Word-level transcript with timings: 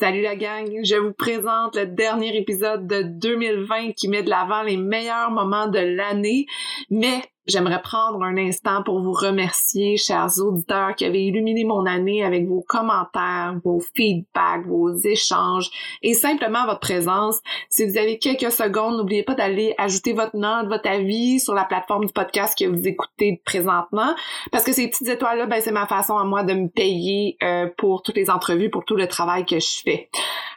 Salut 0.00 0.22
la 0.22 0.36
gang, 0.36 0.64
je 0.84 0.94
vous 0.94 1.12
présente 1.12 1.74
le 1.74 1.84
dernier 1.84 2.36
épisode 2.36 2.86
de 2.86 3.02
2020 3.02 3.94
qui 3.96 4.06
met 4.06 4.22
de 4.22 4.30
l'avant 4.30 4.62
les 4.62 4.76
meilleurs 4.76 5.32
moments 5.32 5.66
de 5.66 5.80
l'année, 5.80 6.46
mais 6.88 7.20
J'aimerais 7.48 7.80
prendre 7.80 8.22
un 8.22 8.36
instant 8.36 8.82
pour 8.82 9.00
vous 9.00 9.12
remercier, 9.12 9.96
chers 9.96 10.38
auditeurs, 10.38 10.94
qui 10.94 11.06
avez 11.06 11.24
illuminé 11.24 11.64
mon 11.64 11.86
année 11.86 12.22
avec 12.22 12.46
vos 12.46 12.60
commentaires, 12.60 13.54
vos 13.64 13.80
feedbacks, 13.96 14.66
vos 14.66 14.94
échanges 14.94 15.70
et 16.02 16.12
simplement 16.12 16.66
votre 16.66 16.80
présence. 16.80 17.40
Si 17.70 17.86
vous 17.86 17.96
avez 17.96 18.18
quelques 18.18 18.52
secondes, 18.52 18.98
n'oubliez 18.98 19.22
pas 19.22 19.34
d'aller 19.34 19.74
ajouter 19.78 20.12
votre 20.12 20.36
note, 20.36 20.68
votre 20.68 20.90
avis 20.90 21.40
sur 21.40 21.54
la 21.54 21.64
plateforme 21.64 22.04
du 22.04 22.12
podcast 22.12 22.56
que 22.58 22.66
vous 22.66 22.86
écoutez 22.86 23.40
présentement, 23.46 24.14
parce 24.52 24.64
que 24.64 24.74
ces 24.74 24.88
petites 24.88 25.08
étoiles-là, 25.08 25.46
ben, 25.46 25.62
c'est 25.62 25.72
ma 25.72 25.86
façon 25.86 26.18
à 26.18 26.24
moi 26.24 26.42
de 26.42 26.52
me 26.52 26.68
payer 26.68 27.38
euh, 27.42 27.66
pour 27.78 28.02
toutes 28.02 28.16
les 28.16 28.28
entrevues, 28.28 28.68
pour 28.68 28.84
tout 28.84 28.96
le 28.96 29.08
travail 29.08 29.46
que 29.46 29.58
je 29.58 29.80
fais. 29.82 30.10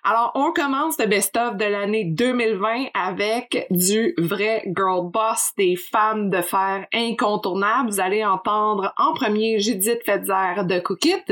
Alors, 0.04 0.32
on 0.34 0.52
commence 0.52 0.98
le 0.98 1.06
best-of 1.06 1.56
de 1.58 1.66
l'année 1.66 2.06
2020 2.06 2.88
avec 2.96 3.68
du 3.70 4.16
vrai 4.18 4.64
girl 4.76 5.10
boss, 5.10 5.52
des 5.58 5.76
femmes 5.76 6.32
de 6.32 6.42
fer 6.42 6.81
incontournable. 6.94 7.90
Vous 7.90 8.00
allez 8.00 8.24
entendre 8.26 8.94
en 8.98 9.14
premier 9.14 9.60
Judith 9.60 10.00
Fetzer 10.06 10.64
de 10.66 10.80
Cookit, 10.80 11.24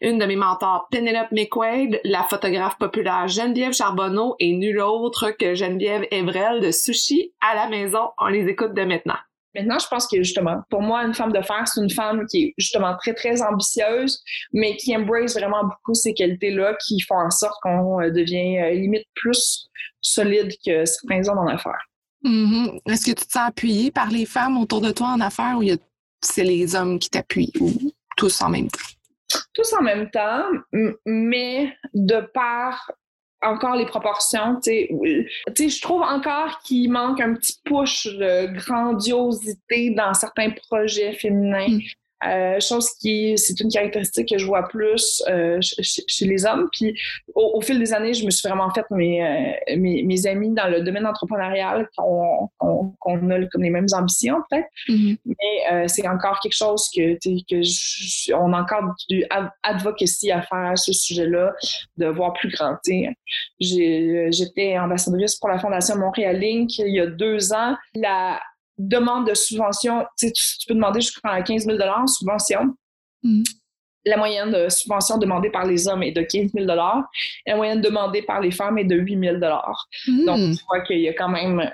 une 0.00 0.18
de 0.18 0.26
mes 0.26 0.36
mentors 0.36 0.88
Penelope 0.90 1.32
McQuaid, 1.32 2.00
la 2.04 2.22
photographe 2.24 2.78
populaire 2.78 3.28
Geneviève 3.28 3.72
Charbonneau 3.72 4.36
et 4.38 4.52
nulle 4.52 4.80
autre 4.80 5.30
que 5.30 5.54
Geneviève 5.54 6.06
Evrel 6.10 6.60
de 6.60 6.70
Sushi 6.70 7.32
à 7.40 7.54
la 7.54 7.68
maison. 7.68 8.10
On 8.18 8.26
les 8.26 8.48
écoute 8.48 8.74
de 8.74 8.82
maintenant. 8.82 9.18
Maintenant, 9.54 9.78
je 9.78 9.86
pense 9.86 10.06
que 10.08 10.16
justement, 10.16 10.62
pour 10.68 10.82
moi, 10.82 11.04
une 11.04 11.14
femme 11.14 11.32
de 11.32 11.40
fer, 11.40 11.62
c'est 11.66 11.80
une 11.80 11.90
femme 11.90 12.26
qui 12.26 12.44
est 12.44 12.54
justement 12.58 12.96
très, 12.96 13.14
très 13.14 13.40
ambitieuse, 13.40 14.20
mais 14.52 14.76
qui 14.76 14.96
embrace 14.96 15.34
vraiment 15.34 15.62
beaucoup 15.62 15.94
ces 15.94 16.12
qualités-là 16.12 16.76
qui 16.84 17.00
font 17.00 17.18
en 17.18 17.30
sorte 17.30 17.54
qu'on 17.62 18.00
euh, 18.00 18.10
devient 18.10 18.58
euh, 18.58 18.70
limite 18.70 19.06
plus 19.14 19.68
solide 20.00 20.52
que 20.66 20.84
certains 20.84 21.28
hommes 21.28 21.38
en 21.38 21.46
affaires. 21.46 21.84
Mm-hmm. 22.24 22.80
Est-ce 22.90 23.06
que 23.06 23.10
tu 23.10 23.26
te 23.26 23.32
sens 23.32 23.48
appuyé 23.48 23.90
par 23.90 24.10
les 24.10 24.26
femmes 24.26 24.56
autour 24.56 24.80
de 24.80 24.90
toi 24.90 25.08
en 25.08 25.20
affaires 25.20 25.58
ou 25.58 25.64
c'est 26.22 26.44
les 26.44 26.74
hommes 26.74 26.98
qui 26.98 27.10
t'appuient 27.10 27.52
ou 27.60 27.70
tous 28.16 28.40
en 28.40 28.48
même 28.48 28.68
temps? 28.68 29.38
Tous 29.52 29.72
en 29.74 29.82
même 29.82 30.10
temps, 30.10 30.44
mais 31.04 31.76
de 31.92 32.20
par 32.32 32.90
encore 33.42 33.76
les 33.76 33.86
proportions, 33.86 34.58
tu 34.62 34.88
sais, 35.56 35.68
je 35.68 35.82
trouve 35.82 36.02
encore 36.02 36.60
qu'il 36.60 36.90
manque 36.90 37.20
un 37.20 37.34
petit 37.34 37.60
push 37.64 38.06
de 38.06 38.46
grandiosité 38.56 39.90
dans 39.90 40.14
certains 40.14 40.50
projets 40.50 41.12
féminins. 41.12 41.68
Mm. 41.68 41.80
Euh, 42.26 42.58
chose 42.58 42.90
qui, 43.00 43.36
c'est 43.36 43.60
une 43.60 43.68
caractéristique 43.68 44.30
que 44.30 44.38
je 44.38 44.46
vois 44.46 44.66
plus 44.68 45.22
euh, 45.28 45.58
chez, 45.60 46.24
les 46.24 46.46
hommes. 46.46 46.68
Puis 46.72 46.98
au, 47.34 47.60
fil 47.60 47.78
des 47.78 47.92
années, 47.92 48.14
je 48.14 48.24
me 48.24 48.30
suis 48.30 48.48
vraiment 48.48 48.70
fait 48.70 48.84
mes, 48.90 49.22
euh, 49.22 49.76
mes, 49.76 50.26
amis 50.26 50.50
dans 50.50 50.68
le 50.68 50.80
domaine 50.80 51.06
entrepreneurial 51.06 51.88
qu'on, 51.96 52.48
a 52.60 53.46
comme 53.50 53.62
les 53.62 53.70
mêmes 53.70 53.86
ambitions 53.92 54.36
peut-être. 54.48 54.68
Mm-hmm. 54.88 55.18
Mais 55.26 55.88
c'est 55.88 56.08
encore 56.08 56.40
quelque 56.40 56.56
chose 56.56 56.88
que, 56.94 57.14
que 57.16 58.34
on 58.34 58.52
a 58.52 58.62
encore 58.62 58.94
du 59.08 59.24
advocacy 59.62 60.30
à 60.30 60.40
faire 60.42 60.58
à 60.58 60.76
ce 60.76 60.92
sujet-là, 60.92 61.52
de 61.98 62.06
voir 62.06 62.32
plus 62.34 62.50
grand. 62.50 62.76
j'étais 63.60 64.78
ambassadrice 64.78 65.36
pour 65.36 65.50
la 65.50 65.58
Fondation 65.58 65.96
Montréal 65.96 66.38
Link 66.38 66.78
il 66.78 66.94
y 66.94 67.00
a 67.00 67.06
deux 67.06 67.52
ans. 67.52 67.76
La 67.94 68.40
demande 68.78 69.28
de 69.28 69.34
subvention, 69.34 70.04
tu, 70.18 70.32
tu 70.32 70.66
peux 70.66 70.74
demander 70.74 71.00
jusqu'à 71.00 71.42
15 71.42 71.66
000 71.66 71.78
subvention. 72.06 72.74
Mm. 73.22 73.42
La 74.06 74.16
moyenne 74.18 74.52
de 74.52 74.68
subvention 74.68 75.16
demandée 75.16 75.50
par 75.50 75.64
les 75.64 75.88
hommes 75.88 76.02
est 76.02 76.12
de 76.12 76.22
15 76.22 76.52
000 76.52 76.66
La 76.66 77.56
moyenne 77.56 77.80
demandée 77.80 78.22
par 78.22 78.40
les 78.40 78.50
femmes 78.50 78.78
est 78.78 78.84
de 78.84 78.96
8 78.96 79.18
000 79.18 79.36
mm. 79.36 80.24
Donc, 80.26 80.56
tu 80.56 80.64
vois 80.68 80.80
qu'il 80.82 81.00
y 81.00 81.08
a 81.08 81.14
quand 81.14 81.30
même, 81.30 81.70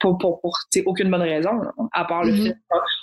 pour, 0.00 0.18
pour, 0.18 0.40
aucune 0.86 1.10
bonne 1.10 1.22
raison, 1.22 1.60
à 1.92 2.04
part 2.04 2.24
le 2.24 2.32
mm-hmm. 2.32 2.46
fait 2.46 2.56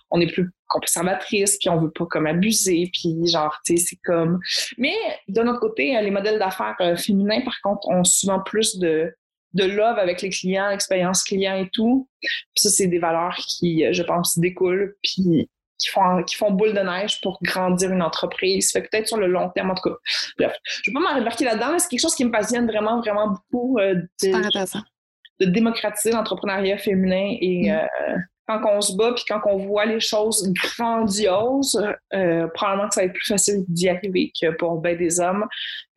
qu'on 0.10 0.22
est 0.22 0.32
plus 0.32 0.50
conservatrice, 0.68 1.58
puis 1.60 1.70
on 1.70 1.80
veut 1.80 1.92
pas 1.92 2.06
comme 2.06 2.26
abuser, 2.26 2.90
puis 2.94 3.28
genre, 3.28 3.56
tu 3.66 3.78
sais, 3.78 3.86
c'est 3.86 4.00
comme... 4.04 4.40
Mais 4.78 4.96
de 5.28 5.42
notre 5.42 5.60
côté, 5.60 6.00
les 6.02 6.12
modèles 6.12 6.40
d'affaires 6.40 6.78
euh, 6.80 6.96
féminins, 6.96 7.42
par 7.42 7.60
contre, 7.62 7.88
ont 7.90 8.04
souvent 8.04 8.40
plus 8.40 8.80
de 8.80 9.14
de 9.54 9.66
love 9.66 9.98
avec 9.98 10.22
les 10.22 10.30
clients, 10.30 10.70
l'expérience 10.70 11.24
client 11.24 11.56
et 11.56 11.70
tout. 11.72 12.08
Puis 12.22 12.30
ça, 12.56 12.70
c'est 12.70 12.88
des 12.88 13.00
valeurs 13.00 13.36
qui, 13.36 13.86
euh, 13.86 13.94
je 13.94 14.04
pense, 14.04 14.38
découlent, 14.38 14.96
puis 15.04 15.50
qui 15.82 15.90
font, 15.90 16.24
qui 16.24 16.36
font 16.36 16.52
boule 16.52 16.74
de 16.74 16.80
neige 16.80 17.20
pour 17.22 17.40
grandir 17.42 17.92
une 17.92 18.04
entreprise. 18.04 18.72
Fait 18.72 18.82
peut-être 18.82 19.08
sur 19.08 19.18
le 19.18 19.28
long 19.28 19.50
terme, 19.50 19.72
en 19.72 19.76
tout 19.76 19.90
cas. 19.90 19.96
Bref, 20.38 20.56
je 20.64 20.92
vais 20.92 20.94
pas 20.94 21.00
m'embarquer 21.00 21.46
là-dedans, 21.46 21.78
c'est 21.80 21.90
quelque 21.90 22.02
chose 22.02 22.16
qui 22.16 22.24
me 22.24 22.32
passionne 22.32 22.68
vraiment, 22.68 23.02
vraiment 23.02 23.30
beaucoup 23.52 23.80
euh, 23.80 23.96
de, 24.22 25.46
démocratiser 25.46 26.12
l'entrepreneuriat 26.12 26.78
féminin 26.78 27.36
et 27.42 27.72
mm. 27.72 27.74
euh, 27.74 28.18
quand 28.47 28.62
on 28.66 28.81
se 28.81 28.96
bat 28.96 29.13
puis 29.13 29.24
quand 29.28 29.41
on 29.46 29.57
voit 29.57 29.85
les 29.85 30.00
choses 30.00 30.52
grandioses, 30.53 31.81
euh, 32.13 32.47
probablement 32.53 32.90
que 32.90 32.96
ça 32.96 33.02
va 33.02 33.06
être 33.06 33.13
plus 33.13 33.28
facile 33.28 33.63
d'y 33.68 33.90
arriver 33.90 34.31
que 34.40 34.52
pour 34.52 34.79
ben 34.79 34.97
des 34.97 35.19
hommes 35.19 35.46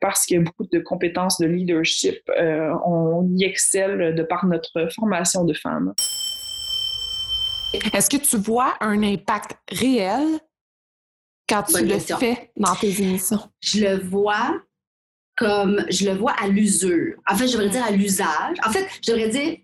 parce 0.01 0.25
qu'il 0.25 0.37
y 0.37 0.41
a 0.41 0.43
beaucoup 0.43 0.67
de 0.71 0.79
compétences 0.81 1.39
de 1.39 1.47
leadership. 1.47 2.19
Euh, 2.39 2.71
on 2.87 3.29
y 3.37 3.45
excelle 3.45 4.15
de 4.15 4.23
par 4.23 4.47
notre 4.47 4.89
formation 4.95 5.45
de 5.45 5.55
femmes. 5.55 5.95
Est-ce 7.93 8.09
que 8.09 8.17
tu 8.17 8.37
vois 8.37 8.75
un 8.81 9.03
impact 9.03 9.57
réel 9.73 10.39
quand 11.49 11.65
tu 11.65 11.85
le 11.85 11.99
fais 11.99 12.53
dans 12.57 12.75
tes 12.75 13.03
émissions? 13.03 13.41
Je 13.61 13.81
le 13.81 13.99
vois 13.99 14.61
comme 15.37 15.85
je 15.91 16.09
le 16.09 16.17
vois 16.17 16.35
à 16.41 16.47
l'usure. 16.47 17.17
En 17.29 17.35
fait, 17.37 17.49
je 17.49 17.55
devrais 17.55 17.71
dire 17.71 17.85
à 17.85 17.91
l'usage. 17.91 18.57
En 18.65 18.71
fait, 18.71 18.87
je 19.03 19.13
devrais 19.13 19.29
dire 19.29 19.59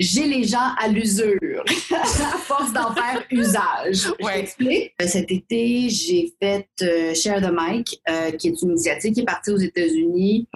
j'ai 0.00 0.26
les 0.26 0.44
gens 0.44 0.72
à 0.82 0.88
l'usure, 0.88 1.62
à 1.92 2.38
force 2.38 2.72
d'en 2.72 2.94
faire 2.94 3.22
usage. 3.30 4.10
Ouais. 4.22 4.48
Euh, 4.62 5.06
cet 5.06 5.30
été, 5.30 5.90
j'ai 5.90 6.32
fait 6.42 6.66
euh, 6.82 7.14
Share 7.14 7.42
the 7.42 7.52
Mic, 7.52 8.00
euh, 8.08 8.30
qui 8.30 8.48
est 8.48 8.62
une 8.62 8.70
initiative 8.70 9.12
qui 9.12 9.20
est 9.20 9.24
partie 9.24 9.50
aux 9.50 9.58
États-Unis, 9.58 10.48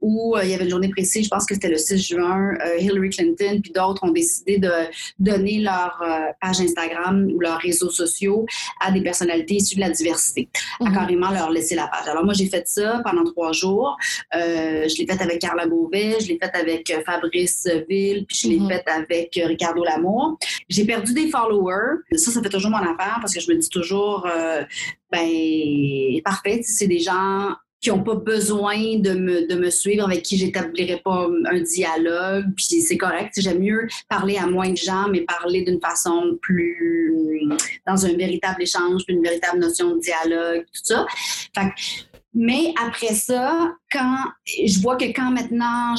où 0.00 0.36
il 0.40 0.48
y 0.48 0.54
avait 0.54 0.64
une 0.64 0.70
journée 0.70 0.88
précise, 0.88 1.24
je 1.24 1.28
pense 1.28 1.46
que 1.46 1.54
c'était 1.54 1.68
le 1.68 1.78
6 1.78 1.98
juin, 1.98 2.52
Hillary 2.78 3.10
Clinton 3.10 3.60
puis 3.60 3.72
d'autres 3.72 4.04
ont 4.04 4.12
décidé 4.12 4.58
de 4.58 4.70
donner 5.18 5.58
leur 5.58 6.00
page 6.40 6.60
Instagram 6.60 7.28
ou 7.34 7.40
leurs 7.40 7.58
réseaux 7.58 7.90
sociaux 7.90 8.46
à 8.80 8.92
des 8.92 9.02
personnalités 9.02 9.54
issues 9.54 9.76
de 9.76 9.80
la 9.80 9.90
diversité, 9.90 10.48
à 10.80 10.84
mhm. 10.84 10.94
carrément 10.94 11.30
leur 11.30 11.50
laisser 11.50 11.74
la 11.74 11.88
page. 11.88 12.06
Alors 12.06 12.24
moi, 12.24 12.34
j'ai 12.34 12.46
fait 12.46 12.68
ça 12.68 13.02
pendant 13.04 13.24
trois 13.24 13.52
jours. 13.52 13.96
je 14.32 14.96
l'ai 14.96 15.06
fait 15.06 15.20
avec 15.20 15.40
Carla 15.40 15.66
Beauvais, 15.66 16.18
je 16.20 16.28
l'ai 16.28 16.38
fait 16.40 16.54
avec 16.54 16.92
Fabrice 17.04 17.68
Ville, 17.88 18.26
puis 18.26 18.38
je 18.38 18.48
l'ai 18.48 18.60
mhm. 18.60 18.68
fait 18.68 18.91
avec 18.96 19.36
euh, 19.38 19.46
Ricardo 19.46 19.84
Lamour. 19.84 20.38
J'ai 20.68 20.84
perdu 20.84 21.12
des 21.14 21.28
followers. 21.28 22.00
Ça, 22.16 22.30
ça 22.30 22.42
fait 22.42 22.48
toujours 22.48 22.70
mon 22.70 22.78
affaire 22.78 23.18
parce 23.20 23.34
que 23.34 23.40
je 23.40 23.50
me 23.50 23.56
dis 23.56 23.68
toujours, 23.68 24.26
euh, 24.26 24.62
ben, 25.10 26.20
parfait, 26.24 26.60
c'est 26.62 26.86
des 26.86 27.00
gens 27.00 27.54
qui 27.80 27.90
n'ont 27.90 28.02
pas 28.04 28.14
besoin 28.14 28.76
de 28.98 29.12
me, 29.12 29.48
de 29.48 29.54
me 29.56 29.68
suivre, 29.68 30.04
avec 30.04 30.22
qui 30.22 30.38
j'établirai 30.38 31.00
pas 31.04 31.28
un 31.46 31.60
dialogue, 31.60 32.44
puis 32.54 32.80
c'est 32.80 32.96
correct. 32.96 33.32
J'aime 33.38 33.58
mieux 33.58 33.88
parler 34.08 34.36
à 34.36 34.46
moins 34.46 34.70
de 34.70 34.76
gens, 34.76 35.08
mais 35.10 35.22
parler 35.22 35.62
d'une 35.62 35.80
façon 35.80 36.38
plus... 36.40 37.48
dans 37.84 38.06
un 38.06 38.16
véritable 38.16 38.62
échange, 38.62 39.02
une 39.08 39.20
véritable 39.20 39.58
notion 39.58 39.96
de 39.96 40.00
dialogue, 40.00 40.64
tout 40.72 40.80
ça. 40.84 41.06
Fait 41.56 41.72
mais 42.34 42.72
après 42.82 43.14
ça, 43.14 43.74
quand 43.90 44.16
je 44.46 44.80
vois 44.80 44.96
que 44.96 45.04
quand 45.04 45.30
maintenant, 45.30 45.94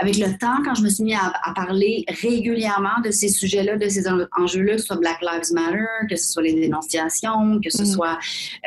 avec 0.00 0.16
le 0.16 0.38
temps, 0.38 0.62
quand 0.64 0.74
je 0.74 0.82
me 0.82 0.88
suis 0.88 1.04
mis 1.04 1.14
à, 1.14 1.32
parler 1.54 2.04
régulièrement 2.22 3.00
de 3.04 3.10
ces 3.10 3.28
sujets-là, 3.28 3.76
de 3.76 3.88
ces 3.88 4.08
enjeux-là, 4.08 4.72
que 4.72 4.78
ce 4.78 4.86
soit 4.86 4.96
Black 4.96 5.20
Lives 5.20 5.52
Matter, 5.52 5.84
que 6.08 6.16
ce 6.16 6.32
soit 6.32 6.44
les 6.44 6.54
dénonciations, 6.54 7.60
que 7.62 7.68
ce 7.68 7.82
mm. 7.82 7.86
soit 7.86 8.18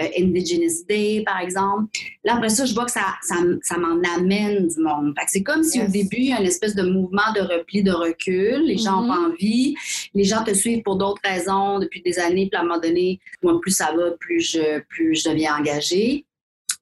euh, 0.02 0.08
Indigenous 0.20 0.86
Day, 0.88 1.24
par 1.26 1.40
exemple, 1.40 1.90
là, 2.24 2.36
après 2.36 2.50
ça, 2.50 2.66
je 2.66 2.76
vois 2.76 2.86
que 2.86 2.92
ça, 2.92 3.16
ça, 3.24 3.36
ça 3.64 3.78
m'en 3.78 4.00
amène 4.16 4.68
du 4.68 4.80
monde. 4.80 5.16
c'est 5.28 5.44
comme 5.44 5.64
si 5.64 5.82
au 5.82 5.88
début, 5.88 6.18
il 6.18 6.30
y 6.30 6.34
a 6.34 6.40
une 6.40 6.48
espèce 6.48 6.76
de 6.76 6.84
mouvement 6.84 7.34
de 7.36 7.42
repli, 7.42 7.82
de 7.82 7.92
recul. 7.92 8.62
Les 8.66 8.78
gens 8.78 9.02
n'ont 9.02 9.08
mm-hmm. 9.08 9.28
pas 9.28 9.34
envie. 9.34 9.76
Les 10.14 10.24
gens 10.26 10.44
te 10.44 10.54
suivent 10.54 10.84
pour 10.84 10.98
d'autres 10.98 11.22
raisons 11.24 11.80
depuis 11.80 12.02
des 12.04 12.20
années. 12.20 12.48
Puis 12.52 12.58
à 12.58 12.62
un 12.62 12.66
moment 12.66 12.80
donné, 12.80 13.20
moi, 13.42 13.60
plus 13.60 13.72
ça 13.72 13.92
va, 13.96 14.12
plus 14.20 14.42
je, 14.42 14.80
plus 14.90 15.16
je 15.16 15.30
deviens 15.30 15.56
engagée. 15.58 16.26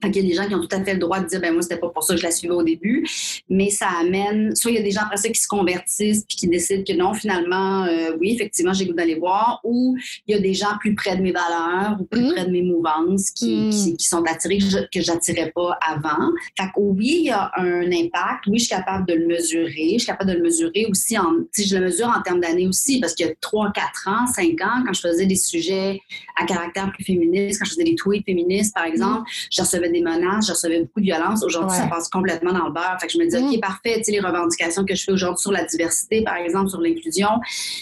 Fait 0.04 0.12
qu'il 0.12 0.24
y 0.24 0.26
a 0.28 0.30
des 0.30 0.36
gens 0.36 0.48
qui 0.48 0.54
ont 0.54 0.62
tout 0.62 0.76
à 0.76 0.84
fait 0.84 0.94
le 0.94 1.00
droit 1.00 1.20
de 1.20 1.28
dire, 1.28 1.42
ben 1.42 1.52
moi, 1.54 1.64
c'était 1.64 1.78
pas 1.78 1.90
pour 1.90 2.04
ça 2.04 2.14
que 2.14 2.20
je 2.20 2.26
la 2.26 2.32
suivais 2.32 2.54
au 2.54 2.62
début. 2.62 3.08
Mais 3.50 3.72
ça 3.72 3.88
amène, 4.00 4.56
soit 4.56 4.70
il 4.70 4.76
y 4.76 4.80
a 4.80 4.84
des 4.84 4.92
gens 4.92 5.02
après 5.02 5.18
ça 5.18 5.30
qui 5.30 5.42
se 5.42 5.48
convertissent 5.48 6.24
puis 6.28 6.38
qui 6.38 6.48
décident 6.48 6.84
que 6.84 6.94
non, 6.94 7.16
finalement, 7.16 7.84
euh, 7.86 8.12
oui, 8.20 8.34
effectivement, 8.36 8.74
j'ai 8.74 8.86
goût 8.86 8.94
d'aller 8.94 9.16
voir. 9.16 9.60
Ou 9.64 9.98
il 10.28 10.36
y 10.36 10.38
a 10.38 10.40
des 10.40 10.54
gens 10.54 10.78
plus 10.80 10.94
près 10.94 11.18
de 11.18 11.24
mes 11.24 11.32
valeurs 11.32 11.98
ou 12.00 12.06
plus 12.06 12.22
mm-hmm. 12.22 12.34
près 12.34 12.46
de 12.46 12.52
mes 12.52 12.62
mouvances 12.62 13.32
qui, 13.32 13.56
mm. 13.56 13.98
qui, 13.98 14.06
sont 14.06 14.24
attirés 14.28 14.60
que 14.94 15.02
j'attirais 15.02 15.52
pas 15.56 15.78
avant. 15.82 16.32
Fait 16.56 16.68
que 16.68 16.80
oui, 16.80 17.18
il 17.22 17.26
y 17.26 17.32
a 17.32 17.52
un 17.58 17.92
impact. 17.92 18.46
Oui, 18.48 18.60
je 18.60 18.66
suis 18.66 18.76
capable 18.76 19.08
de 19.08 19.16
le 19.16 19.26
mesurer. 19.26 19.94
Je 19.94 19.98
suis 19.98 20.06
capable 20.06 20.30
de 20.30 20.36
le 20.38 20.44
mesurer 20.44 20.86
aussi 20.92 21.18
en, 21.18 21.34
si 21.52 21.68
je 21.68 21.76
le 21.76 21.86
mesure 21.86 22.14
en 22.16 22.22
termes 22.22 22.40
d'années 22.40 22.68
aussi, 22.68 23.00
parce 23.00 23.16
qu'il 23.16 23.26
y 23.26 23.30
a 23.30 23.34
3, 23.42 23.72
4 23.72 24.08
ans, 24.08 24.28
5 24.28 24.44
ans, 24.62 24.84
quand 24.86 24.94
je 24.94 25.02
faisais 25.02 25.26
des 25.26 25.36
sujets 25.36 26.00
à 26.40 26.46
caractère 26.46 26.92
plus 26.92 27.04
féministe, 27.04 27.60
quand 27.60 27.66
je 27.66 27.72
faisais 27.72 27.84
des 27.84 27.96
tweets 27.96 28.26
féministes, 28.26 28.76
par 28.76 28.86
exemple, 28.86 29.30
je 29.52 29.62
recevais 29.62 29.87
des 29.90 30.02
menaces, 30.02 30.48
je 30.48 30.52
recevais 30.52 30.82
beaucoup 30.82 31.00
de 31.00 31.06
violence. 31.06 31.44
Aujourd'hui, 31.44 31.76
ça 31.76 31.88
passe 31.88 32.10
complètement 32.10 32.54
dans 32.54 32.68
le 32.68 32.74
beurre. 32.74 32.98
Fait 33.00 33.08
que 33.08 33.14
je 33.14 33.18
me 33.18 33.28
dis, 33.28 33.38
OK, 33.38 33.58
mm. 33.58 33.60
parfait, 33.60 33.96
tu 33.98 34.06
sais, 34.06 34.12
les 34.12 34.20
revendications 34.20 34.86
que 34.86 34.96
je 34.96 35.04
fais 35.04 35.12
aujourd'hui 35.12 35.42
sur 35.42 35.52
la 35.52 35.64
diversité, 35.66 36.24
par 36.24 36.36
exemple, 36.36 36.70
sur 36.70 36.82
l'inclusion, 36.82 37.30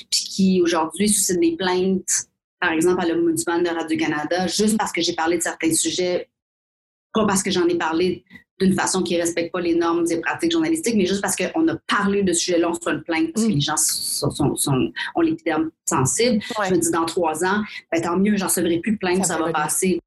puis 0.09 0.23
qui 0.23 0.61
aujourd'hui 0.61 1.09
suscitent 1.09 1.39
des 1.39 1.55
plaintes, 1.55 2.27
par 2.59 2.71
exemple, 2.71 3.01
à 3.01 3.07
l'Ombudsman 3.07 3.63
de 3.63 3.69
Radio-Canada, 3.69 4.47
juste 4.47 4.77
parce 4.77 4.91
que 4.91 5.01
j'ai 5.01 5.13
parlé 5.13 5.37
de 5.37 5.43
certains 5.43 5.73
sujets, 5.73 6.29
pas 7.13 7.25
parce 7.25 7.43
que 7.43 7.51
j'en 7.51 7.67
ai 7.67 7.77
parlé 7.77 8.23
d'une 8.59 8.73
façon 8.73 9.03
qui 9.03 9.15
ne 9.15 9.21
respecte 9.21 9.51
pas 9.51 9.59
les 9.59 9.75
normes 9.75 10.05
et 10.09 10.21
pratiques 10.21 10.51
journalistiques, 10.51 10.95
mais 10.95 11.05
juste 11.05 11.21
parce 11.21 11.35
qu'on 11.35 11.67
a 11.67 11.75
parlé 11.87 12.23
de 12.23 12.31
ce 12.31 12.39
sujet-là, 12.39 12.69
on 12.69 12.73
se 12.73 12.79
fait 12.81 12.91
une 12.91 13.03
plainte 13.03 13.33
parce 13.33 13.45
que 13.45 13.51
mm. 13.51 13.55
les 13.55 13.61
gens 13.61 13.77
sont, 13.77 14.55
sont, 14.55 14.91
ont 15.15 15.21
l'épiderme 15.21 15.71
sensible. 15.85 16.41
Je 16.65 16.73
me 16.73 16.79
dis, 16.79 16.91
dans 16.91 17.05
trois 17.05 17.43
ans, 17.43 17.63
ben, 17.91 18.01
tant 18.01 18.17
mieux, 18.17 18.37
j'en 18.37 18.47
recevrai 18.47 18.79
plus 18.79 18.93
de 18.93 18.97
plainte, 18.97 19.25
ça, 19.25 19.37
va 19.37 19.51
passer. 19.51 19.99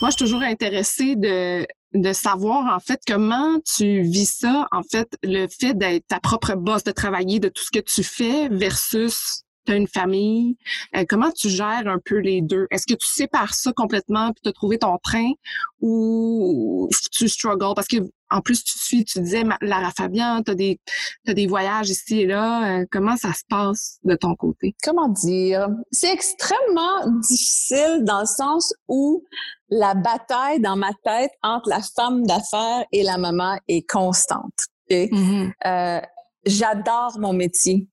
Moi, 0.00 0.08
je 0.08 0.16
suis 0.16 0.24
toujours 0.24 0.42
intéressée 0.42 1.14
de, 1.14 1.66
de 1.92 2.12
savoir, 2.14 2.74
en 2.74 2.80
fait, 2.80 3.00
comment 3.06 3.60
tu 3.76 4.00
vis 4.00 4.38
ça, 4.38 4.66
en 4.72 4.82
fait, 4.82 5.08
le 5.22 5.46
fait 5.46 5.74
d'être 5.74 6.06
ta 6.06 6.20
propre 6.20 6.54
boss, 6.54 6.84
de 6.84 6.90
travailler 6.90 7.38
de 7.38 7.48
tout 7.48 7.62
ce 7.62 7.70
que 7.70 7.84
tu 7.84 8.02
fais 8.02 8.48
versus 8.48 9.42
tu 9.66 9.72
as 9.72 9.76
une 9.76 9.86
famille. 9.86 10.56
Euh, 10.96 11.04
comment 11.06 11.30
tu 11.30 11.50
gères 11.50 11.86
un 11.86 11.98
peu 12.02 12.16
les 12.16 12.40
deux? 12.40 12.66
Est-ce 12.70 12.86
que 12.86 12.94
tu 12.94 13.06
sépares 13.06 13.52
ça 13.52 13.72
complètement 13.74 14.32
puis 14.32 14.40
tu 14.42 14.48
as 14.48 14.52
trouvé 14.52 14.78
ton 14.78 14.96
train 15.02 15.32
ou 15.80 16.88
tu 17.12 17.28
struggles? 17.28 17.74
Parce 17.76 17.88
que 17.88 17.98
en 18.30 18.40
plus, 18.40 18.62
tu 18.62 18.78
suis, 18.78 19.04
tu 19.04 19.20
disais, 19.20 19.42
Lara 19.60 19.90
Fabian, 19.96 20.42
tu 20.42 20.52
as 20.52 20.54
des, 20.54 20.80
des 21.26 21.46
voyages 21.46 21.90
ici 21.90 22.22
et 22.22 22.26
là. 22.26 22.80
Euh, 22.80 22.86
comment 22.90 23.16
ça 23.16 23.32
se 23.32 23.42
passe 23.48 23.98
de 24.04 24.14
ton 24.14 24.34
côté? 24.34 24.74
Comment 24.84 25.08
dire? 25.08 25.68
C'est 25.90 26.12
extrêmement 26.12 27.06
difficile 27.28 28.02
dans 28.04 28.20
le 28.20 28.26
sens 28.26 28.72
où 28.88 29.24
la 29.68 29.94
bataille 29.94 30.60
dans 30.60 30.76
ma 30.76 30.92
tête 31.04 31.30
entre 31.42 31.68
la 31.68 31.80
femme 31.80 32.26
d'affaires 32.26 32.84
et 32.92 33.02
la 33.02 33.18
maman 33.18 33.58
est 33.68 33.88
constante. 33.88 34.58
Mm-hmm. 34.90 35.52
Euh, 35.66 36.00
j'adore 36.44 37.18
mon 37.18 37.32
métier. 37.32 37.88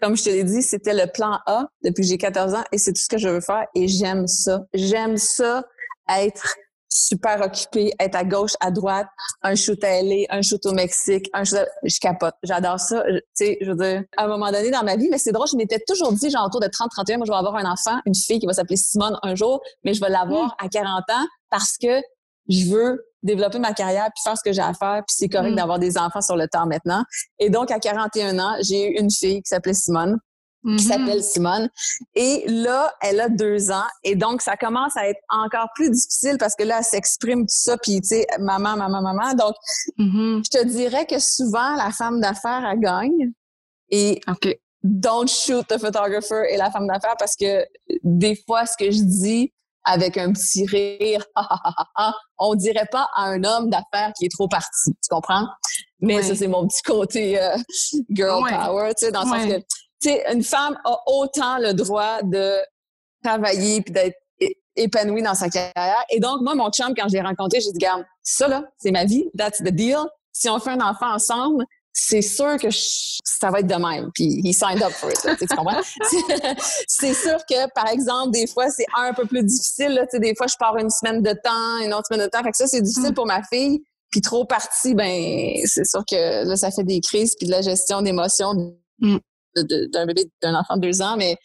Comme 0.00 0.16
je 0.16 0.24
te 0.24 0.30
l'ai 0.30 0.44
dit, 0.44 0.62
c'était 0.62 0.94
le 0.94 1.10
plan 1.10 1.38
A 1.46 1.66
depuis 1.84 2.02
que 2.02 2.08
j'ai 2.08 2.18
14 2.18 2.54
ans 2.54 2.64
et 2.72 2.78
c'est 2.78 2.92
tout 2.92 3.00
ce 3.00 3.08
que 3.08 3.18
je 3.18 3.28
veux 3.28 3.40
faire 3.40 3.66
et 3.74 3.86
j'aime 3.86 4.26
ça. 4.26 4.62
J'aime 4.74 5.16
ça 5.16 5.64
être 6.08 6.56
super 6.92 7.40
occupée, 7.40 7.92
être 7.98 8.14
à 8.14 8.24
gauche, 8.24 8.52
à 8.60 8.70
droite, 8.70 9.06
un 9.42 9.54
shoot 9.54 9.82
à 9.82 10.02
LA, 10.02 10.26
un 10.30 10.42
shoot 10.42 10.64
au 10.66 10.72
Mexique, 10.72 11.28
un 11.32 11.44
shoot 11.44 11.66
Je 11.82 11.98
capote. 11.98 12.34
J'adore 12.42 12.78
ça. 12.78 13.02
Tu 13.06 13.20
sais, 13.34 13.58
je 13.60 13.70
veux 13.70 13.76
dire, 13.76 14.02
à 14.16 14.24
un 14.24 14.28
moment 14.28 14.50
donné 14.50 14.70
dans 14.70 14.84
ma 14.84 14.96
vie, 14.96 15.08
mais 15.10 15.18
c'est 15.18 15.32
drôle, 15.32 15.48
je 15.50 15.56
m'étais 15.56 15.80
toujours 15.86 16.12
dit, 16.12 16.30
genre 16.30 16.46
autour 16.46 16.60
de 16.60 16.68
30, 16.68 16.90
31, 16.90 17.18
moi, 17.18 17.26
je 17.26 17.32
vais 17.32 17.38
avoir 17.38 17.56
un 17.56 17.70
enfant, 17.70 17.98
une 18.06 18.14
fille 18.14 18.38
qui 18.38 18.46
va 18.46 18.52
s'appeler 18.52 18.76
Simone 18.76 19.18
un 19.22 19.34
jour, 19.34 19.60
mais 19.84 19.94
je 19.94 20.00
vais 20.00 20.10
l'avoir 20.10 20.48
mm. 20.48 20.66
à 20.66 20.68
40 20.68 21.04
ans 21.10 21.26
parce 21.50 21.76
que 21.80 22.00
je 22.48 22.70
veux 22.70 23.04
développer 23.22 23.58
ma 23.58 23.72
carrière 23.72 24.08
puis 24.14 24.22
faire 24.24 24.36
ce 24.36 24.42
que 24.42 24.52
j'ai 24.52 24.62
à 24.62 24.74
faire 24.74 25.02
puis 25.06 25.14
c'est 25.16 25.28
correct 25.28 25.52
mm. 25.52 25.56
d'avoir 25.56 25.78
des 25.78 25.96
enfants 25.96 26.20
sur 26.20 26.36
le 26.36 26.48
temps 26.48 26.66
maintenant. 26.66 27.04
Et 27.38 27.50
donc 27.50 27.70
à 27.70 27.78
41 27.78 28.38
ans, 28.38 28.56
j'ai 28.60 28.88
eu 28.88 28.98
une 28.98 29.10
fille 29.10 29.42
qui 29.42 29.48
s'appelait 29.48 29.74
Simone. 29.74 30.18
Qui 30.62 30.68
mm-hmm. 30.68 30.88
s'appelle 30.88 31.22
Simone. 31.22 31.68
Et 32.14 32.44
là, 32.46 32.92
elle 33.00 33.20
a 33.20 33.28
deux 33.28 33.70
ans. 33.70 33.86
Et 34.04 34.14
donc, 34.14 34.42
ça 34.42 34.56
commence 34.56 34.96
à 34.96 35.08
être 35.08 35.20
encore 35.28 35.68
plus 35.74 35.90
difficile 35.90 36.36
parce 36.38 36.54
que 36.54 36.62
là, 36.64 36.78
elle 36.78 36.84
s'exprime 36.84 37.40
tout 37.42 37.54
ça, 37.54 37.76
puis 37.76 38.00
tu 38.00 38.08
sais, 38.08 38.26
maman, 38.38 38.76
maman, 38.76 39.02
maman. 39.02 39.34
Donc, 39.34 39.54
mm-hmm. 39.98 40.44
je 40.44 40.58
te 40.58 40.64
dirais 40.64 41.06
que 41.06 41.18
souvent, 41.18 41.74
la 41.76 41.90
femme 41.90 42.20
d'affaires, 42.20 42.64
elle 42.70 42.80
gagne. 42.80 43.32
Et 43.90 44.20
don't 44.82 45.28
shoot 45.28 45.66
the 45.68 45.78
photographer 45.78 46.44
et 46.50 46.56
la 46.56 46.70
femme 46.70 46.86
d'affaires 46.86 47.16
parce 47.18 47.36
que 47.36 47.64
des 48.02 48.36
fois, 48.46 48.66
ce 48.66 48.76
que 48.76 48.90
je 48.90 49.02
dis, 49.02 49.52
avec 49.84 50.16
un 50.16 50.32
petit 50.32 50.66
rire. 50.66 51.24
on 52.38 52.54
dirait 52.54 52.88
pas 52.90 53.08
à 53.14 53.24
un 53.24 53.42
homme 53.44 53.70
d'affaires 53.70 54.12
qui 54.16 54.26
est 54.26 54.32
trop 54.32 54.48
parti, 54.48 54.90
tu 54.90 55.08
comprends? 55.08 55.46
Mais 56.00 56.22
ça, 56.22 56.34
c'est 56.34 56.48
mon 56.48 56.66
petit 56.66 56.82
côté 56.82 57.40
euh, 57.40 57.56
girl 58.10 58.42
power, 58.48 58.92
tu 58.96 59.06
sais, 59.06 59.12
dans 59.12 59.22
le 59.22 59.28
sens 59.28 59.46
que, 59.46 59.60
sais, 60.08 60.24
une 60.32 60.42
femme 60.42 60.78
a 60.84 60.98
autant 61.06 61.58
le 61.58 61.72
droit 61.72 62.22
de 62.22 62.54
travailler 63.22 63.82
puis 63.82 63.92
d'être 63.92 64.16
épanouie 64.76 65.22
dans 65.22 65.34
sa 65.34 65.48
carrière. 65.48 66.04
Et 66.10 66.20
donc, 66.20 66.40
moi, 66.40 66.54
mon 66.54 66.70
chum, 66.70 66.94
quand 66.96 67.08
je 67.08 67.14
l'ai 67.14 67.20
rencontré, 67.20 67.60
j'ai 67.60 67.72
dit, 67.72 67.78
garde, 67.78 68.04
ça, 68.22 68.48
là, 68.48 68.64
c'est 68.78 68.90
ma 68.90 69.04
vie, 69.04 69.28
that's 69.36 69.58
the 69.58 69.68
deal. 69.68 69.98
Si 70.32 70.48
on 70.48 70.58
fait 70.58 70.70
un 70.70 70.80
enfant 70.80 71.12
ensemble, 71.14 71.64
c'est 71.92 72.22
sûr 72.22 72.56
que 72.56 72.68
ça 72.70 73.50
va 73.50 73.60
être 73.60 73.66
de 73.66 73.74
même. 73.74 74.10
Puis, 74.14 74.40
he 74.42 74.54
signed 74.54 74.82
up 74.82 74.92
for 74.92 75.10
it. 75.10 75.20
tu 75.38 75.46
comprends? 75.54 75.80
c'est 76.88 77.12
sûr 77.12 77.36
que, 77.48 77.70
par 77.74 77.88
exemple, 77.88 78.30
des 78.30 78.46
fois, 78.46 78.70
c'est 78.70 78.86
un 78.96 79.12
peu 79.12 79.26
plus 79.26 79.44
difficile. 79.44 79.92
Là, 79.92 80.06
des 80.18 80.34
fois, 80.34 80.46
je 80.46 80.56
pars 80.56 80.76
une 80.78 80.88
semaine 80.88 81.22
de 81.22 81.32
temps, 81.32 81.84
une 81.84 81.92
autre 81.92 82.06
semaine 82.10 82.24
de 82.24 82.30
temps. 82.30 82.42
Fait 82.42 82.50
que 82.50 82.56
ça, 82.56 82.66
c'est 82.66 82.80
difficile 82.80 83.10
mm. 83.10 83.14
pour 83.14 83.26
ma 83.26 83.42
fille. 83.42 83.82
Puis 84.10 84.20
trop 84.20 84.44
parti, 84.44 84.94
ben 84.94 85.54
c'est 85.64 85.86
sûr 85.86 86.02
que 86.08 86.46
là, 86.46 86.54
ça 86.56 86.70
fait 86.70 86.84
des 86.84 87.00
crises 87.00 87.34
puis 87.34 87.46
de 87.46 87.50
la 87.50 87.62
gestion 87.62 88.02
d'émotions 88.02 88.52
mm. 88.98 89.16
D'un 89.56 90.06
bébé, 90.06 90.24
d'un 90.42 90.54
enfant 90.54 90.76
de 90.76 90.82
deux 90.82 91.02
ans. 91.02 91.16
Mais 91.16 91.36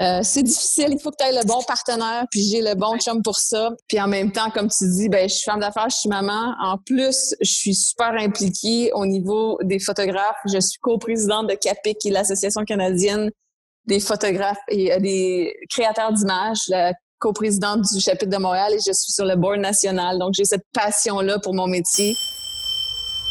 euh, 0.00 0.20
c'est 0.22 0.42
difficile, 0.42 0.88
il 0.90 0.98
faut 1.00 1.10
que 1.10 1.16
tu 1.20 1.24
aies 1.24 1.32
le 1.32 1.46
bon 1.46 1.62
partenaire, 1.66 2.24
puis 2.30 2.42
j'ai 2.42 2.60
le 2.60 2.74
bon 2.74 2.98
chum 2.98 3.22
pour 3.22 3.36
ça. 3.36 3.70
Puis 3.88 4.00
en 4.00 4.08
même 4.08 4.32
temps, 4.32 4.50
comme 4.50 4.68
tu 4.68 4.84
dis, 4.90 5.08
ben 5.08 5.28
je 5.28 5.34
suis 5.34 5.44
femme 5.44 5.60
d'affaires, 5.60 5.88
je 5.90 5.96
suis 5.96 6.08
maman. 6.08 6.54
En 6.60 6.76
plus, 6.78 7.34
je 7.40 7.52
suis 7.52 7.74
super 7.74 8.12
impliquée 8.18 8.90
au 8.94 9.06
niveau 9.06 9.58
des 9.62 9.78
photographes. 9.78 10.40
Je 10.46 10.58
suis 10.58 10.78
coprésidente 10.80 11.48
de 11.48 11.54
CAPIC, 11.54 11.98
qui 11.98 12.08
est 12.08 12.12
l'Association 12.12 12.64
canadienne 12.64 13.30
des 13.86 14.00
photographes 14.00 14.58
et 14.68 14.92
euh, 14.92 14.98
des 14.98 15.54
créateurs 15.70 16.12
d'images, 16.12 16.62
la 16.68 16.92
coprésidente 17.22 17.82
du 17.94 18.00
chapitre 18.00 18.30
de 18.30 18.36
Montréal 18.36 18.72
et 18.74 18.78
je 18.78 18.92
suis 18.92 19.12
sur 19.12 19.24
le 19.24 19.36
board 19.36 19.60
national. 19.60 20.18
Donc 20.18 20.34
j'ai 20.34 20.44
cette 20.44 20.64
passion-là 20.74 21.38
pour 21.38 21.54
mon 21.54 21.68
métier. 21.68 22.14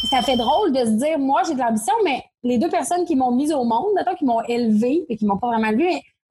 Ça 0.09 0.21
fait 0.21 0.37
drôle 0.37 0.71
de 0.71 0.79
se 0.79 0.91
dire, 0.91 1.19
moi 1.19 1.41
j'ai 1.45 1.53
de 1.53 1.59
l'ambition, 1.59 1.93
mais 2.05 2.23
les 2.43 2.57
deux 2.57 2.69
personnes 2.69 3.05
qui 3.05 3.15
m'ont 3.15 3.31
mise 3.31 3.53
au 3.53 3.63
monde, 3.63 3.93
qui 4.17 4.25
m'ont 4.25 4.41
élevée 4.41 5.05
et 5.09 5.17
qui 5.17 5.25
m'ont 5.25 5.37
pas 5.37 5.47
vraiment 5.47 5.71
vue, 5.71 5.87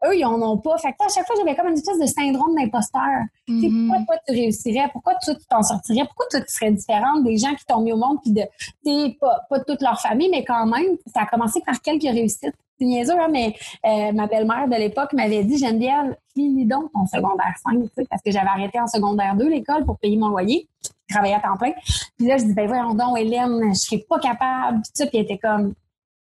eux, 0.07 0.17
ils 0.17 0.25
en 0.25 0.41
ont 0.41 0.59
pas. 0.59 0.79
Fait 0.79 0.93
que, 0.93 1.05
à 1.05 1.09
chaque 1.09 1.27
fois, 1.27 1.37
j'avais 1.39 1.55
comme 1.55 1.69
une 1.69 1.75
espèce 1.75 1.99
de 1.99 2.07
syndrome 2.07 2.55
d'imposteur. 2.55 3.25
Mm 3.49 3.89
Pourquoi 3.89 4.17
toi, 4.17 4.23
tu 4.27 4.35
réussirais? 4.35 4.89
Pourquoi 4.93 5.15
toi, 5.23 5.35
tu 5.35 5.47
t'en 5.47 5.63
sortirais? 5.63 6.05
Pourquoi 6.07 6.27
toi, 6.31 6.41
tu 6.41 6.53
serais 6.53 6.73
différente 6.73 7.25
des 7.25 7.37
gens 7.37 7.55
qui 7.55 7.65
t'ont 7.67 7.81
mis 7.81 7.93
au 7.93 7.97
monde? 7.97 8.19
Puis 8.23 8.33
de, 8.33 9.19
pas, 9.19 9.41
pas 9.49 9.61
toute 9.61 9.83
leur 9.83 10.01
famille, 10.01 10.31
mais 10.31 10.45
quand 10.45 10.67
même, 10.67 10.97
ça 11.15 11.23
a 11.23 11.27
commencé 11.27 11.61
par 11.65 11.81
quelques 11.83 12.03
réussites. 12.03 12.55
C'est 12.79 12.87
niaiseux, 12.87 13.21
hein, 13.21 13.29
mais 13.31 13.55
euh, 13.85 14.13
ma 14.13 14.27
belle-mère 14.27 14.67
de 14.67 14.77
l'époque 14.77 15.13
m'avait 15.13 15.45
dit, 15.45 15.59
Geneviève, 15.59 16.17
finis 16.35 16.65
donc 16.65 16.91
ton 16.93 17.05
secondaire 17.05 17.55
5, 17.63 17.79
parce 18.09 18.23
que 18.23 18.31
j'avais 18.31 18.49
arrêté 18.49 18.81
en 18.81 18.87
secondaire 18.87 19.37
2 19.37 19.49
l'école 19.51 19.85
pour 19.85 19.99
payer 19.99 20.17
mon 20.17 20.29
loyer. 20.29 20.67
Je 21.09 21.15
travaillais 21.15 21.35
à 21.35 21.41
temps 21.41 21.59
plein. 21.59 21.73
Puis 22.17 22.27
là, 22.27 22.39
je 22.39 22.45
dis, 22.45 22.55
ben 22.55 22.67
voyons 22.67 22.95
donc, 22.95 23.19
Hélène, 23.19 23.75
je 23.75 23.81
serais 23.81 24.03
pas 24.09 24.19
capable. 24.19 24.81
Puis 24.81 24.93
ça, 24.95 25.07
puis 25.07 25.19
elle 25.19 25.25
était 25.25 25.39
comme, 25.39 25.75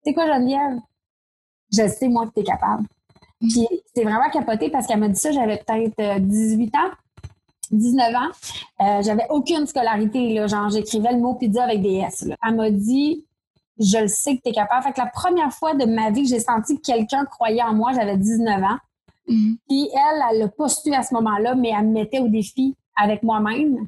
sais 0.03 0.13
quoi, 0.13 0.27
Geneviève? 0.27 0.79
Je 1.71 1.87
sais, 1.87 2.07
moi, 2.07 2.27
que 2.27 2.33
tu 2.33 2.39
es 2.41 2.43
capable. 2.43 2.85
Puis 3.39 3.67
c'est 3.93 4.03
vraiment 4.03 4.29
capoté 4.31 4.69
parce 4.69 4.85
qu'elle 4.85 4.99
m'a 4.99 5.07
dit 5.07 5.19
ça, 5.19 5.31
j'avais 5.31 5.57
peut-être 5.57 6.19
18 6.19 6.75
euh, 6.75 6.77
ans. 6.77 6.91
19 7.71 8.15
ans, 8.15 8.19
euh, 8.81 9.03
j'avais 9.03 9.27
aucune 9.29 9.67
scolarité, 9.67 10.33
là, 10.33 10.47
genre 10.47 10.69
j'écrivais 10.69 11.11
le 11.13 11.19
mot 11.19 11.35
pizza 11.35 11.63
avec 11.63 11.83
des 11.83 11.97
S. 11.97 12.27
Elle 12.43 12.55
m'a 12.55 12.71
dit 12.71 13.25
Je 13.79 13.99
le 13.99 14.07
sais 14.07 14.37
que 14.37 14.41
tu 14.41 14.49
es 14.49 14.53
capable. 14.53 14.83
Fait 14.83 14.91
que 14.91 14.99
la 14.99 15.05
première 15.05 15.53
fois 15.53 15.75
de 15.75 15.85
ma 15.85 16.09
vie 16.09 16.23
que 16.23 16.29
j'ai 16.29 16.39
senti 16.39 16.77
que 16.77 16.81
quelqu'un 16.81 17.25
croyait 17.25 17.61
en 17.61 17.75
moi, 17.75 17.91
j'avais 17.93 18.17
19 18.17 18.63
ans. 18.63 18.77
Mm-hmm. 19.27 19.57
Puis 19.67 19.89
elle, 19.93 20.23
elle 20.31 20.39
l'a 20.39 20.47
pas 20.47 20.67
su 20.67 20.91
à 20.93 21.03
ce 21.03 21.13
moment-là, 21.13 21.53
mais 21.53 21.69
elle 21.69 21.87
me 21.87 21.93
mettait 21.93 22.19
au 22.19 22.27
défi 22.27 22.75
avec 22.95 23.23
moi-même, 23.23 23.87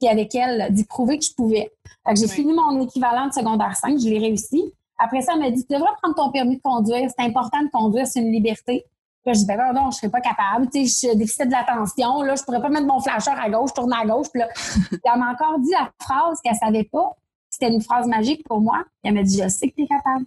puis 0.00 0.08
avec 0.08 0.34
elle, 0.34 0.72
d'y 0.72 0.84
prouver 0.84 1.18
que 1.18 1.24
je 1.24 1.34
pouvais. 1.34 1.70
Fait 2.06 2.14
que 2.14 2.20
j'ai 2.20 2.28
fini 2.28 2.52
mon 2.52 2.80
équivalent 2.80 3.28
de 3.28 3.32
secondaire 3.32 3.76
5, 3.76 3.98
je 3.98 4.08
l'ai 4.08 4.18
réussi. 4.18 4.72
Après 4.98 5.22
ça, 5.22 5.32
elle 5.34 5.40
m'a 5.40 5.50
dit, 5.50 5.64
tu 5.64 5.74
devrais 5.74 5.90
prendre 6.02 6.14
ton 6.14 6.30
permis 6.30 6.56
de 6.56 6.62
conduire. 6.62 7.08
C'est 7.16 7.24
important 7.24 7.62
de 7.62 7.70
conduire, 7.70 8.06
c'est 8.06 8.20
une 8.20 8.32
liberté. 8.32 8.84
Puis 9.24 9.34
je 9.34 9.40
dis, 9.40 9.46
ben 9.46 9.72
non, 9.72 9.90
je 9.90 9.96
serais 9.98 10.08
pas 10.08 10.20
capable. 10.20 10.68
Tu 10.70 10.86
sais, 10.86 11.08
je 11.10 11.16
déficit 11.16 11.46
de 11.46 11.52
l'attention. 11.52 12.22
Là, 12.22 12.34
je 12.34 12.42
pourrais 12.42 12.60
pas 12.60 12.68
mettre 12.68 12.86
mon 12.86 13.00
flasheur 13.00 13.38
à 13.38 13.48
gauche, 13.48 13.72
tourner 13.74 13.96
à 14.00 14.06
gauche. 14.06 14.28
Puis 14.32 14.40
là, 14.40 14.48
elle 14.92 15.18
m'a 15.18 15.32
encore 15.32 15.58
dit 15.60 15.70
la 15.70 15.90
phrase 16.00 16.40
qu'elle 16.42 16.56
savait 16.56 16.84
pas. 16.84 17.16
C'était 17.50 17.72
une 17.72 17.80
phrase 17.80 18.06
magique 18.06 18.46
pour 18.46 18.60
moi. 18.60 18.84
elle 19.02 19.14
m'a 19.14 19.22
dit, 19.22 19.40
je 19.42 19.48
sais 19.48 19.68
que 19.68 19.74
tu 19.74 19.82
es 19.82 19.86
capable. 19.86 20.26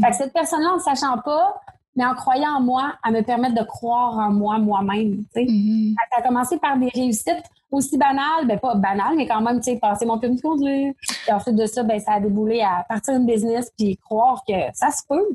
Fait 0.00 0.10
que 0.10 0.16
cette 0.16 0.32
personne-là, 0.32 0.72
en 0.72 0.76
ne 0.76 0.80
sachant 0.80 1.18
pas, 1.18 1.60
mais 1.96 2.04
en 2.04 2.14
croyant 2.14 2.56
en 2.56 2.60
moi, 2.60 2.94
elle 3.06 3.14
me 3.14 3.22
permet 3.22 3.52
de 3.52 3.62
croire 3.62 4.18
en 4.18 4.30
moi 4.30 4.58
moi-même. 4.58 5.24
Mm-hmm. 5.34 5.94
Ça 5.94 6.18
a 6.18 6.22
commencé 6.22 6.58
par 6.58 6.78
des 6.78 6.88
réussites 6.88 7.44
aussi 7.72 7.98
banal, 7.98 8.46
ben 8.46 8.58
pas 8.58 8.74
banal, 8.74 9.14
mais 9.16 9.26
quand 9.26 9.40
même, 9.40 9.58
tu 9.58 9.72
sais, 9.72 9.78
passer 9.78 10.06
mon 10.06 10.18
permis 10.18 10.36
de 10.36 10.42
conduire. 10.42 10.92
Et 11.28 11.32
ensuite 11.32 11.56
de 11.56 11.66
ça, 11.66 11.82
ben 11.82 11.98
ça 11.98 12.12
a 12.12 12.20
déboulé 12.20 12.60
à 12.60 12.84
partir 12.88 13.14
d'une 13.14 13.26
business 13.26 13.72
puis 13.76 13.96
croire 13.96 14.42
que 14.46 14.54
ça 14.74 14.90
se 14.90 15.02
peut. 15.08 15.26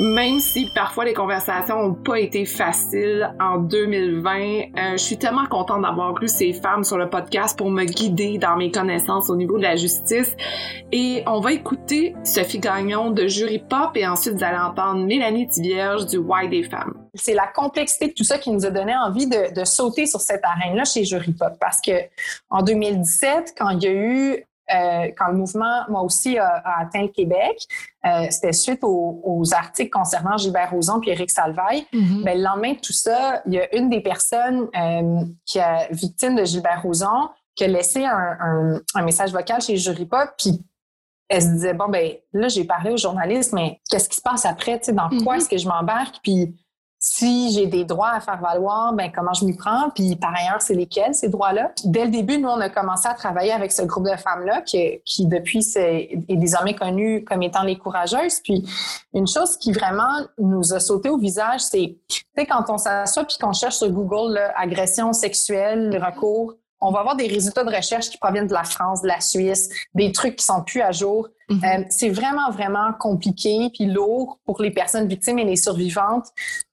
Même 0.00 0.38
si 0.38 0.70
parfois 0.74 1.04
les 1.04 1.14
conversations 1.14 1.82
n'ont 1.82 1.94
pas 1.94 2.20
été 2.20 2.44
faciles 2.44 3.34
en 3.40 3.58
2020, 3.58 4.30
euh, 4.30 4.92
je 4.92 4.96
suis 4.96 5.18
tellement 5.18 5.46
contente 5.46 5.82
d'avoir 5.82 6.22
eu 6.22 6.28
ces 6.28 6.52
femmes 6.52 6.84
sur 6.84 6.98
le 6.98 7.10
podcast 7.10 7.58
pour 7.58 7.70
me 7.70 7.84
guider 7.84 8.38
dans 8.38 8.56
mes 8.56 8.70
connaissances 8.70 9.28
au 9.28 9.36
niveau 9.36 9.58
de 9.58 9.64
la 9.64 9.76
justice. 9.76 10.36
Et 10.92 11.22
on 11.26 11.40
va 11.40 11.52
écouter 11.52 12.14
Sophie 12.22 12.60
Gagnon 12.60 13.10
de 13.10 13.26
Jury 13.26 13.58
Pop 13.58 13.96
et 13.96 14.06
ensuite 14.06 14.34
vous 14.34 14.44
allez 14.44 14.58
entendre 14.58 15.04
Mélanie 15.04 15.48
Tivierge 15.48 16.06
du 16.06 16.18
Why 16.18 16.48
des 16.48 16.62
femmes. 16.62 16.94
C'est 17.14 17.34
la 17.34 17.48
complexité 17.48 18.08
de 18.08 18.12
tout 18.12 18.24
ça 18.24 18.38
qui 18.38 18.50
nous 18.50 18.64
a 18.64 18.70
donné 18.70 18.94
envie 18.96 19.26
de, 19.26 19.52
de 19.52 19.64
sauter 19.64 20.06
sur 20.06 20.20
cette 20.20 20.44
arène-là 20.44 20.84
chez 20.84 21.04
Jury 21.04 21.32
Pop 21.32 21.54
parce 21.60 21.80
que 21.80 21.92
en 22.50 22.62
2017, 22.62 23.54
quand 23.58 23.70
il 23.70 23.82
y 23.82 23.86
a 23.88 23.92
eu 23.92 24.44
euh, 24.74 25.10
quand 25.16 25.28
le 25.28 25.36
mouvement, 25.36 25.84
moi 25.88 26.02
aussi, 26.02 26.38
a, 26.38 26.62
atteint 26.78 27.02
le 27.02 27.08
Québec, 27.08 27.66
euh, 28.04 28.26
c'était 28.30 28.52
suite 28.52 28.80
aux, 28.82 29.44
articles 29.52 29.90
concernant 29.90 30.36
Gilbert 30.36 30.70
Rozon 30.70 31.00
puis 31.00 31.10
Éric 31.10 31.30
Salvaille. 31.30 31.86
Mm-hmm. 31.92 32.24
Ben, 32.24 32.38
le 32.38 32.44
lendemain 32.44 32.72
de 32.72 32.78
tout 32.78 32.92
ça, 32.92 33.42
il 33.46 33.54
y 33.54 33.58
a 33.58 33.74
une 33.74 33.88
des 33.88 34.00
personnes 34.00 34.68
euh, 34.76 35.24
qui 35.46 35.58
est 35.58 35.92
victime 35.92 36.36
de 36.36 36.44
Gilbert 36.44 36.82
Rozon 36.82 37.28
qui 37.54 37.64
a 37.64 37.68
laissé 37.68 38.04
un, 38.04 38.80
message 39.02 39.32
vocal 39.32 39.60
chez 39.60 39.76
Jury 39.76 40.06
Pop, 40.06 40.30
puis 40.38 40.64
elle 41.28 41.42
se 41.42 41.48
disait, 41.48 41.74
bon, 41.74 41.88
ben 41.88 42.12
là, 42.32 42.46
j'ai 42.46 42.64
parlé 42.64 42.92
aux 42.92 42.96
journalistes, 42.96 43.52
mais 43.52 43.80
qu'est-ce 43.90 44.08
qui 44.08 44.16
se 44.16 44.22
passe 44.22 44.46
après? 44.46 44.80
Dans 44.92 45.08
quoi 45.08 45.34
mm-hmm. 45.34 45.36
est-ce 45.38 45.48
que 45.48 45.58
je 45.58 45.66
m'embarque? 45.66 46.16
Puis 46.22 46.54
si 47.00 47.52
j'ai 47.52 47.66
des 47.66 47.84
droits 47.84 48.10
à 48.10 48.20
faire 48.20 48.40
valoir, 48.40 48.92
ben 48.92 49.10
comment 49.14 49.32
je 49.32 49.44
m'y 49.44 49.56
prends, 49.56 49.90
puis 49.90 50.16
par 50.16 50.34
ailleurs, 50.34 50.60
c'est 50.60 50.74
lesquels 50.74 51.14
ces 51.14 51.28
droits-là? 51.28 51.72
Dès 51.84 52.06
le 52.06 52.10
début, 52.10 52.38
nous, 52.38 52.48
on 52.48 52.60
a 52.60 52.68
commencé 52.68 53.08
à 53.08 53.14
travailler 53.14 53.52
avec 53.52 53.70
ce 53.70 53.82
groupe 53.82 54.04
de 54.04 54.16
femmes-là 54.16 54.62
qui, 54.62 55.00
qui 55.04 55.26
depuis 55.26 55.64
est, 55.76 56.18
est 56.28 56.36
désormais 56.36 56.74
connu 56.74 57.24
comme 57.24 57.42
étant 57.42 57.62
les 57.62 57.78
courageuses. 57.78 58.40
Puis 58.40 58.68
une 59.14 59.28
chose 59.28 59.56
qui 59.56 59.72
vraiment 59.72 60.26
nous 60.38 60.74
a 60.74 60.80
sauté 60.80 61.08
au 61.08 61.18
visage, 61.18 61.60
c'est, 61.60 61.96
quand 62.36 62.64
on 62.68 62.78
s'assoit 62.78 63.24
puis 63.24 63.36
qu'on 63.40 63.52
cherche 63.52 63.76
sur 63.76 63.90
Google 63.90 64.34
là, 64.34 64.52
agression 64.56 65.12
sexuelle, 65.12 66.02
recours, 66.04 66.54
on 66.80 66.90
va 66.90 67.00
avoir 67.00 67.16
des 67.16 67.26
résultats 67.26 67.64
de 67.64 67.74
recherche 67.74 68.10
qui 68.10 68.18
proviennent 68.18 68.46
de 68.46 68.52
la 68.52 68.64
France, 68.64 69.02
de 69.02 69.08
la 69.08 69.20
Suisse, 69.20 69.68
des 69.94 70.12
trucs 70.12 70.36
qui 70.36 70.44
sont 70.44 70.62
plus 70.62 70.80
à 70.80 70.92
jour. 70.92 71.28
Mhm. 71.48 71.60
Euh, 71.64 71.84
c'est 71.88 72.10
vraiment, 72.10 72.50
vraiment 72.50 72.92
compliqué 72.98 73.70
puis 73.72 73.86
lourd 73.86 74.38
pour 74.44 74.60
les 74.60 74.70
personnes 74.70 75.08
victimes 75.08 75.38
et 75.38 75.44
les 75.44 75.56
survivantes 75.56 76.26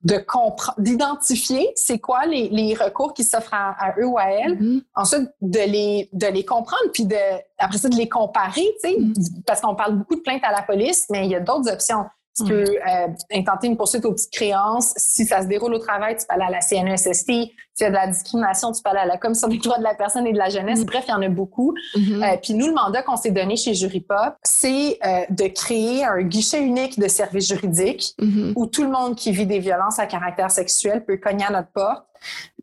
de 0.04 0.18
comprendre, 0.18 0.80
d'identifier 0.80 1.72
c'est 1.76 2.00
quoi 2.00 2.26
les, 2.26 2.50
les, 2.50 2.74
recours 2.74 3.14
qui 3.14 3.24
s'offrent 3.24 3.54
à, 3.54 3.96
eux 3.98 4.06
ou 4.06 4.18
à 4.18 4.26
elles. 4.26 4.60
Mhm. 4.60 4.82
Ensuite, 4.96 5.30
de 5.42 5.60
les, 5.60 6.10
de 6.12 6.28
les 6.28 6.44
comprendre 6.44 6.92
puis 6.94 7.06
de, 7.06 7.16
après 7.58 7.78
ça, 7.78 7.88
de 7.88 7.96
les 7.96 8.10
comparer, 8.10 8.68
tu 8.84 8.90
sais, 8.90 9.00
mhm. 9.00 9.14
parce 9.48 9.62
qu'on 9.62 9.76
parle 9.76 9.98
beaucoup 9.98 10.16
de 10.16 10.22
plaintes 10.22 10.44
à 10.44 10.52
la 10.52 10.62
police, 10.62 11.06
mais 11.10 11.26
il 11.26 11.32
y 11.32 11.36
a 11.36 11.40
d'autres 11.40 11.72
options. 11.72 12.06
Tu 12.38 12.44
peux 12.44 12.64
euh, 12.64 13.08
intenter 13.32 13.68
une 13.68 13.78
poursuite 13.78 14.04
aux 14.04 14.12
petites 14.12 14.34
créances. 14.34 14.94
Si 14.98 15.26
ça 15.26 15.42
se 15.42 15.48
déroule 15.48 15.74
au 15.74 15.80
travail, 15.80 16.18
tu 16.18 16.26
peux 16.28 16.34
aller 16.34 16.44
à 16.44 16.50
la 16.50 16.60
CNESST. 16.60 17.30
Y 17.30 17.84
a 17.84 17.90
de 17.90 17.96
la 17.96 18.08
discrimination, 18.08 18.74
tu 18.74 18.82
peux 18.82 18.90
aller 18.90 19.00
à 19.00 19.06
la 19.06 19.18
Commission 19.18 19.48
des 19.48 19.58
droits 19.58 19.78
de 19.78 19.84
la 19.84 19.96
personne 19.96 20.28
et 20.28 20.34
de 20.34 20.38
la 20.38 20.50
jeunesse. 20.50 20.82
Mm. 20.82 20.86
Bref, 20.86 21.06
il 21.08 21.12
y 21.12 21.14
en 21.14 21.22
a 21.22 21.30
beaucoup. 21.30 21.74
Mm-hmm. 21.96 22.24
Euh, 22.24 22.38
puis 22.42 22.54
nous, 22.54 22.68
le 22.68 22.74
mandat 22.74 23.04
qu'on 23.04 23.16
s'est 23.16 23.32
donné 23.32 23.56
chez 23.56 23.74
Jurypop, 23.74 24.36
c'est 24.44 25.00
euh, 25.06 25.22
de 25.30 25.48
créer 25.48 26.04
un 26.04 26.22
guichet 26.24 26.62
unique 26.62 27.00
de 27.00 27.08
services 27.08 27.48
juridiques 27.48 28.14
mm-hmm. 28.20 28.54
où 28.56 28.66
tout 28.66 28.84
le 28.84 28.90
monde 28.90 29.16
qui 29.16 29.32
vit 29.32 29.46
des 29.46 29.60
violences 29.60 30.00
à 30.00 30.06
caractère 30.06 30.52
sexuel 30.52 31.06
peut 31.06 31.18
cogner 31.18 31.46
à 31.46 31.52
notre 31.52 31.72
porte 31.72 32.06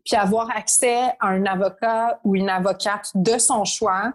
puis 0.03 0.17
avoir 0.17 0.49
accès 0.55 0.97
à 1.21 1.27
un 1.27 1.45
avocat 1.45 2.19
ou 2.25 2.35
une 2.35 2.49
avocate 2.49 3.11
de 3.15 3.37
son 3.37 3.63
choix 3.63 4.11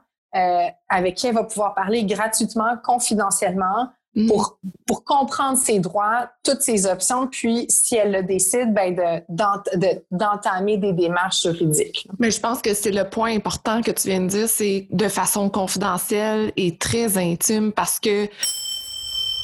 avec 0.91 1.15
qui 1.15 1.27
elle 1.27 1.35
va 1.35 1.45
pouvoir 1.45 1.75
parler 1.75 2.05
gratuitement, 2.05 2.77
confidentiellement, 2.85 3.88
Mm. 3.88 3.98
Pour, 4.27 4.59
pour 4.87 5.05
comprendre 5.05 5.59
ses 5.59 5.79
droits, 5.79 6.31
toutes 6.43 6.63
ses 6.63 6.87
options, 6.87 7.27
puis 7.27 7.67
si 7.69 7.95
elle 7.97 8.13
le 8.13 8.23
décide, 8.23 8.73
ben 8.73 8.95
de, 8.95 10.03
d'entamer 10.11 10.79
des 10.79 10.93
démarches 10.93 11.43
juridiques. 11.43 12.09
Mais 12.19 12.31
je 12.31 12.41
pense 12.41 12.61
que 12.61 12.75
c'est 12.75 12.91
le 12.91 13.09
point 13.09 13.35
important 13.35 13.83
que 13.83 13.91
tu 13.91 14.09
viens 14.09 14.21
de 14.21 14.29
dire, 14.29 14.49
c'est 14.49 14.89
de 14.91 15.09
façon 15.09 15.51
confidentielle 15.51 16.53
et 16.57 16.77
très 16.77 17.19
intime 17.19 17.73
parce 17.73 18.01
que 18.01 18.29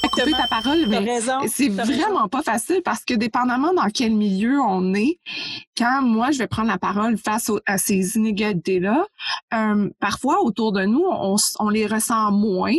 couper 0.08 0.32
ta 0.32 0.46
parole, 0.48 0.86
mais 0.88 1.20
c'est 1.48 1.68
vraiment 1.68 2.28
pas 2.28 2.42
facile 2.42 2.82
parce 2.84 3.04
que 3.04 3.14
dépendamment 3.14 3.72
dans 3.72 3.88
quel 3.92 4.14
milieu 4.14 4.60
on 4.60 4.94
est, 4.94 5.18
quand 5.76 6.02
moi 6.02 6.30
je 6.30 6.38
vais 6.38 6.46
prendre 6.46 6.68
la 6.68 6.78
parole 6.78 7.16
face 7.16 7.50
à 7.66 7.78
ces 7.78 8.16
inégalités-là, 8.16 9.06
euh, 9.54 9.88
parfois 10.00 10.42
autour 10.42 10.72
de 10.72 10.84
nous, 10.84 11.04
on, 11.08 11.36
on 11.58 11.68
les 11.68 11.86
ressent 11.86 12.30
moins 12.32 12.74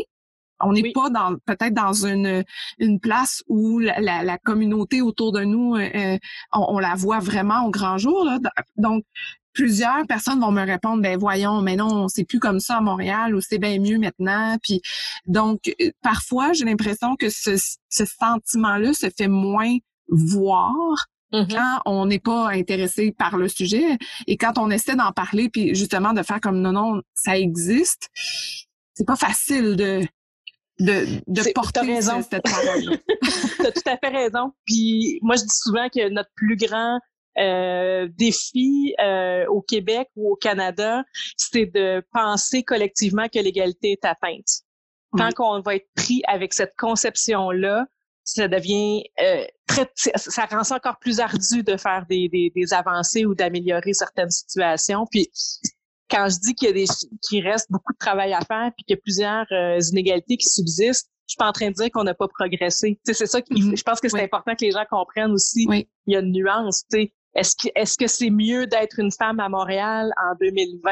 on 0.62 0.74
n'est 0.74 0.92
pas 0.92 1.10
dans 1.10 1.36
peut-être 1.46 1.74
dans 1.74 2.06
une 2.06 2.44
une 2.80 3.00
place 3.00 3.44
où 3.48 3.80
la, 3.80 4.24
la, 4.24 4.38
communauté 4.38 5.02
autour 5.02 5.32
de 5.32 5.42
nous, 5.42 5.76
euh, 5.76 5.90
euh, 5.96 6.18
on, 6.54 6.80
la 6.80 6.96
voit 6.96 7.20
vraiment 7.20 7.66
au 7.66 7.72
grand 7.72 7.98
jour. 7.98 8.26
Là. 8.26 8.40
Donc, 8.78 9.04
plusieurs 9.54 10.06
personnes 10.08 10.40
vont 10.40 10.52
me 10.52 10.66
répondre, 10.66 11.02
ben 11.02 11.18
voyons, 11.18 11.62
mais 11.62 11.76
non, 11.76 12.08
c'est 12.08 12.26
plus 12.26 12.40
comme 12.40 12.60
ça 12.60 12.78
à 12.78 12.82
Montréal 12.82 13.36
ou 13.36 13.42
c'est 13.42 13.58
bien 13.58 13.80
mieux 13.80 13.98
maintenant. 13.98 14.58
Puis 14.62 14.82
donc, 15.26 15.74
euh, 15.82 15.92
parfois, 16.02 16.54
j'ai 16.54 16.66
l'impression 16.66 17.16
que 17.16 17.30
ce, 17.30 17.58
ce 17.90 18.06
sentiment-là 18.06 18.94
se 18.94 19.10
fait 19.10 19.30
moins 19.30 19.78
voir 20.10 21.08
mm-hmm. 21.32 21.56
quand 21.56 21.82
on 21.86 22.06
n'est 22.06 22.20
pas 22.20 22.50
intéressé 22.50 23.12
par 23.18 23.38
le 23.38 23.48
sujet 23.48 23.98
et 24.28 24.38
quand 24.38 24.58
on 24.58 24.70
essaie 24.70 24.96
d'en 24.96 25.12
parler 25.12 25.50
puis 25.50 25.74
justement 25.74 26.14
de 26.14 26.22
faire 26.22 26.40
comme 26.40 26.62
non 26.62 26.74
non 26.74 27.02
ça 27.16 27.38
existe 27.40 28.10
c'est 28.94 29.06
pas 29.06 29.16
facile 29.16 29.76
de 29.76 30.02
de, 30.80 31.22
de 31.28 31.54
porter 31.54 31.82
raison. 31.82 32.22
cette 32.22 32.44
parole. 32.44 33.00
tu 33.22 33.66
as 33.66 33.72
tout 33.72 33.82
à 33.90 33.98
fait 33.98 34.10
raison. 34.10 34.52
Puis 34.66 35.20
moi, 35.22 35.36
je 35.36 35.44
dis 35.44 35.56
souvent 35.56 35.88
que 35.90 36.10
notre 36.10 36.30
plus 36.36 36.58
grand 36.58 37.00
euh, 37.38 38.08
défi 38.18 38.96
euh, 39.02 39.46
au 39.48 39.62
Québec 39.62 40.10
ou 40.16 40.32
au 40.32 40.36
Canada, 40.36 41.04
c'est 41.38 41.66
de 41.66 42.04
penser 42.14 42.64
collectivement 42.64 43.28
que 43.28 43.40
l'égalité 43.40 43.92
est 43.92 44.06
atteinte. 44.06 44.62
Tant 45.18 45.32
qu'on 45.32 45.62
va 45.62 45.76
être 45.76 45.88
pris 45.96 46.22
avec 46.28 46.54
cette 46.54 46.76
conception-là, 46.78 47.86
ça 48.26 48.48
devient 48.48 49.04
euh, 49.22 49.46
très, 49.68 49.90
ça 49.96 50.46
rend 50.46 50.64
ça 50.64 50.76
encore 50.76 50.98
plus 51.00 51.20
ardu 51.20 51.64
de 51.64 51.78
faire 51.78 52.06
des, 52.10 52.28
des, 52.28 52.52
des 52.54 52.74
avancées 52.74 53.26
ou 53.26 53.36
d'améliorer 53.36 53.94
certaines 53.94 54.32
situations. 54.32 55.06
Puis 55.10 55.30
quand 56.10 56.28
je 56.30 56.40
dis 56.40 56.54
qu'il 56.54 56.68
y 56.68 56.72
a 56.72 56.74
des 56.74 56.86
qu'il 57.28 57.48
reste 57.48 57.72
beaucoup 57.72 57.94
de 57.94 57.98
travail 57.98 58.34
à 58.34 58.42
faire 58.42 58.72
puis 58.76 58.84
qu'il 58.86 58.96
y 58.96 59.00
a 59.00 59.02
plusieurs 59.02 59.46
euh, 59.52 59.80
inégalités 59.92 60.38
qui 60.38 60.48
subsistent, 60.48 61.10
je 61.28 61.32
suis 61.32 61.38
pas 61.38 61.48
en 61.48 61.52
train 61.52 61.70
de 61.70 61.74
dire 61.74 61.90
qu'on 61.92 62.04
n'a 62.04 62.14
pas 62.14 62.28
progressé. 62.28 63.00
c'est 63.04 63.26
ça 63.26 63.42
qui 63.42 63.54
mm-hmm. 63.54 63.78
je 63.78 63.84
pense 63.84 64.00
que 64.00 64.10
c'est 64.10 64.24
important 64.24 64.56
que 64.56 64.64
les 64.64 64.72
gens 64.72 64.86
comprennent 64.90 65.32
aussi. 65.32 65.68
Il 65.72 66.14
y 66.14 66.16
a 66.16 66.20
une 66.20 66.32
nuance, 66.32 66.84
tu 66.92 67.12
Est-ce 67.36 67.56
que 67.56 67.68
est-ce 67.76 67.98
que 67.98 68.08
c'est 68.08 68.30
mieux 68.30 68.66
d'être 68.66 69.00
une 69.00 69.12
femme 69.12 69.40
à 69.40 69.50
Montréal 69.50 70.12
en 70.18 70.36
2020 70.40 70.92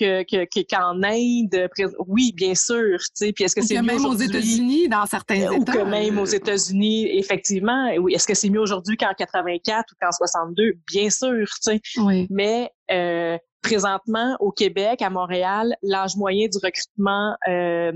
que 0.00 0.22
que 0.24 0.60
qu'en 0.68 1.02
Inde? 1.02 1.68
Oui, 2.06 2.32
bien 2.34 2.54
sûr, 2.54 2.98
tu 2.98 3.06
sais. 3.14 3.32
Puis 3.32 3.44
est-ce 3.44 3.54
que 3.54 3.62
c'est 3.62 3.80
même 3.80 4.04
aux 4.04 4.14
États-Unis 4.14 4.88
dans 4.88 5.06
certains 5.06 5.36
États 5.36 5.52
ou 5.52 5.64
que 5.64 5.84
même 5.84 6.18
aux 6.18 6.26
États-Unis 6.26 7.08
effectivement. 7.18 7.90
Oui, 8.00 8.14
est-ce 8.14 8.26
que 8.26 8.34
c'est 8.34 8.50
mieux 8.50 8.60
aujourd'hui 8.60 8.96
qu'en 8.96 9.14
84 9.16 9.92
ou 9.92 10.04
qu'en 10.04 10.12
62 10.12 10.74
Bien 10.92 11.10
sûr, 11.10 11.46
tu 11.46 11.58
sais. 11.60 11.80
Oui. 11.98 12.26
Mais 12.30 12.70
euh, 12.90 13.38
présentement 13.62 14.36
au 14.40 14.50
Québec, 14.50 15.02
à 15.02 15.10
Montréal, 15.10 15.76
l'âge 15.82 16.16
moyen 16.16 16.48
du 16.48 16.58
recrutement 16.62 17.36
euh, 17.48 17.92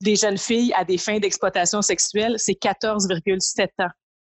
des 0.00 0.16
jeunes 0.16 0.38
filles 0.38 0.72
à 0.76 0.84
des 0.84 0.98
fins 0.98 1.18
d'exploitation 1.18 1.82
sexuelle, 1.82 2.34
c'est 2.38 2.60
14,7 2.60 3.68
ans. 3.80 3.90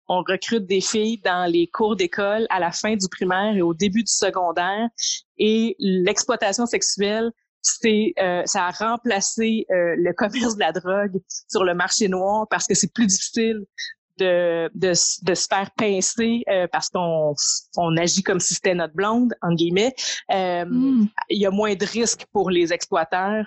On 0.09 0.19
recrute 0.19 0.67
des 0.67 0.81
filles 0.81 1.21
dans 1.25 1.51
les 1.51 1.67
cours 1.67 1.97
d'école 1.97 2.47
à 2.51 2.61
la 2.61 2.73
fin 2.73 2.97
du 2.97 3.09
primaire 3.09 3.57
et 3.57 3.63
au 3.63 3.75
début 3.75 4.03
du 4.03 4.13
secondaire. 4.13 4.89
Et 5.39 5.77
l'exploitation 5.79 6.67
sexuelle, 6.67 7.31
c'est 7.63 8.13
euh, 8.21 8.43
ça 8.45 8.67
a 8.67 8.71
remplacé 8.71 9.67
euh, 9.71 9.95
le 9.97 10.13
commerce 10.17 10.55
de 10.55 10.61
la 10.61 10.73
drogue 10.73 11.21
sur 11.51 11.65
le 11.65 11.75
marché 11.75 12.09
noir 12.09 12.47
parce 12.51 12.67
que 12.67 12.75
c'est 12.75 12.93
plus 12.93 13.07
difficile 13.07 13.65
de, 14.19 14.71
de, 14.75 14.91
de 14.91 15.35
se 15.35 15.47
faire 15.49 15.71
pincer 15.77 16.43
euh, 16.49 16.67
parce 16.71 16.89
qu'on 16.89 17.35
on 17.77 17.97
agit 17.97 18.23
comme 18.23 18.41
si 18.41 18.55
c'était 18.55 18.75
notre 18.75 18.95
blonde, 18.95 19.35
en 19.43 19.55
guillemets. 19.55 19.95
Euh, 20.33 20.65
hmm. 20.65 21.09
Il 21.31 21.39
y 21.39 21.47
a 21.47 21.51
moins 21.51 21.75
de 21.75 21.85
risques 21.85 22.27
pour 22.33 22.51
les 22.51 22.73
exploiteurs 22.73 23.47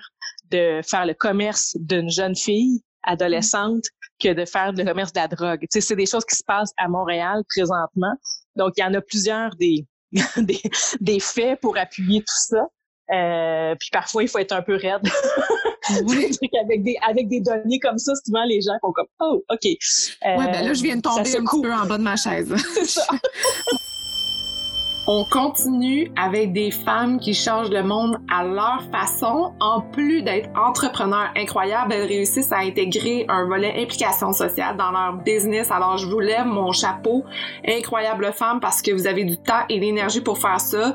de 0.50 0.80
faire 0.82 1.06
le 1.06 1.14
commerce 1.14 1.76
d'une 1.78 2.10
jeune 2.10 2.36
fille 2.36 2.82
adolescente 3.04 3.84
que 4.20 4.32
de 4.32 4.44
faire 4.44 4.72
le 4.72 4.84
commerce 4.84 5.12
de 5.12 5.20
la 5.20 5.28
drogue. 5.28 5.60
Tu 5.60 5.66
sais, 5.70 5.80
c'est 5.80 5.96
des 5.96 6.06
choses 6.06 6.24
qui 6.24 6.36
se 6.36 6.44
passent 6.44 6.72
à 6.76 6.88
Montréal 6.88 7.42
présentement. 7.48 8.14
Donc, 8.56 8.74
il 8.76 8.80
y 8.80 8.84
en 8.84 8.94
a 8.94 9.00
plusieurs 9.00 9.54
des, 9.56 9.86
des, 10.36 10.60
des 11.00 11.20
faits 11.20 11.60
pour 11.60 11.76
appuyer 11.76 12.20
tout 12.20 12.26
ça. 12.48 12.66
Euh, 13.10 13.74
puis 13.78 13.88
parfois, 13.90 14.22
il 14.22 14.28
faut 14.28 14.38
être 14.38 14.52
un 14.52 14.62
peu 14.62 14.74
raide. 14.74 15.08
oui. 16.04 16.30
avec 16.62 16.82
des 16.82 16.96
avec 17.06 17.28
des 17.28 17.40
données 17.40 17.78
comme 17.80 17.96
ça, 17.98 18.12
souvent 18.24 18.44
les 18.44 18.60
gens 18.60 18.74
font 18.82 18.92
comme 18.92 19.06
oh 19.20 19.42
ok. 19.50 19.64
Euh, 19.64 20.36
ouais, 20.36 20.52
ben 20.52 20.66
là 20.66 20.74
je 20.74 20.82
viens 20.82 20.96
de 20.96 21.00
tomber 21.00 21.20
un 21.20 21.44
petit 21.44 21.62
peu 21.62 21.72
en 21.72 21.86
bas 21.86 21.96
de 21.96 22.02
ma 22.02 22.16
chaise. 22.16 22.54
On 25.10 25.24
continue 25.24 26.12
avec 26.16 26.52
des 26.52 26.70
femmes 26.70 27.18
qui 27.18 27.32
changent 27.32 27.70
le 27.70 27.82
monde 27.82 28.18
à 28.30 28.44
leur 28.44 28.82
façon. 28.92 29.54
En 29.58 29.80
plus 29.80 30.20
d'être 30.20 30.50
entrepreneurs 30.54 31.30
incroyables, 31.34 31.94
elles 31.94 32.06
réussissent 32.06 32.52
à 32.52 32.58
intégrer 32.58 33.24
un 33.30 33.46
volet 33.46 33.72
implication 33.82 34.34
sociale 34.34 34.76
dans 34.76 34.90
leur 34.90 35.14
business. 35.14 35.70
Alors, 35.70 35.96
je 35.96 36.06
vous 36.06 36.20
lève 36.20 36.44
mon 36.44 36.72
chapeau. 36.72 37.24
Incroyable 37.66 38.34
femme 38.34 38.60
parce 38.60 38.82
que 38.82 38.90
vous 38.90 39.06
avez 39.06 39.24
du 39.24 39.38
temps 39.38 39.64
et 39.70 39.80
l'énergie 39.80 40.20
pour 40.20 40.36
faire 40.36 40.60
ça. 40.60 40.92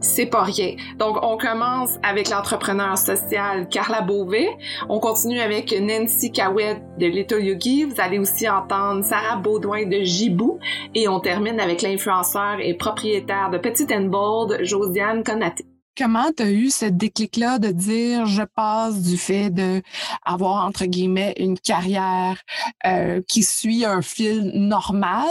C'est 0.00 0.26
pas 0.26 0.42
rien. 0.42 0.76
Donc, 0.98 1.18
on 1.22 1.36
commence 1.36 1.98
avec 2.04 2.30
l'entrepreneur 2.30 2.96
social 2.96 3.68
Carla 3.68 4.00
Beauvais. 4.00 4.48
On 4.88 5.00
continue 5.00 5.40
avec 5.40 5.72
Nancy 5.72 6.30
Cowett 6.30 6.80
de 6.98 7.06
Little 7.06 7.42
Yogi. 7.42 7.84
Vous 7.84 8.00
allez 8.00 8.20
aussi 8.20 8.48
entendre 8.48 9.04
Sarah 9.04 9.36
Baudouin 9.36 9.86
de 9.86 9.98
Jibou. 10.02 10.60
Et 10.94 11.08
on 11.08 11.18
termine 11.18 11.58
avec 11.58 11.82
l'influenceur 11.82 12.58
et 12.60 12.74
propriétaire 12.74 13.39
de 13.48 13.58
Petite 13.58 13.90
and 13.92 14.06
Bold, 14.06 14.62
Josiane 14.62 15.24
Konaté. 15.24 15.64
Comment 15.96 16.30
tu 16.36 16.42
as 16.42 16.50
eu 16.50 16.70
ce 16.70 16.84
déclic-là 16.84 17.58
de 17.58 17.68
dire 17.68 18.26
je 18.26 18.42
passe 18.42 19.02
du 19.02 19.16
fait 19.16 19.50
de 19.50 19.82
avoir 20.24 20.66
entre 20.66 20.84
guillemets 20.84 21.34
une 21.38 21.58
carrière 21.58 22.40
euh, 22.86 23.20
qui 23.26 23.42
suit 23.42 23.84
un 23.84 24.02
fil 24.02 24.52
normal 24.54 25.28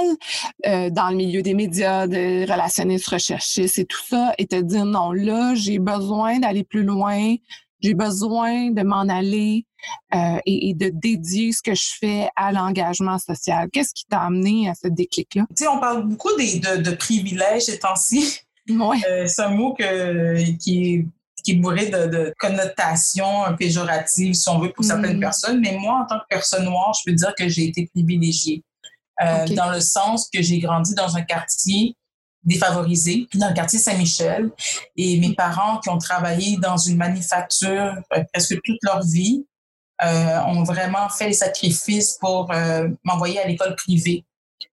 euh, 0.65 0.89
dans 0.89 1.09
le 1.09 1.15
milieu 1.15 1.41
des 1.41 1.53
médias, 1.53 2.07
de 2.07 2.41
relationnistes, 2.41 3.07
recherchistes 3.07 3.79
et 3.79 3.85
tout 3.85 4.03
ça, 4.05 4.33
et 4.37 4.47
te 4.47 4.59
dire 4.59 4.85
non, 4.85 5.11
là, 5.11 5.53
j'ai 5.55 5.79
besoin 5.79 6.39
d'aller 6.39 6.63
plus 6.63 6.83
loin, 6.83 7.35
j'ai 7.81 7.93
besoin 7.93 8.71
de 8.71 8.81
m'en 8.83 9.07
aller 9.07 9.65
euh, 10.13 10.39
et, 10.45 10.73
de 10.73 10.89
dédier 10.93 11.51
ce 11.51 11.61
que 11.61 11.75
je 11.75 11.89
fais 11.99 12.29
à 12.35 12.51
l'engagement 12.51 13.17
social. 13.17 13.69
Qu'est-ce 13.71 13.93
qui 13.93 14.05
t'a 14.05 14.21
amené 14.21 14.69
à 14.69 14.73
ce 14.75 14.87
déclic-là? 14.87 15.45
Tu 15.55 15.63
sais, 15.63 15.69
on 15.69 15.79
parle 15.79 16.07
beaucoup 16.07 16.29
de, 16.29 16.81
de, 16.81 16.91
privilèges 16.91 17.63
ces 17.63 17.79
temps-ci. 17.79 18.39
Ouais. 18.69 18.97
Euh, 19.09 19.27
c'est 19.27 19.41
un 19.41 19.49
mot 19.49 19.73
que, 19.73 20.57
qui 20.57 20.93
est 20.93 21.05
qui 21.41 21.51
est 21.51 21.55
bourré 21.55 21.85
de, 21.85 22.07
de, 22.07 22.33
connotations 22.37 23.55
péjoratives, 23.57 24.33
si 24.33 24.49
on 24.49 24.59
veut, 24.59 24.73
pour 24.73 24.83
certaines 24.83 25.15
mm-hmm. 25.15 25.21
personnes. 25.21 25.61
Mais 25.61 25.77
moi, 25.79 26.01
en 26.03 26.05
tant 26.05 26.19
que 26.19 26.25
personne 26.29 26.65
noire, 26.65 26.93
je 26.93 27.09
peux 27.09 27.15
dire 27.15 27.33
que 27.33 27.47
j'ai 27.47 27.65
été 27.65 27.89
privilégiée. 27.93 28.61
Euh, 29.21 29.45
dans 29.47 29.71
le 29.71 29.81
sens 29.81 30.29
que 30.33 30.41
j'ai 30.41 30.59
grandi 30.59 30.95
dans 30.95 31.17
un 31.17 31.21
quartier 31.21 31.95
défavorisés 32.43 33.27
dans 33.35 33.49
le 33.49 33.53
quartier 33.53 33.79
Saint-Michel. 33.79 34.49
Et 34.95 35.19
mes 35.19 35.33
parents 35.33 35.79
qui 35.79 35.89
ont 35.89 35.97
travaillé 35.97 36.57
dans 36.57 36.77
une 36.77 36.97
manufacture 36.97 37.95
euh, 38.13 38.23
presque 38.33 38.57
toute 38.63 38.77
leur 38.83 39.01
vie 39.03 39.45
euh, 40.03 40.39
ont 40.45 40.63
vraiment 40.63 41.09
fait 41.09 41.27
les 41.27 41.33
sacrifices 41.33 42.17
pour 42.19 42.51
euh, 42.51 42.87
m'envoyer 43.03 43.39
à 43.39 43.47
l'école 43.47 43.75
privée. 43.75 44.25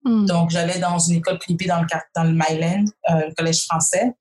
Hmm. 0.05 0.27
Donc, 0.27 0.51
j'allais 0.51 0.79
dans 0.79 0.99
une 0.99 1.17
école 1.17 1.39
privée 1.39 1.67
dans 1.67 1.81
le, 1.81 1.87
dans 2.15 2.25
le 2.25 2.33
Myland, 2.33 2.85
euh, 3.11 3.27
le 3.29 3.35
collège 3.35 3.65
français. 3.65 4.13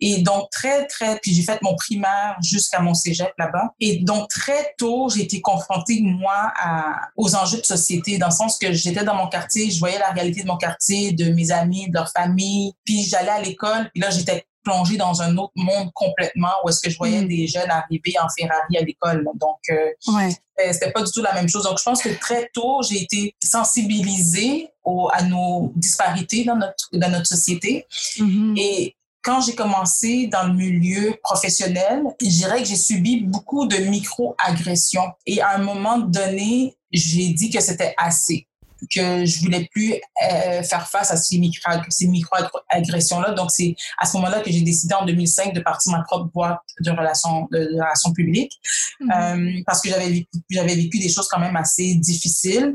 Et 0.00 0.22
donc, 0.22 0.50
très, 0.50 0.86
très, 0.86 1.18
puis 1.20 1.34
j'ai 1.34 1.42
fait 1.42 1.60
mon 1.62 1.74
primaire 1.74 2.36
jusqu'à 2.42 2.80
mon 2.80 2.94
cégep 2.94 3.32
là-bas. 3.38 3.74
Et 3.80 3.98
donc, 3.98 4.28
très 4.28 4.74
tôt, 4.78 5.08
j'ai 5.08 5.22
été 5.22 5.40
confrontée, 5.40 6.00
moi, 6.02 6.52
à, 6.58 7.08
aux 7.16 7.34
enjeux 7.34 7.60
de 7.60 7.66
société, 7.66 8.18
dans 8.18 8.28
le 8.28 8.32
sens 8.32 8.58
que 8.58 8.72
j'étais 8.72 9.04
dans 9.04 9.14
mon 9.14 9.28
quartier, 9.28 9.70
je 9.70 9.78
voyais 9.78 9.98
la 9.98 10.10
réalité 10.10 10.42
de 10.42 10.48
mon 10.48 10.56
quartier, 10.56 11.12
de 11.12 11.30
mes 11.30 11.50
amis, 11.50 11.88
de 11.88 11.94
leur 11.94 12.10
famille. 12.10 12.72
Puis 12.84 13.02
j'allais 13.02 13.30
à 13.30 13.40
l'école, 13.40 13.90
et 13.94 14.00
là, 14.00 14.10
j'étais 14.10 14.46
plongée 14.66 14.96
dans 14.96 15.22
un 15.22 15.36
autre 15.36 15.52
monde 15.54 15.90
complètement 15.94 16.50
où 16.64 16.68
est-ce 16.68 16.80
que 16.80 16.90
je 16.90 16.96
voyais 16.96 17.22
mm. 17.22 17.28
des 17.28 17.46
jeunes 17.46 17.70
arriver 17.70 18.14
en 18.20 18.26
Ferrari 18.36 18.76
à 18.76 18.82
l'école. 18.82 19.24
Donc, 19.34 19.58
euh, 19.70 19.90
ouais. 20.08 20.72
c'était 20.72 20.90
pas 20.90 21.02
du 21.02 21.10
tout 21.12 21.22
la 21.22 21.32
même 21.34 21.48
chose. 21.48 21.62
Donc, 21.62 21.78
je 21.78 21.84
pense 21.84 22.02
que 22.02 22.08
très 22.20 22.50
tôt, 22.52 22.80
j'ai 22.82 23.02
été 23.02 23.34
sensibilisée 23.42 24.68
au, 24.82 25.08
à 25.12 25.22
nos 25.22 25.72
disparités 25.76 26.44
dans 26.44 26.56
notre, 26.56 26.88
dans 26.92 27.10
notre 27.10 27.26
société. 27.26 27.86
Mm-hmm. 28.18 28.58
Et 28.58 28.96
quand 29.22 29.40
j'ai 29.40 29.54
commencé 29.54 30.26
dans 30.26 30.48
le 30.48 30.54
milieu 30.54 31.14
professionnel, 31.22 32.02
je 32.20 32.26
dirais 32.26 32.62
que 32.62 32.68
j'ai 32.68 32.76
subi 32.76 33.20
beaucoup 33.20 33.66
de 33.66 33.76
micro-agressions. 33.76 35.12
Et 35.26 35.40
à 35.40 35.54
un 35.54 35.58
moment 35.58 35.98
donné, 35.98 36.76
j'ai 36.92 37.28
dit 37.28 37.50
que 37.50 37.60
c'était 37.60 37.94
assez 37.98 38.48
que 38.94 39.24
je 39.24 39.40
voulais 39.40 39.68
plus 39.70 39.94
euh, 39.94 40.62
faire 40.62 40.88
face 40.88 41.10
à 41.10 41.16
ces 41.16 41.38
micro 41.38 41.72
ces 41.88 42.06
micro-agressions 42.06 43.20
là 43.20 43.32
donc 43.32 43.50
c'est 43.50 43.74
à 43.98 44.06
ce 44.06 44.16
moment-là 44.16 44.40
que 44.40 44.50
j'ai 44.50 44.62
décidé 44.62 44.94
en 44.94 45.04
2005 45.04 45.52
de 45.52 45.60
partir 45.60 45.92
ma 45.92 46.02
propre 46.02 46.30
boîte 46.32 46.60
de 46.80 46.90
relations 46.90 47.48
de, 47.50 47.68
relations 47.74 48.12
publiques. 48.12 48.52
Mm-hmm. 49.00 49.58
euh, 49.58 49.62
parce 49.66 49.80
que 49.80 49.88
j'avais 49.88 50.08
vécu 50.08 50.28
j'avais 50.50 50.74
vécu 50.74 50.98
des 50.98 51.08
choses 51.08 51.28
quand 51.28 51.40
même 51.40 51.56
assez 51.56 51.94
difficiles 51.94 52.74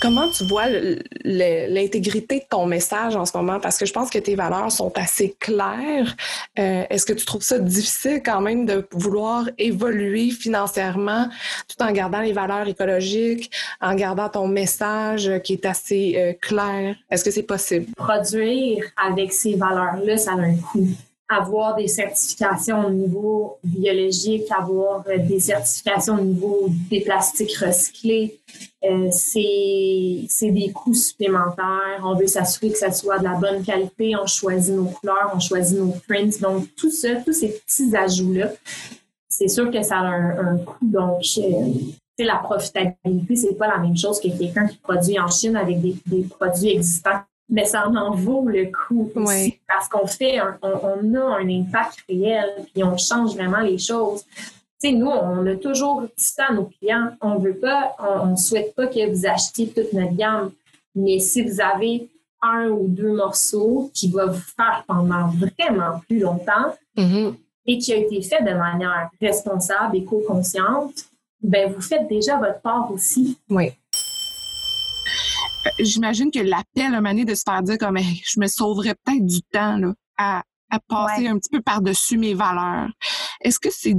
Comment 0.00 0.28
tu 0.28 0.44
vois 0.44 0.66
l'intégrité 1.24 2.38
de 2.38 2.44
ton 2.48 2.66
message 2.66 3.16
en 3.16 3.26
ce 3.26 3.36
moment? 3.36 3.58
Parce 3.58 3.78
que 3.78 3.84
je 3.84 3.92
pense 3.92 4.10
que 4.10 4.18
tes 4.18 4.36
valeurs 4.36 4.70
sont 4.70 4.96
assez 4.96 5.34
claires. 5.40 6.14
Euh, 6.58 6.84
est-ce 6.88 7.04
que 7.04 7.12
tu 7.12 7.24
trouves 7.24 7.42
ça 7.42 7.58
difficile 7.58 8.22
quand 8.24 8.40
même 8.40 8.64
de 8.64 8.86
vouloir 8.92 9.48
évoluer 9.58 10.30
financièrement 10.30 11.28
tout 11.66 11.82
en 11.82 11.90
gardant 11.90 12.20
les 12.20 12.32
valeurs 12.32 12.68
écologiques, 12.68 13.50
en 13.80 13.96
gardant 13.96 14.28
ton 14.28 14.46
message 14.46 15.32
qui 15.42 15.54
est 15.54 15.66
assez 15.66 16.14
euh, 16.16 16.32
clair? 16.40 16.94
Est-ce 17.10 17.24
que 17.24 17.32
c'est 17.32 17.42
possible? 17.42 17.86
Produire 17.96 18.84
avec 19.04 19.32
ces 19.32 19.56
valeurs-là, 19.56 20.16
ça 20.16 20.32
a 20.32 20.36
un 20.36 20.56
coût 20.56 20.88
avoir 21.28 21.76
des 21.76 21.88
certifications 21.88 22.86
au 22.86 22.90
niveau 22.90 23.58
biologique, 23.62 24.44
avoir 24.50 25.04
euh, 25.08 25.18
des 25.18 25.40
certifications 25.40 26.14
au 26.14 26.22
niveau 26.22 26.68
des 26.90 27.00
plastiques 27.02 27.56
recyclés, 27.56 28.38
euh, 28.84 29.08
c'est 29.10 30.50
des 30.50 30.72
coûts 30.72 30.94
supplémentaires. 30.94 32.02
On 32.04 32.14
veut 32.14 32.26
s'assurer 32.26 32.70
que 32.70 32.78
ça 32.78 32.92
soit 32.92 33.18
de 33.18 33.24
la 33.24 33.34
bonne 33.34 33.62
qualité. 33.62 34.14
On 34.16 34.26
choisit 34.26 34.74
nos 34.74 34.86
couleurs, 34.86 35.32
on 35.34 35.40
choisit 35.40 35.78
nos 35.78 35.94
prints. 36.08 36.40
Donc, 36.40 36.74
tout 36.76 36.90
ça, 36.90 37.16
tous 37.16 37.32
ces 37.32 37.48
petits 37.48 37.96
ajouts-là, 37.96 38.52
c'est 39.28 39.48
sûr 39.48 39.70
que 39.70 39.82
ça 39.82 39.98
a 39.98 40.06
un, 40.06 40.58
coût. 40.58 40.76
Donc, 40.82 41.22
euh, 41.38 41.72
la 42.20 42.36
profitabilité, 42.36 43.36
c'est 43.36 43.54
pas 43.54 43.68
la 43.68 43.78
même 43.78 43.96
chose 43.96 44.20
que 44.20 44.28
quelqu'un 44.28 44.66
qui 44.66 44.76
produit 44.78 45.18
en 45.18 45.28
Chine 45.28 45.56
avec 45.56 45.80
des, 45.80 45.96
des 46.06 46.22
produits 46.22 46.70
existants 46.70 47.22
mais 47.48 47.64
ça 47.64 47.88
en 47.88 48.14
vaut 48.14 48.46
le 48.46 48.66
coup 48.66 49.10
aussi 49.14 49.58
parce 49.66 49.88
qu'on 49.88 50.06
fait, 50.06 50.38
on, 50.62 51.14
a 51.14 51.38
un 51.38 51.48
impact 51.48 52.04
réel 52.08 52.66
puis 52.72 52.84
on 52.84 52.96
change 52.96 53.34
vraiment 53.34 53.60
les 53.60 53.78
choses. 53.78 54.24
Tu 54.80 54.90
sais, 54.90 54.94
nous, 54.94 55.08
on 55.08 55.46
a 55.46 55.56
toujours 55.56 56.02
dit 56.02 56.08
ça 56.16 56.46
à 56.50 56.52
nos 56.52 56.66
clients. 56.66 57.10
On 57.20 57.38
veut 57.38 57.56
pas, 57.56 57.96
on, 57.98 58.26
ne 58.26 58.36
souhaite 58.36 58.74
pas 58.74 58.86
que 58.86 59.10
vous 59.10 59.26
achetiez 59.26 59.68
toute 59.68 59.92
notre 59.92 60.14
gamme, 60.14 60.52
mais 60.94 61.18
si 61.18 61.42
vous 61.42 61.60
avez 61.60 62.08
un 62.42 62.68
ou 62.68 62.86
deux 62.86 63.12
morceaux 63.12 63.90
qui 63.92 64.08
vont 64.08 64.28
vous 64.28 64.40
faire 64.56 64.84
pendant 64.86 65.28
vraiment 65.28 66.00
plus 66.06 66.20
longtemps 66.20 66.76
mm-hmm. 66.96 67.34
et 67.66 67.78
qui 67.78 67.92
a 67.92 67.96
été 67.96 68.22
fait 68.22 68.42
de 68.42 68.54
manière 68.56 69.10
responsable, 69.20 69.96
éco-consciente, 69.96 70.94
ben 71.42 71.72
vous 71.72 71.80
faites 71.80 72.08
déjà 72.08 72.36
votre 72.36 72.60
part 72.60 72.92
aussi. 72.92 73.36
Oui 73.50 73.72
j'imagine 75.78 76.30
que 76.30 76.40
l'appel 76.40 76.94
à 76.94 76.98
un 76.98 77.24
de 77.24 77.34
se 77.34 77.42
faire 77.46 77.62
dire 77.62 77.78
comme 77.78 77.98
je 77.98 78.40
me 78.40 78.46
sauverais 78.46 78.94
peut-être 79.04 79.26
du 79.26 79.42
temps 79.42 79.76
là, 79.76 79.92
à, 80.16 80.42
à 80.70 80.78
passer 80.88 81.26
un 81.26 81.38
petit 81.38 81.50
peu 81.50 81.60
par-dessus 81.60 82.18
mes 82.18 82.34
valeurs. 82.34 82.88
Est-ce 83.40 83.58
que 83.58 83.70
c'est 83.70 83.94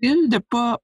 difficile 0.00 0.28
de 0.28 0.38
pas 0.38 0.78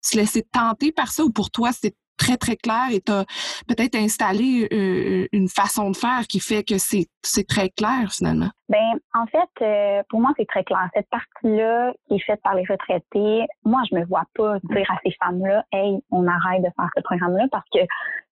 se 0.00 0.16
laisser 0.16 0.42
tenter 0.42 0.92
par 0.92 1.08
ça 1.08 1.24
ou 1.24 1.30
pour 1.30 1.50
toi 1.50 1.70
c'est 1.72 1.94
très, 2.16 2.36
très 2.36 2.56
clair 2.56 2.86
et 2.92 3.00
tu 3.00 3.12
as 3.12 3.24
peut-être 3.68 3.94
installé 3.94 4.68
euh, 4.72 5.26
une 5.32 5.48
façon 5.48 5.90
de 5.90 5.96
faire 5.96 6.26
qui 6.28 6.40
fait 6.40 6.64
que 6.64 6.78
c'est, 6.78 7.06
c'est 7.22 7.46
très 7.46 7.68
clair 7.70 8.10
finalement? 8.10 8.48
Ben, 8.68 8.98
en 9.14 9.26
fait, 9.26 9.64
euh, 9.64 10.02
pour 10.08 10.20
moi, 10.20 10.32
c'est 10.36 10.48
très 10.48 10.64
clair. 10.64 10.88
Cette 10.94 11.08
partie-là 11.10 11.92
qui 12.08 12.14
est 12.16 12.24
faite 12.24 12.40
par 12.42 12.54
les 12.54 12.64
retraités, 12.68 13.46
moi, 13.64 13.82
je 13.90 13.96
me 13.96 14.04
vois 14.06 14.24
pas 14.34 14.58
dire 14.60 14.90
à 14.90 14.98
ces 15.04 15.14
femmes-là, 15.22 15.64
hey, 15.72 15.98
on 16.10 16.26
arrête 16.26 16.62
de 16.62 16.68
faire 16.76 16.90
ce 16.96 17.02
programme-là 17.02 17.46
parce 17.52 17.68
que 17.72 17.80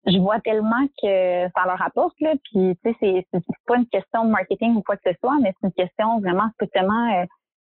je 0.07 0.19
vois 0.19 0.41
tellement 0.41 0.87
que 1.03 1.49
ça 1.55 1.65
leur 1.67 1.81
apporte, 1.81 2.19
là. 2.21 2.35
Puis, 2.45 2.77
tu 2.85 2.95
sais, 3.01 3.27
c'est, 3.33 3.43
pas 3.67 3.77
une 3.77 3.87
question 3.87 4.25
marketing 4.25 4.77
ou 4.77 4.83
quoi 4.83 4.97
que 4.97 5.11
ce 5.11 5.17
soit, 5.21 5.37
mais 5.41 5.55
c'est 5.61 5.69
une 5.69 5.73
question 5.73 6.21
vraiment 6.21 6.51
strictement 6.55 7.23
euh, 7.23 7.25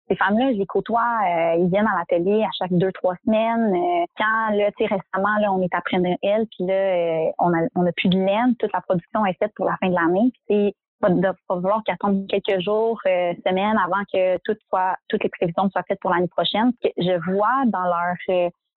ces 0.08 0.16
femmes-là, 0.16 0.52
je 0.52 0.58
les 0.58 0.66
côtoie, 0.66 1.00
euh, 1.00 1.54
ils 1.58 1.68
viennent 1.68 1.86
à 1.86 1.98
l'atelier 1.98 2.42
à 2.44 2.50
chaque 2.58 2.72
deux, 2.72 2.92
trois 2.92 3.14
semaines. 3.24 3.74
Euh, 3.74 4.04
quand, 4.16 4.56
là, 4.56 4.70
tu 4.76 4.84
sais, 4.84 4.94
récemment, 4.94 5.36
là, 5.40 5.52
on 5.52 5.60
est 5.62 5.74
après 5.74 5.98
Noël, 5.98 6.46
puis 6.50 6.66
là, 6.66 6.74
euh, 6.74 7.30
on, 7.38 7.52
a, 7.54 7.66
on 7.74 7.86
a 7.86 7.92
plus 7.92 8.08
de 8.08 8.18
laine, 8.18 8.54
toute 8.58 8.72
la 8.72 8.80
production 8.80 9.24
est 9.26 9.38
faite 9.38 9.52
pour 9.54 9.66
la 9.66 9.76
fin 9.78 9.88
de 9.88 9.94
l'année. 9.94 10.32
Puis, 10.48 10.74
pas 11.00 11.08
falloir 11.48 11.82
qu'ils 11.82 11.94
attendent 11.94 12.28
quelques 12.28 12.60
jours, 12.60 13.00
semaines 13.04 13.76
avant 13.76 14.04
que 14.12 14.36
tout 14.44 14.56
soit, 14.68 14.94
toutes 15.08 15.24
les 15.24 15.30
prévisions 15.30 15.68
soient 15.70 15.82
faites 15.88 15.98
pour 16.00 16.10
l'année 16.10 16.28
prochaine. 16.28 16.70
Je 16.96 17.32
vois 17.32 17.64
dans 17.66 17.82
leur 17.82 18.14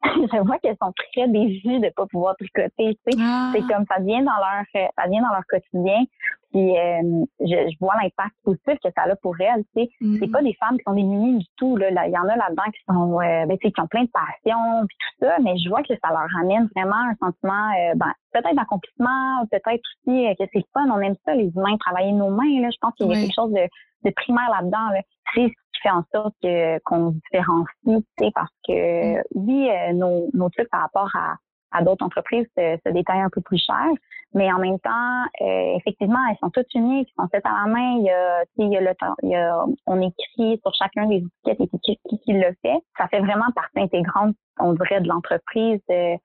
je 0.31 0.41
vois 0.45 0.57
qu'elles 0.59 0.77
sont 0.81 0.93
très 1.11 1.27
déçues 1.27 1.79
de 1.79 1.89
pas 1.95 2.05
pouvoir 2.05 2.35
tricoter. 2.37 2.71
Tu 2.77 3.11
sais. 3.11 3.17
Ah. 3.19 3.51
C'est 3.53 3.61
comme 3.61 3.85
ça 3.89 3.99
vient 4.01 4.21
dans 4.21 4.37
leur 4.37 4.65
euh, 4.75 4.87
ça 4.97 5.07
vient 5.07 5.21
dans 5.21 5.33
leur 5.33 5.45
quotidien. 5.47 6.03
Puis 6.51 6.77
euh, 6.77 7.25
je, 7.41 7.69
je, 7.69 7.77
vois 7.81 7.95
l'impact 8.01 8.33
positif 8.45 8.75
que 8.81 8.89
ça 8.95 9.03
a 9.03 9.15
pour 9.17 9.35
elles. 9.41 9.63
Tu 9.75 9.83
sais. 9.83 9.89
Mm. 9.99 10.17
C'est 10.19 10.31
pas 10.31 10.41
des 10.41 10.53
femmes 10.53 10.77
qui 10.77 10.83
sont 10.87 10.93
démunies 10.93 11.39
du 11.39 11.45
tout. 11.57 11.75
Là. 11.75 11.89
Il 12.07 12.13
y 12.13 12.17
en 12.17 12.27
a 12.29 12.35
là-dedans 12.35 12.71
qui 12.71 12.81
sont 12.87 13.19
euh, 13.19 13.45
ben, 13.45 13.57
tu 13.57 13.67
sais, 13.67 13.73
qui 13.73 13.81
ont 13.81 13.87
plein 13.87 14.03
de 14.03 14.11
passion 14.11 14.85
puis 14.87 14.97
tout 14.97 15.25
ça, 15.25 15.37
mais 15.43 15.57
je 15.57 15.67
vois 15.67 15.83
que 15.83 15.93
ça 16.01 16.09
leur 16.11 16.27
amène 16.39 16.69
vraiment 16.75 16.95
un 16.95 17.15
sentiment 17.15 17.71
euh, 17.71 17.95
ben, 17.95 18.13
peut-être 18.31 18.55
d'accomplissement, 18.55 19.45
peut-être 19.51 19.83
aussi 19.83 20.35
que 20.39 20.45
c'est 20.53 20.65
fun. 20.73 20.87
On 20.89 21.01
aime 21.01 21.15
ça, 21.25 21.35
les 21.35 21.51
humains, 21.55 21.77
travailler 21.77 22.13
nos 22.13 22.29
mains. 22.29 22.61
Là. 22.61 22.69
Je 22.71 22.77
pense 22.79 22.93
qu'il 22.95 23.07
y 23.07 23.09
a 23.09 23.13
Oui. 23.13 23.21
quelque 23.21 23.35
chose 23.35 23.51
de, 23.51 23.67
de 24.05 24.13
primaire 24.15 24.49
là-dedans. 24.49 24.91
Là. 24.93 25.01
C'est 25.33 25.51
qui 25.75 25.81
fait 25.81 25.91
en 25.91 26.03
sorte 26.13 26.33
que 26.41 26.79
qu'on 26.79 27.11
se 27.11 27.17
différencie, 27.31 27.67
tu 27.85 28.03
sais, 28.19 28.31
parce 28.33 28.51
que 28.67 29.21
oui, 29.35 29.69
euh, 29.69 29.93
nos, 29.93 30.29
nos 30.33 30.49
trucs 30.49 30.69
par 30.69 30.81
rapport 30.81 31.09
à, 31.15 31.35
à 31.71 31.83
d'autres 31.83 32.05
entreprises 32.05 32.47
se, 32.57 32.77
se 32.85 32.91
détaillent 32.91 33.21
un 33.21 33.29
peu 33.29 33.41
plus 33.41 33.57
cher, 33.57 33.85
mais 34.33 34.51
en 34.51 34.59
même 34.59 34.79
temps, 34.79 35.23
euh, 35.41 35.77
effectivement, 35.77 36.19
elles 36.29 36.38
sont 36.41 36.49
toutes 36.49 36.73
uniques, 36.73 37.09
elles 37.17 37.23
sont 37.23 37.29
faites 37.29 37.45
à 37.45 37.51
la 37.51 37.71
main. 37.71 37.97
Il 37.99 38.03
y 38.05 38.09
a, 38.09 38.45
tu 38.45 38.51
sais, 38.57 38.63
il 38.67 38.73
y 38.73 38.77
a 38.77 38.81
le 38.81 38.95
temps, 38.95 39.15
il 39.23 39.29
y 39.29 39.35
a, 39.35 39.65
on 39.85 40.01
écrit 40.01 40.59
sur 40.61 40.73
chacun 40.75 41.07
des 41.07 41.17
étiquettes 41.17 41.61
et 41.61 41.79
qui, 41.83 41.99
qui, 42.09 42.19
qui 42.19 42.33
le 42.33 42.53
fait. 42.61 42.77
Ça 42.97 43.07
fait 43.07 43.19
vraiment 43.19 43.51
partie 43.55 43.79
intégrante, 43.79 44.35
on 44.59 44.73
dirait, 44.73 45.01
de 45.01 45.07
l'entreprise. 45.07 45.81
Euh, 45.89 46.17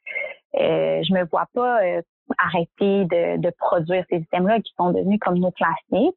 euh, 0.57 1.03
je 1.03 1.15
me 1.15 1.25
vois 1.31 1.47
pas 1.55 1.83
euh, 1.85 2.03
arrêter 2.39 3.05
de, 3.05 3.39
de 3.39 3.51
produire 3.59 4.05
ces 4.11 4.19
items-là 4.19 4.61
qui 4.61 4.73
sont 4.77 4.91
devenus 4.91 5.21
comme 5.21 5.39
nos 5.39 5.53
classiques. 5.53 6.17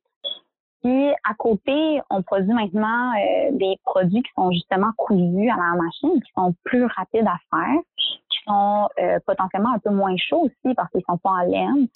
Puis 0.84 1.10
à 1.24 1.34
côté, 1.38 2.02
on 2.10 2.22
produit 2.22 2.54
maintenant 2.54 3.12
euh, 3.14 3.52
des 3.54 3.76
produits 3.86 4.22
qui 4.22 4.32
sont 4.36 4.52
justement 4.52 4.92
cousus 4.98 5.50
à 5.50 5.56
la 5.56 5.82
machine, 5.82 6.22
qui 6.22 6.32
sont 6.36 6.54
plus 6.64 6.86
rapides 6.86 7.26
à 7.28 7.38
faire, 7.50 7.80
qui 7.98 8.38
sont 8.46 8.90
euh, 9.02 9.20
potentiellement 9.26 9.74
un 9.74 9.80
peu 9.80 9.92
moins 9.92 10.16
chauds 10.18 10.44
aussi 10.44 10.76
parce 10.76 10.92
qu'ils 10.92 11.04
sont 11.08 11.18
pas 11.18 11.30
en 11.30 11.46
laine. 11.50 11.88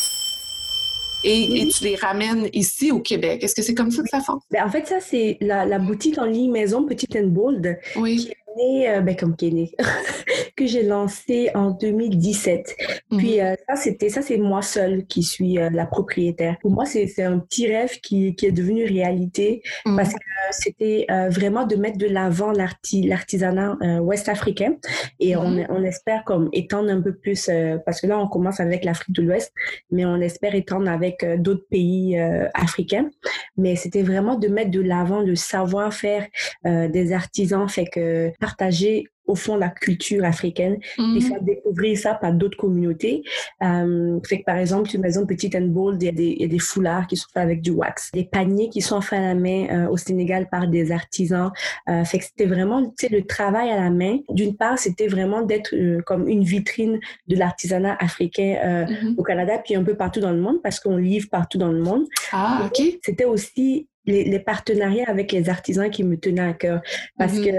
Et, 1.23 1.61
et 1.61 1.67
tu 1.67 1.83
les 1.83 1.95
ramènes 1.95 2.47
ici 2.53 2.91
au 2.91 3.01
Québec? 3.01 3.43
Est-ce 3.43 3.55
que 3.55 3.61
c'est 3.61 3.73
comme 3.73 3.91
ça 3.91 4.03
que 4.03 4.09
ça 4.09 4.19
fonctionne? 4.19 4.39
Ben, 4.51 4.63
en 4.63 4.69
fait, 4.69 4.85
ça, 4.87 4.99
c'est 4.99 5.37
la, 5.41 5.65
la 5.65 5.79
boutique 5.79 6.17
en 6.19 6.25
ligne 6.25 6.51
maison 6.51 6.85
Petite 6.85 7.15
and 7.15 7.27
Bold 7.27 7.79
Oui. 7.97 8.17
qui 8.17 8.29
est 8.29 8.55
née, 8.55 8.89
euh, 8.89 9.01
ben, 9.01 9.15
comme 9.15 9.35
qui 9.35 9.47
est 9.47 9.51
née, 9.51 9.71
que 10.57 10.65
j'ai 10.65 10.83
lancée 10.83 11.49
en 11.53 11.71
2017. 11.71 12.75
Puis 13.17 13.39
euh, 13.39 13.55
ça, 13.69 13.75
c'était 13.75 14.09
ça, 14.09 14.21
c'est 14.21 14.37
moi 14.37 14.61
seule 14.61 15.05
qui 15.05 15.23
suis 15.23 15.59
euh, 15.59 15.69
la 15.71 15.85
propriétaire. 15.85 16.57
Pour 16.61 16.71
moi, 16.71 16.85
c'est 16.85 17.21
un 17.23 17.39
petit 17.39 17.67
rêve 17.67 17.99
qui, 18.01 18.35
qui 18.35 18.47
est 18.47 18.51
devenu 18.51 18.83
réalité 18.85 19.61
Mhm. 19.85 19.95
parce 19.95 20.13
que 20.13 20.19
c'était 20.51 21.05
euh, 21.11 21.29
vraiment 21.29 21.65
de 21.65 21.75
mettre 21.75 21.97
de 21.97 22.07
l'avant 22.07 22.51
l'arti- 22.51 23.03
l'artisanat 23.07 23.77
euh, 23.81 23.99
ouest-africain 23.99 24.73
et 25.19 25.35
on, 25.37 25.47
Mhm. 25.49 25.67
on 25.69 25.83
espère 25.83 26.23
comme 26.25 26.49
étendre 26.53 26.89
un 26.89 27.01
peu 27.01 27.13
plus 27.15 27.47
euh, 27.49 27.77
parce 27.85 28.01
que 28.01 28.07
là, 28.07 28.17
on 28.19 28.27
commence 28.27 28.59
avec 28.59 28.83
l'Afrique 28.83 29.15
de 29.15 29.21
l'Ouest, 29.21 29.53
mais 29.91 30.05
on 30.05 30.19
espère 30.21 30.55
étendre 30.55 30.89
avec 30.89 31.23
euh, 31.23 31.37
d'autres 31.37 31.67
pays 31.69 32.17
euh, 32.19 32.47
africains. 32.55 33.09
Mais 33.57 33.75
c'était 33.75 34.01
vraiment 34.03 34.35
de 34.37 34.47
mettre 34.47 34.71
de 34.71 34.81
l'avant 34.81 35.21
le 35.21 35.35
savoir-faire 35.35 36.25
euh, 36.65 36.87
des 36.87 37.13
artisans, 37.13 37.67
fait 37.69 37.85
que 37.85 38.31
partager 38.39 39.05
au 39.27 39.35
fond 39.35 39.55
la 39.57 39.69
culture 39.69 40.23
africaine 40.25 40.77
et 40.97 41.01
Mhm. 41.01 41.21
faire 41.21 41.41
découvrir 41.41 41.97
ça 41.97 42.15
par 42.15 42.33
d'autres 42.33 42.57
communautés. 42.57 43.23
Euh, 43.63 44.19
fait 44.27 44.39
que 44.39 44.45
par 44.45 44.57
exemple, 44.57 44.89
sur 44.89 44.99
Maison 44.99 45.25
Petite 45.25 45.55
and 45.55 45.67
Bold, 45.67 46.01
il 46.01 46.05
y, 46.05 46.09
a 46.09 46.11
des, 46.11 46.27
il 46.37 46.41
y 46.41 46.45
a 46.45 46.47
des 46.47 46.59
foulards 46.59 47.07
qui 47.07 47.17
sont 47.17 47.27
faits 47.33 47.43
avec 47.43 47.61
du 47.61 47.71
wax, 47.71 48.11
des 48.13 48.23
paniers 48.25 48.69
qui 48.69 48.81
sont 48.81 49.01
faits 49.01 49.19
à 49.19 49.21
la 49.21 49.35
main 49.35 49.67
euh, 49.69 49.89
au 49.89 49.97
Sénégal 49.97 50.47
par 50.49 50.67
des 50.67 50.91
artisans. 50.91 51.51
Euh, 51.89 52.03
fait 52.03 52.19
que 52.19 52.25
c'était 52.25 52.45
vraiment, 52.45 52.83
tu 52.97 53.07
sais, 53.07 53.09
le 53.09 53.23
travail 53.25 53.69
à 53.69 53.79
la 53.79 53.89
main. 53.89 54.17
D'une 54.29 54.55
part, 54.55 54.79
c'était 54.79 55.07
vraiment 55.07 55.41
d'être 55.41 55.73
euh, 55.75 56.01
comme 56.05 56.27
une 56.27 56.43
vitrine 56.43 56.99
de 57.27 57.35
l'artisanat 57.35 57.95
africain 57.99 58.55
euh, 58.63 58.85
Mhm. 58.87 59.15
au 59.17 59.23
Canada 59.23 59.57
puis 59.63 59.75
un 59.75 59.83
peu 59.83 59.95
partout 59.95 60.19
dans 60.19 60.31
le 60.31 60.39
monde 60.39 60.61
parce 60.63 60.79
qu'on 60.79 60.97
livre 60.97 61.27
partout 61.29 61.57
dans 61.57 61.71
le 61.71 61.81
monde. 61.81 62.05
Ah, 62.31 62.63
OK. 62.65 62.81
C'était 63.03 63.25
aussi 63.25 63.87
les, 64.07 64.23
les 64.23 64.39
partenariats 64.39 65.07
avec 65.07 65.31
les 65.31 65.49
artisans 65.49 65.89
qui 65.91 66.03
me 66.03 66.17
tenaient 66.17 66.41
à 66.41 66.53
cœur 66.53 66.81
parce 67.19 67.33
Mhm. 67.33 67.45
que 67.45 67.49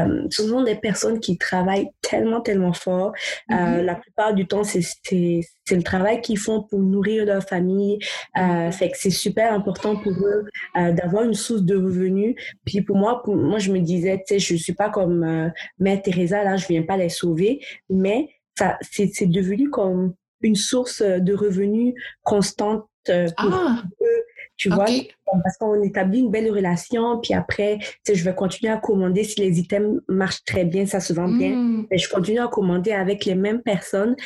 euh, 0.00 0.26
ce 0.30 0.46
sont 0.48 0.62
des 0.62 0.76
personnes 0.76 1.20
qui 1.20 1.36
travaillent 1.36 1.88
tellement, 2.00 2.40
tellement 2.40 2.72
fort. 2.72 3.12
Euh, 3.52 3.54
Mhm. 3.80 3.84
la 3.84 3.94
plupart 3.96 4.32
du 4.34 4.46
temps, 4.46 4.64
c'est 4.64 4.80
c'est- 4.82 5.40
c'est 5.64 5.74
le 5.76 5.82
travail 5.82 6.20
qu'ils 6.20 6.38
font 6.38 6.62
pour 6.62 6.78
nourrir 6.80 7.26
leur 7.26 7.42
famille. 7.42 7.98
Euh, 8.38 8.70
fait 8.70 8.90
que 8.90 8.96
c'est 8.98 9.10
super 9.10 9.52
important 9.52 9.96
pour 9.96 10.12
eux 10.12 10.44
euh, 10.78 10.92
d'avoir 10.92 11.24
une 11.24 11.34
source 11.34 11.62
de 11.62 11.76
revenus. 11.76 12.36
Puis 12.64 12.82
pour 12.82 12.96
moi, 12.96 13.22
pour, 13.24 13.34
moi, 13.36 13.58
je 13.58 13.72
me 13.72 13.80
disais, 13.80 14.16
tu 14.18 14.34
sais, 14.34 14.38
je 14.38 14.54
suis 14.54 14.74
pas 14.74 14.90
comme 14.90 15.24
euh, 15.24 15.48
Mère 15.80 16.00
Teresa, 16.02 16.44
là, 16.44 16.56
je 16.56 16.66
viens 16.68 16.82
pas 16.82 16.96
les 16.96 17.08
sauver, 17.08 17.60
mais 17.90 18.28
ça, 18.58 18.78
c'est 18.80 19.08
c'est 19.12 19.26
devenu 19.26 19.70
comme 19.70 20.14
une 20.42 20.54
source 20.54 21.02
de 21.02 21.34
revenus 21.34 21.94
constante 22.22 22.84
pour 23.04 23.52
Ah, 23.54 23.82
eux. 24.02 24.22
Tu 24.56 24.70
vois, 24.70 24.86
parce 24.86 25.58
qu'on 25.58 25.82
établit 25.82 26.20
une 26.20 26.30
belle 26.30 26.50
relation, 26.50 27.20
puis 27.20 27.34
après, 27.34 27.78
tu 27.78 27.88
sais, 28.06 28.14
je 28.14 28.24
vais 28.24 28.34
continuer 28.34 28.72
à 28.72 28.78
commander 28.78 29.22
si 29.24 29.40
les 29.40 29.58
items 29.58 30.00
marchent 30.08 30.44
très 30.44 30.64
bien, 30.64 30.86
ça 30.86 31.00
se 31.00 31.12
vend 31.12 31.28
bien. 31.28 31.50
Mm. 31.50 31.86
Mais 31.90 31.98
je 31.98 32.08
continue 32.08 32.38
à 32.38 32.48
commander 32.48 32.92
avec 32.92 33.24
les 33.24 33.34
mêmes 33.34 33.62
personnes. 33.62 34.16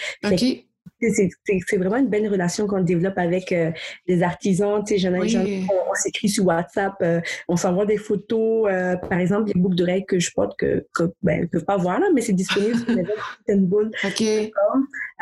C'est- 1.01 1.77
vraiment 1.77 1.97
une 1.97 2.09
belle 2.09 2.29
relation 2.29 2.67
qu'on 2.67 2.83
développe 2.83 3.17
avec 3.19 3.53
euh, 3.53 3.71
les 4.07 4.23
artisans. 4.23 4.83
Tu 4.85 4.95
sais, 4.95 4.99
j'en 4.99 5.13
Oui. 5.19 5.35
ai- 5.37 5.63
on, 5.71 5.91
on 5.91 5.95
s'écrit 5.95 6.29
sur 6.29 6.45
WhatsApp, 6.47 6.95
euh, 7.03 7.21
on 7.49 7.57
s'envoie 7.57 7.87
des 7.87 7.97
photos. 7.97 8.69
euh, 8.71 8.97
par 8.97 9.19
exemple, 9.19 9.51
les 9.55 9.61
boucles 9.61 9.77
d'oreilles 9.77 10.05
que 10.07 10.19
je 10.19 10.31
porte, 10.33 10.59
que, 10.59 10.87
que 10.95 11.05
ben, 11.23 11.43
ils 11.43 11.49
peuvent 11.49 11.65
pas 11.65 11.77
voir 11.77 11.99
là, 12.01 12.07
mais 12.15 12.21
c'est 12.21 12.33
disponible 12.33 12.77
sur. 12.77 12.87
OK. 14.05 14.23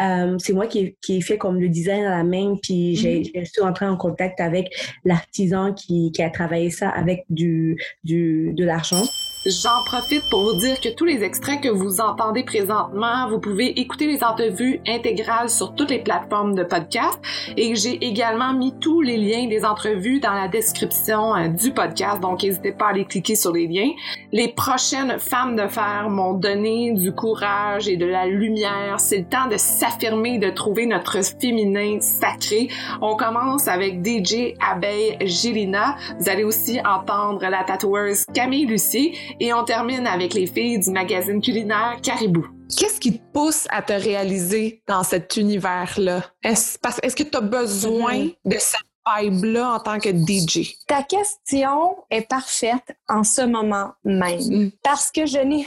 Euh, 0.00 0.36
c'est 0.38 0.52
moi 0.52 0.66
qui, 0.66 0.96
qui 1.00 1.16
ai 1.16 1.20
fait 1.20 1.38
comme 1.38 1.60
le 1.60 1.68
design 1.68 2.04
à 2.04 2.18
la 2.18 2.24
main, 2.24 2.54
puis 2.62 2.94
j'ai 2.96 3.18
Mhm. 3.34 3.42
je 3.44 3.50
suis 3.50 3.62
entrée 3.62 3.86
en 3.86 3.96
contact 3.96 4.40
avec 4.40 4.68
l'artisan 5.04 5.72
qui, 5.74 6.12
qui 6.12 6.22
a 6.22 6.30
travaillé 6.30 6.70
ça 6.70 6.88
avec 6.88 7.24
du, 7.30 7.76
du, 8.04 8.52
de 8.54 8.64
l'argent. 8.64 9.02
J'en 9.48 9.82
profite 9.82 10.28
pour 10.28 10.42
vous 10.42 10.56
dire 10.56 10.78
que 10.78 10.90
tous 10.90 11.06
les 11.06 11.22
extraits 11.22 11.62
que 11.62 11.70
vous 11.70 12.02
entendez 12.02 12.42
présentement, 12.42 13.30
vous 13.30 13.38
pouvez 13.38 13.80
écouter 13.80 14.06
les 14.06 14.22
entrevues 14.22 14.82
intégrales 14.86 15.48
sur 15.48 15.74
toutes 15.74 15.88
les 15.88 16.00
plateformes 16.00 16.54
de 16.54 16.64
podcast 16.64 17.18
et 17.56 17.74
j'ai 17.74 17.94
également 18.04 18.52
mis 18.52 18.78
tous 18.78 19.00
les 19.00 19.16
liens 19.16 19.48
des 19.48 19.64
entrevues 19.64 20.20
dans 20.20 20.34
la 20.34 20.48
description 20.48 21.34
euh, 21.34 21.48
du 21.48 21.72
podcast, 21.72 22.20
donc 22.20 22.42
n'hésitez 22.42 22.72
pas 22.72 22.88
à 22.88 22.90
aller 22.90 23.06
cliquer 23.06 23.36
sur 23.36 23.52
les 23.52 23.66
liens. 23.66 23.88
Les 24.32 24.48
prochaines 24.48 25.18
femmes 25.18 25.56
de 25.56 25.66
fer 25.66 26.08
m'ont 26.10 26.34
donné 26.34 26.92
du 26.92 27.14
courage 27.14 27.88
et 27.88 27.96
de 27.96 28.04
la 28.04 28.26
lumière. 28.26 28.96
C'est 29.00 29.20
le 29.20 29.24
temps 29.24 29.48
de 29.50 29.56
s'affirmer, 29.56 30.36
de 30.36 30.50
trouver 30.50 30.84
notre 30.84 31.24
féminin 31.40 32.00
sacré. 32.00 32.68
On 33.00 33.16
commence 33.16 33.66
avec 33.66 34.06
DJ 34.06 34.52
Abeille 34.60 35.16
Gélina. 35.22 35.96
Vous 36.20 36.28
allez 36.28 36.44
aussi 36.44 36.80
entendre 36.84 37.40
la 37.48 37.64
tatoueuse 37.64 38.26
Camille 38.34 38.66
Lucier 38.66 39.14
et 39.40 39.52
on 39.52 39.64
termine 39.64 40.06
avec 40.06 40.34
les 40.34 40.46
filles 40.46 40.78
du 40.78 40.90
magazine 40.90 41.40
culinaire 41.40 41.98
Caribou. 42.02 42.46
Qu'est-ce 42.76 43.00
qui 43.00 43.18
te 43.18 43.22
pousse 43.32 43.66
à 43.70 43.82
te 43.82 43.92
réaliser 43.92 44.82
dans 44.86 45.02
cet 45.02 45.36
univers-là? 45.36 46.22
Est-ce, 46.42 46.78
que 47.14 47.22
tu 47.22 47.36
as 47.36 47.40
besoin 47.40 48.28
de 48.44 48.56
cette 48.58 48.80
vibe-là 49.06 49.72
en 49.74 49.80
tant 49.80 49.98
que 49.98 50.10
DJ? 50.10 50.76
Ta 50.86 51.02
question 51.02 51.96
est 52.10 52.28
parfaite 52.28 52.96
en 53.08 53.24
ce 53.24 53.42
moment 53.42 53.92
même 54.04 54.40
Mm. 54.40 54.70
parce 54.82 55.10
que 55.10 55.24
je 55.26 55.38
n'ai 55.38 55.66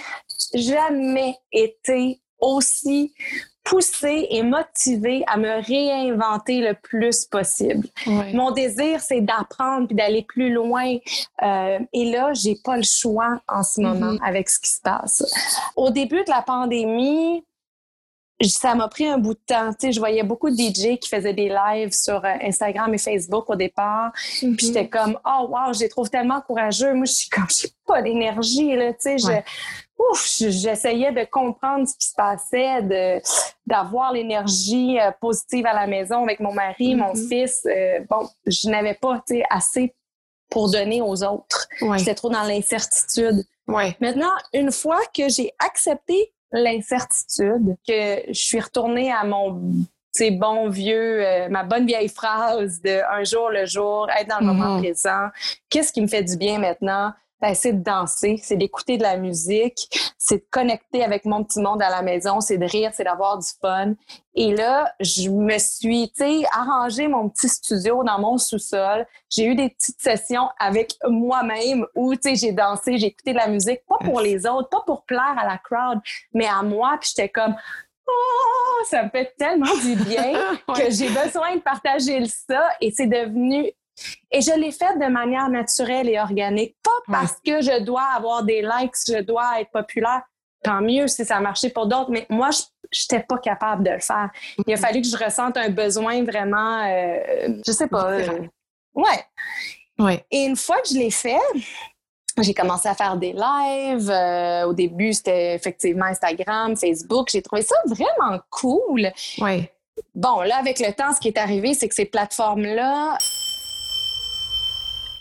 jamais 0.53 1.36
été 1.51 2.21
aussi 2.39 3.13
poussée 3.63 4.28
et 4.30 4.43
motivée 4.43 5.24
à 5.28 5.38
me 5.38 5.63
réinventer 5.65 6.62
le 6.62 6.74
plus 6.74 7.26
possible. 7.26 7.88
Mon 8.34 8.52
désir, 8.52 9.02
c'est 9.02 9.21
d'apprendre 9.21 9.88
puis 9.88 9.95
d'aller 9.95 10.24
plus 10.24 10.52
loin. 10.52 10.97
Euh, 11.43 11.80
et 11.93 12.12
là, 12.12 12.34
j'ai 12.34 12.56
pas 12.63 12.78
le 12.78 12.84
choix 12.84 13.39
en 13.47 13.63
ce 13.63 13.82
moment 13.82 14.17
avec 14.24 14.50
ce 14.50 14.60
qui 14.60 14.69
se 14.69 14.82
passe. 14.82 15.24
Au 15.76 15.89
début 15.89 16.24
de 16.24 16.30
la 16.30 16.41
pandémie, 16.41 17.43
ça 18.50 18.74
m'a 18.76 18.88
pris 18.88 19.08
un 19.08 19.17
bout 19.17 19.34
de 19.36 19.39
temps. 19.45 19.69
Tu 19.71 19.88
sais, 19.88 19.91
je 19.91 20.00
voyais 20.00 20.24
beaucoup 20.24 20.50
de 20.50 20.56
DJ 20.56 20.97
qui 20.97 21.10
faisaient 21.10 21.34
des 21.34 21.50
lives 21.50 21.91
sur 21.91 22.26
euh, 22.26 22.34
Instagram 22.41 22.93
et 22.93 22.97
Facebook 22.97 23.50
au 23.50 23.56
départ. 23.56 24.12
Puis 24.39 24.67
j'étais 24.67 24.88
comme, 24.88 25.17
oh 25.26 25.47
wow, 25.50 25.74
je 25.74 25.82
les 25.82 25.89
trouve 25.89 26.10
tellement 26.10 26.41
courageux. 26.41 26.93
Moi, 26.93 27.06
je 27.06 27.13
suis 27.13 27.30
comme, 27.30 27.47
j'ai 27.50 27.69
pas 27.86 28.02
d'énergie, 28.02 28.76
là. 28.76 28.93
Tu 28.93 29.02
sais, 29.02 29.17
je-. 29.19 29.41
Ouf, 30.11 30.27
je- 30.39 30.49
j'essayais 30.49 31.11
de 31.11 31.23
comprendre 31.25 31.87
ce 31.87 31.95
qui 31.97 32.07
se 32.07 32.15
passait, 32.15 32.81
de 32.83 33.21
d'avoir 33.67 34.11
l'énergie 34.11 34.99
euh, 34.99 35.11
positive 35.21 35.65
à 35.65 35.73
la 35.73 35.87
maison 35.87 36.23
avec 36.23 36.39
mon 36.39 36.51
mari, 36.53 36.95
mon 36.95 37.13
Mhm. 37.13 37.27
fils. 37.29 37.61
Euh, 37.65 37.99
bon, 38.09 38.27
je 38.45 38.69
n'avais 38.69 38.95
pas, 38.95 39.21
assez 39.49 39.93
pour 40.49 40.69
donner 40.71 41.01
aux 41.01 41.23
autres. 41.23 41.67
Ouais. 41.81 41.97
J'étais 41.99 42.15
trop 42.15 42.29
dans 42.29 42.43
l'incertitude. 42.43 43.43
Ouais. 43.67 43.95
Maintenant, 44.01 44.31
une 44.53 44.71
fois 44.71 44.99
que 45.15 45.29
j'ai 45.29 45.51
accepté 45.59 46.33
l'incertitude, 46.51 47.77
que 47.87 48.21
je 48.27 48.33
suis 48.33 48.59
retournée 48.59 49.11
à 49.11 49.23
mon 49.23 49.61
sais, 50.13 50.31
bon 50.31 50.67
vieux, 50.69 51.25
euh, 51.25 51.47
ma 51.47 51.63
bonne 51.63 51.85
vieille 51.85 52.09
phrase 52.09 52.81
de 52.81 53.01
un 53.09 53.23
jour 53.23 53.49
le 53.49 53.65
jour, 53.65 54.09
être 54.19 54.27
dans 54.27 54.39
le 54.39 54.45
moment 54.47 54.75
Mhm. 54.75 54.81
présent, 54.81 55.27
qu'est-ce 55.69 55.93
qui 55.93 56.01
me 56.01 56.07
fait 56.07 56.23
du 56.23 56.35
bien 56.35 56.59
maintenant? 56.59 57.13
Ben, 57.41 57.56
c'est 57.56 57.73
de 57.73 57.84
danser, 57.84 58.39
c'est 58.43 58.56
d'écouter 58.56 58.97
de 58.97 59.04
la 59.04 59.17
musique, 59.17 59.89
c'est 60.17 60.38
de 60.38 60.45
connecter 60.51 61.04
avec 61.04 61.25
mon 61.25 61.43
petit 61.43 61.60
monde 61.60 61.82
à 61.82 61.89
la 61.89 62.04
maison, 62.04 62.39
c'est 62.39 62.60
de 62.60 62.65
rire, 62.65 62.91
c'est 62.93 63.04
d'avoir 63.04 63.39
du 63.39 63.47
fun. 63.60 63.93
Et 64.36 64.56
là, 64.56 64.93
je 64.99 65.30
me 65.30 65.58
suis, 65.58 66.12
tu 66.15 66.23
sais, 66.23 66.47
arrangé 66.54 67.08
mon 67.08 67.30
petit 67.30 67.49
studio 67.49 68.04
dans 68.04 68.19
mon 68.19 68.38
sous-sol. 68.38 69.06
J'ai 69.30 69.45
eu 69.45 69.56
des 69.56 69.69
petites 69.69 69.99
sessions 69.99 70.49
avec 70.60 70.93
moi-même 71.08 71.86
où, 71.95 72.13
tu 72.15 72.21
sais, 72.21 72.36
j'ai 72.36 72.51
dansé, 72.51 72.97
j'ai 72.97 73.08
écouté 73.08 73.34
de 73.34 73.38
la 73.38 73.47
musique, 73.47 73.82
pas 73.88 73.97
pour 74.06 74.21
les 74.21 74.45
autres, 74.45 74.69
pas 74.69 74.84
pour 74.86 75.04
plaire 75.04 75.36
à 75.38 75.45
la 75.45 75.58
crowd, 75.58 75.99
mais 76.34 76.45
à 76.45 76.62
moi. 76.62 76.97
Puis 77.01 77.12
j'étais 77.15 77.30
comme, 77.30 77.56
oh, 78.08 78.84
ça 78.86 79.04
me 79.04 79.10
fait 79.10 79.34
tellement 79.38 79.75
du 79.84 79.95
bien 79.95 80.34
que 80.75 80.89
j'ai 80.91 81.10
besoin 81.10 81.56
de 81.56 81.62
partager 81.62 82.23
ça. 82.25 82.69
Et 82.80 82.91
c'est 82.91 83.08
devenu 83.08 83.71
et 84.31 84.41
je 84.41 84.57
l'ai 84.59 84.71
fait 84.71 84.97
de 84.97 85.11
manière 85.11 85.49
naturelle 85.49 86.09
et 86.09 86.19
organique, 86.19 86.75
pas 86.83 87.11
parce 87.11 87.33
que 87.45 87.61
je 87.61 87.83
dois 87.83 88.07
avoir 88.15 88.43
des 88.43 88.61
likes, 88.61 88.95
je 89.07 89.21
dois 89.21 89.59
être 89.59 89.71
populaire. 89.71 90.21
Tant 90.63 90.81
mieux 90.81 91.07
si 91.07 91.25
ça 91.25 91.37
a 91.37 91.39
marché 91.39 91.69
pour 91.69 91.87
d'autres, 91.87 92.11
mais 92.11 92.27
moi, 92.29 92.49
je 92.51 92.61
n'étais 93.01 93.25
pas 93.25 93.39
capable 93.39 93.83
de 93.83 93.91
le 93.91 93.99
faire. 93.99 94.29
Il 94.67 94.73
a 94.73 94.77
fallu 94.77 95.01
que 95.01 95.07
je 95.07 95.17
ressente 95.17 95.57
un 95.57 95.69
besoin 95.69 96.23
vraiment, 96.23 96.83
euh, 96.85 97.59
je 97.65 97.71
sais 97.71 97.87
pas. 97.87 98.11
Euh, 98.11 98.47
ouais. 98.93 99.25
ouais. 99.97 100.25
Et 100.29 100.43
une 100.43 100.55
fois 100.55 100.79
que 100.81 100.89
je 100.89 100.99
l'ai 100.99 101.09
fait, 101.09 101.39
j'ai 102.37 102.53
commencé 102.53 102.87
à 102.87 102.95
faire 102.95 103.17
des 103.17 103.33
lives. 103.33 104.09
Euh, 104.09 104.67
au 104.67 104.73
début, 104.73 105.13
c'était 105.13 105.55
effectivement 105.55 106.05
Instagram, 106.05 106.75
Facebook. 106.75 107.29
J'ai 107.31 107.41
trouvé 107.41 107.61
ça 107.61 107.75
vraiment 107.87 108.39
cool. 108.49 109.11
Bon, 110.15 110.41
là, 110.41 110.57
avec 110.57 110.79
le 110.79 110.93
temps, 110.93 111.13
ce 111.13 111.19
qui 111.19 111.29
est 111.29 111.37
arrivé, 111.37 111.73
c'est 111.73 111.87
que 111.87 111.95
ces 111.95 112.05
plateformes-là, 112.05 113.17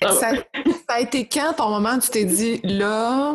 ah 0.03 0.13
ça, 0.13 0.33
a 0.89 1.01
été 1.01 1.27
quand 1.27 1.55
ton 1.55 1.69
moment 1.69 1.95
où 1.97 2.01
tu 2.01 2.11
t'es 2.11 2.25
dit 2.25 2.61
là, 2.65 3.35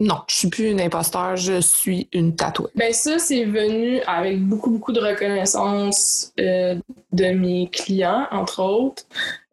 non, 0.00 0.20
je 0.28 0.36
suis 0.36 0.48
plus 0.48 0.70
une 0.70 0.80
imposteur, 0.80 1.34
je 1.34 1.60
suis 1.60 2.08
une 2.12 2.36
tatouée? 2.36 2.70
Ben 2.76 2.92
ça, 2.92 3.18
c'est 3.18 3.44
venu 3.44 4.00
avec 4.06 4.40
beaucoup, 4.40 4.70
beaucoup 4.70 4.92
de 4.92 5.00
reconnaissance 5.00 6.32
euh, 6.38 6.76
de 7.10 7.24
mes 7.32 7.68
clients, 7.68 8.26
entre 8.30 8.62
autres. 8.62 9.02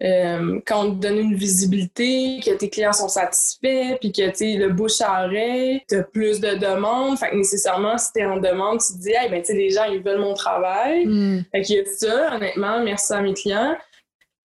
Euh, 0.03 0.59
quand 0.67 0.85
on 0.85 0.91
te 0.91 1.01
donne 1.01 1.17
une 1.17 1.35
visibilité, 1.35 2.39
que 2.45 2.51
tes 2.51 2.69
clients 2.69 2.93
sont 2.93 3.07
satisfaits, 3.07 3.97
puis 3.99 4.11
que 4.11 4.29
tu 4.29 4.59
le 4.59 4.69
bouche 4.69 5.01
à 5.01 5.25
oreille, 5.25 5.81
tu 5.89 5.95
as 5.95 6.03
plus 6.03 6.39
de 6.39 6.53
demandes. 6.55 7.17
Fait 7.17 7.31
que 7.31 7.37
nécessairement, 7.37 7.97
si 7.97 8.11
tu 8.13 8.19
es 8.19 8.25
en 8.25 8.37
demande, 8.37 8.79
tu 8.81 8.93
te 8.93 9.01
dis, 9.01 9.13
hey, 9.13 9.31
ben 9.31 9.41
tu 9.41 9.47
sais, 9.47 9.53
les 9.53 9.71
gens, 9.71 9.85
ils 9.85 10.03
veulent 10.03 10.21
mon 10.21 10.35
travail. 10.35 11.07
Mm. 11.07 11.45
Fait 11.51 11.61
qu'il 11.61 11.77
y 11.77 11.79
a 11.79 11.85
ça, 11.85 12.35
honnêtement, 12.35 12.83
merci 12.83 13.13
à 13.13 13.21
mes 13.21 13.33
clients. 13.33 13.75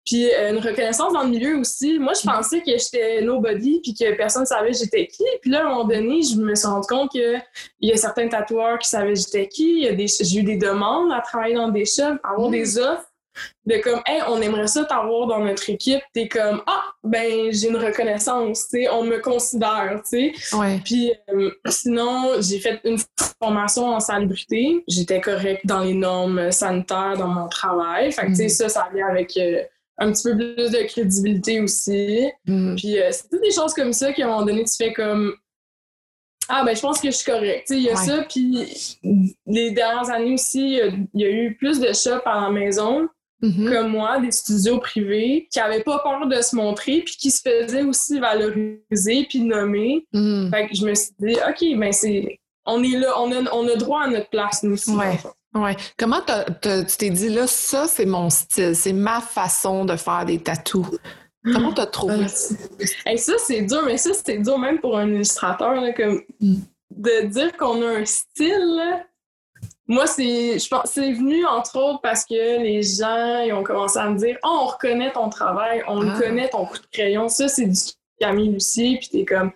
Puis 0.05 0.33
euh, 0.33 0.51
une 0.51 0.59
reconnaissance 0.59 1.13
dans 1.13 1.23
le 1.23 1.29
milieu 1.29 1.57
aussi. 1.57 1.99
Moi, 1.99 2.13
je 2.13 2.27
pensais 2.27 2.61
que 2.61 2.71
j'étais 2.71 3.21
nobody 3.21 3.79
puis 3.81 3.93
que 3.93 4.15
personne 4.15 4.43
ne 4.43 4.47
savait 4.47 4.73
j'étais 4.73 5.07
qui. 5.07 5.23
Puis 5.41 5.51
là, 5.51 5.59
à 5.59 5.65
un 5.65 5.69
moment 5.69 5.85
donné, 5.85 6.21
je 6.23 6.37
me 6.37 6.55
suis 6.55 6.67
rendu 6.67 6.87
compte 6.87 7.11
qu'il 7.11 7.41
y 7.81 7.91
a 7.91 7.97
certains 7.97 8.27
tatoueurs 8.27 8.79
qui 8.79 8.89
savaient 8.89 9.15
j'étais 9.15 9.47
qui. 9.47 9.87
J'ai 10.07 10.39
eu 10.39 10.43
des 10.43 10.57
demandes 10.57 11.11
à 11.11 11.21
travailler 11.21 11.55
dans 11.55 11.69
des 11.69 11.85
shops, 11.85 12.19
à 12.23 12.31
avoir 12.31 12.49
des 12.49 12.63
mmh. 12.63 12.79
offres 12.79 13.11
de 13.65 13.77
comme, 13.77 14.01
hey, 14.05 14.21
on 14.27 14.41
aimerait 14.41 14.67
ça 14.67 14.83
t'avoir 14.85 15.27
dans 15.27 15.39
notre 15.39 15.69
équipe. 15.69 16.01
T'es 16.13 16.27
comme, 16.27 16.61
ah, 16.67 16.83
ben, 17.03 17.51
j'ai 17.51 17.69
une 17.69 17.77
reconnaissance, 17.77 18.67
tu 18.69 18.81
sais, 18.81 18.89
on 18.89 19.03
me 19.03 19.19
considère, 19.19 20.01
tu 20.09 20.33
sais. 20.33 20.57
Ouais. 20.57 20.79
Puis 20.83 21.13
euh, 21.29 21.51
sinon, 21.67 22.33
j'ai 22.39 22.59
fait 22.59 22.81
une 22.83 22.97
formation 23.41 23.87
en 23.87 23.99
salubrité. 23.99 24.83
J'étais 24.87 25.21
correcte 25.21 25.65
dans 25.65 25.79
les 25.79 25.93
normes 25.93 26.51
sanitaires 26.51 27.15
dans 27.17 27.27
mon 27.27 27.47
travail. 27.47 28.11
Fait 28.11 28.23
que, 28.23 28.27
tu 28.29 28.35
sais, 28.35 28.45
mmh. 28.45 28.49
ça, 28.49 28.69
ça 28.69 28.89
vient 28.93 29.07
avec. 29.07 29.37
Euh, 29.37 29.63
un 29.97 30.11
petit 30.11 30.23
peu 30.23 30.37
plus 30.37 30.71
de 30.71 30.87
crédibilité 30.87 31.61
aussi. 31.61 32.29
Mm. 32.45 32.75
Puis 32.75 32.99
euh, 32.99 33.09
c'est 33.11 33.29
toutes 33.29 33.41
des 33.41 33.51
choses 33.51 33.73
comme 33.73 33.93
ça 33.93 34.13
qu'à 34.13 34.25
un 34.25 34.27
moment 34.29 34.45
donné, 34.45 34.63
tu 34.63 34.75
fais 34.75 34.93
comme 34.93 35.33
Ah, 36.49 36.63
ben 36.65 36.75
je 36.75 36.81
pense 36.81 36.99
que 36.99 37.09
je 37.09 37.15
suis 37.15 37.31
correcte. 37.31 37.69
Il 37.69 37.83
y 37.83 37.89
a 37.89 37.95
ça, 37.95 38.23
puis 38.23 38.97
les 39.45 39.71
dernières 39.71 40.09
années 40.09 40.33
aussi, 40.33 40.79
il 41.13 41.21
y 41.21 41.25
a 41.25 41.29
eu 41.29 41.55
plus 41.55 41.79
de 41.79 41.93
shops 41.93 42.25
à 42.25 42.41
la 42.41 42.49
maison. 42.49 43.07
Mm-hmm. 43.43 43.73
comme 43.73 43.91
moi, 43.91 44.19
des 44.19 44.29
studios 44.29 44.77
privés 44.77 45.47
qui 45.51 45.57
n'avaient 45.57 45.81
pas 45.81 45.97
peur 46.03 46.27
de 46.27 46.41
se 46.43 46.55
montrer 46.55 47.01
puis 47.01 47.15
qui 47.17 47.31
se 47.31 47.41
faisaient 47.41 47.81
aussi 47.81 48.19
valoriser 48.19 49.25
puis 49.27 49.39
nommer. 49.39 50.05
Mm. 50.13 50.51
Fait 50.51 50.67
que 50.67 50.75
je 50.75 50.85
me 50.85 50.93
suis 50.93 51.13
dit, 51.19 51.33
OK, 51.49 51.79
ben 51.79 51.91
c'est... 51.91 52.39
On 52.67 52.83
est 52.83 52.99
là, 52.99 53.19
on 53.19 53.31
a, 53.31 53.51
on 53.51 53.67
a 53.67 53.75
droit 53.77 54.03
à 54.03 54.07
notre 54.07 54.29
place, 54.29 54.61
nous 54.61 54.73
aussi. 54.73 54.91
Ouais. 54.91 55.17
Comment 55.97 56.21
tu 56.61 56.97
t'es 56.97 57.09
dit 57.09 57.29
là, 57.29 57.45
ça 57.47 57.87
c'est 57.87 58.05
mon 58.05 58.29
style, 58.29 58.75
c'est 58.75 58.93
ma 58.93 59.19
façon 59.19 59.85
de 59.85 59.95
faire 59.95 60.25
des 60.25 60.39
tatous? 60.39 60.87
Comment 61.43 61.73
t'as 61.73 61.87
trouvé 61.87 62.27
ça? 62.27 62.55
ça, 63.17 63.33
c'est 63.39 63.61
dur, 63.63 63.81
mais 63.85 63.97
ça, 63.97 64.11
c'est 64.13 64.37
dur 64.37 64.59
même 64.59 64.79
pour 64.79 64.97
un 64.97 65.07
illustrateur, 65.07 65.73
comme 65.95 66.21
mm. 66.39 66.55
de 66.91 67.25
dire 67.25 67.57
qu'on 67.57 67.81
a 67.81 67.99
un 67.99 68.05
style. 68.05 69.05
Moi, 69.87 70.07
c'est, 70.07 70.59
je 70.59 70.67
pense, 70.69 70.91
c'est 70.91 71.11
venu 71.11 71.45
entre 71.45 71.77
autres 71.77 72.01
parce 72.01 72.23
que 72.25 72.61
les 72.61 72.81
gens 72.81 73.41
ils 73.41 73.51
ont 73.51 73.63
commencé 73.63 73.97
à 73.97 74.09
me 74.09 74.17
dire 74.17 74.37
oh, 74.43 74.59
on 74.61 74.65
reconnaît 74.67 75.11
ton 75.11 75.29
travail, 75.29 75.83
on 75.87 76.07
ah. 76.07 76.17
connaît 76.17 76.49
ton 76.49 76.65
coup 76.65 76.77
de 76.77 76.87
crayon. 76.91 77.27
Ça, 77.27 77.47
c'est 77.47 77.65
du 77.65 77.79
Camille 78.19 78.49
Lucier, 78.49 78.99
puis 78.99 79.09
t'es 79.09 79.25
comme 79.25 79.51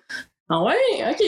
Ah 0.49 0.61
ouais, 0.63 0.75
ok 1.09 1.23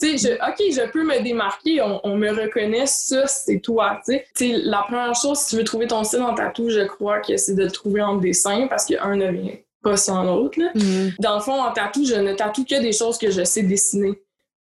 tu 0.00 0.18
sais, 0.18 0.34
OK, 0.34 0.56
je 0.58 0.88
peux 0.90 1.04
me 1.04 1.22
démarquer, 1.22 1.80
on, 1.82 2.16
me 2.16 2.30
reconnaît, 2.30 2.86
ça, 2.86 3.26
c'est 3.26 3.58
toi, 3.58 4.00
tu 4.06 4.18
sais. 4.34 4.52
La 4.64 4.82
première 4.82 5.14
chose, 5.14 5.38
si 5.38 5.50
tu 5.50 5.56
veux 5.56 5.64
trouver 5.64 5.86
ton 5.88 6.04
style 6.04 6.22
en 6.22 6.34
tatou, 6.34 6.70
je 6.70 6.84
crois 6.86 7.20
que 7.20 7.36
c'est 7.36 7.54
de 7.54 7.64
le 7.64 7.70
trouver 7.70 8.02
en 8.02 8.16
dessin 8.16 8.66
parce 8.68 8.84
qu'un 8.84 9.16
ne 9.16 9.30
vient 9.30 9.54
pas 9.82 9.96
sans 9.96 10.22
l'autre. 10.22 10.58
Mm-hmm. 10.58 11.14
Dans 11.18 11.36
le 11.36 11.40
fond, 11.40 11.60
en 11.60 11.72
tatou, 11.72 12.04
je 12.04 12.14
ne 12.14 12.32
tatoue 12.34 12.64
que 12.64 12.80
des 12.80 12.92
choses 12.92 13.18
que 13.18 13.30
je 13.30 13.42
sais 13.42 13.62
dessiner. 13.62 14.20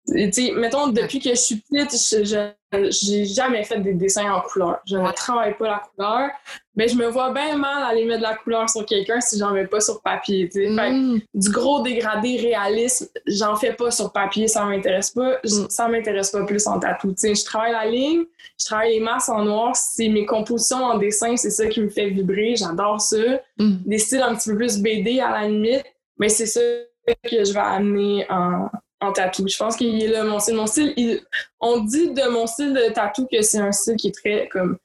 Tu 0.06 0.32
sais, 0.32 0.52
mettons, 0.52 0.88
depuis 0.88 1.20
que 1.20 1.30
je 1.30 1.34
suis 1.34 1.56
petite, 1.56 1.92
je, 1.92 2.50
j'ai 2.72 3.24
jamais 3.24 3.64
fait 3.64 3.80
des 3.80 3.94
dessins 3.94 4.32
en 4.32 4.40
couleur. 4.40 4.80
Je 4.86 4.96
ne 4.96 5.12
travaille 5.12 5.56
pas 5.56 5.66
la 5.66 5.82
couleur. 5.94 6.30
Mais 6.76 6.88
je 6.88 6.96
me 6.96 7.06
vois 7.08 7.32
bien 7.32 7.56
mal 7.56 7.82
aller 7.82 8.04
mettre 8.04 8.20
de 8.20 8.22
la 8.24 8.36
couleur 8.36 8.70
sur 8.70 8.86
quelqu'un 8.86 9.20
si 9.20 9.38
j'en 9.38 9.50
mets 9.50 9.66
pas 9.66 9.80
sur 9.80 10.00
papier. 10.00 10.48
Mm. 10.54 11.18
du 11.34 11.50
gros 11.50 11.82
dégradé 11.82 12.36
réaliste, 12.36 13.12
j'en 13.26 13.56
fais 13.56 13.72
pas 13.72 13.90
sur 13.90 14.12
papier, 14.12 14.48
ça 14.48 14.64
m'intéresse 14.64 15.10
pas. 15.10 15.38
Mm. 15.44 15.68
Ça 15.68 15.88
m'intéresse 15.88 16.30
pas 16.30 16.44
plus 16.44 16.66
en 16.66 16.78
tatou. 16.78 17.14
je 17.22 17.44
travaille 17.44 17.72
la 17.72 17.86
ligne, 17.86 18.24
je 18.58 18.64
travaille 18.64 18.94
les 18.94 19.00
masses 19.00 19.28
en 19.28 19.44
noir. 19.44 19.76
C'est 19.76 20.08
mes 20.08 20.24
compositions 20.24 20.84
en 20.84 20.96
dessin, 20.96 21.36
c'est 21.36 21.50
ça 21.50 21.66
qui 21.66 21.82
me 21.82 21.88
fait 21.88 22.08
vibrer. 22.08 22.54
J'adore 22.56 23.00
ça. 23.00 23.18
Mm. 23.58 23.76
Des 23.84 23.98
styles 23.98 24.22
un 24.22 24.34
petit 24.36 24.50
peu 24.50 24.56
plus 24.56 24.78
BD 24.78 25.20
à 25.20 25.30
la 25.30 25.48
limite. 25.48 25.84
Mais 26.18 26.28
c'est 26.28 26.46
ça 26.46 26.60
que 27.06 27.44
je 27.44 27.52
vais 27.52 27.58
amener 27.58 28.26
en, 28.30 28.68
en 29.00 29.12
tatou. 29.12 29.46
Je 29.48 29.56
pense 29.56 29.76
qu'il 29.76 30.02
est 30.02 30.08
là, 30.08 30.24
mon 30.24 30.38
style. 30.38 30.56
Mon 30.56 30.66
style, 30.66 31.20
on 31.60 31.80
dit 31.80 32.10
de 32.10 32.28
mon 32.30 32.46
style 32.46 32.72
de 32.72 32.92
tatou 32.92 33.26
que 33.30 33.42
c'est 33.42 33.58
un 33.58 33.72
style 33.72 33.96
qui 33.96 34.08
est 34.08 34.14
très 34.14 34.48
comme 34.48 34.78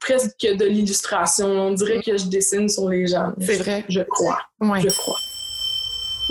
presque 0.00 0.40
de 0.42 0.64
l'illustration. 0.64 1.46
On 1.46 1.72
dirait 1.72 2.02
que 2.02 2.16
je 2.16 2.26
dessine 2.26 2.68
sur 2.68 2.88
les 2.88 3.06
gens. 3.06 3.32
C'est 3.40 3.56
vrai. 3.56 3.84
Je 3.88 4.00
crois. 4.00 4.40
Ouais. 4.60 4.80
Je 4.80 4.88
crois. 4.88 5.16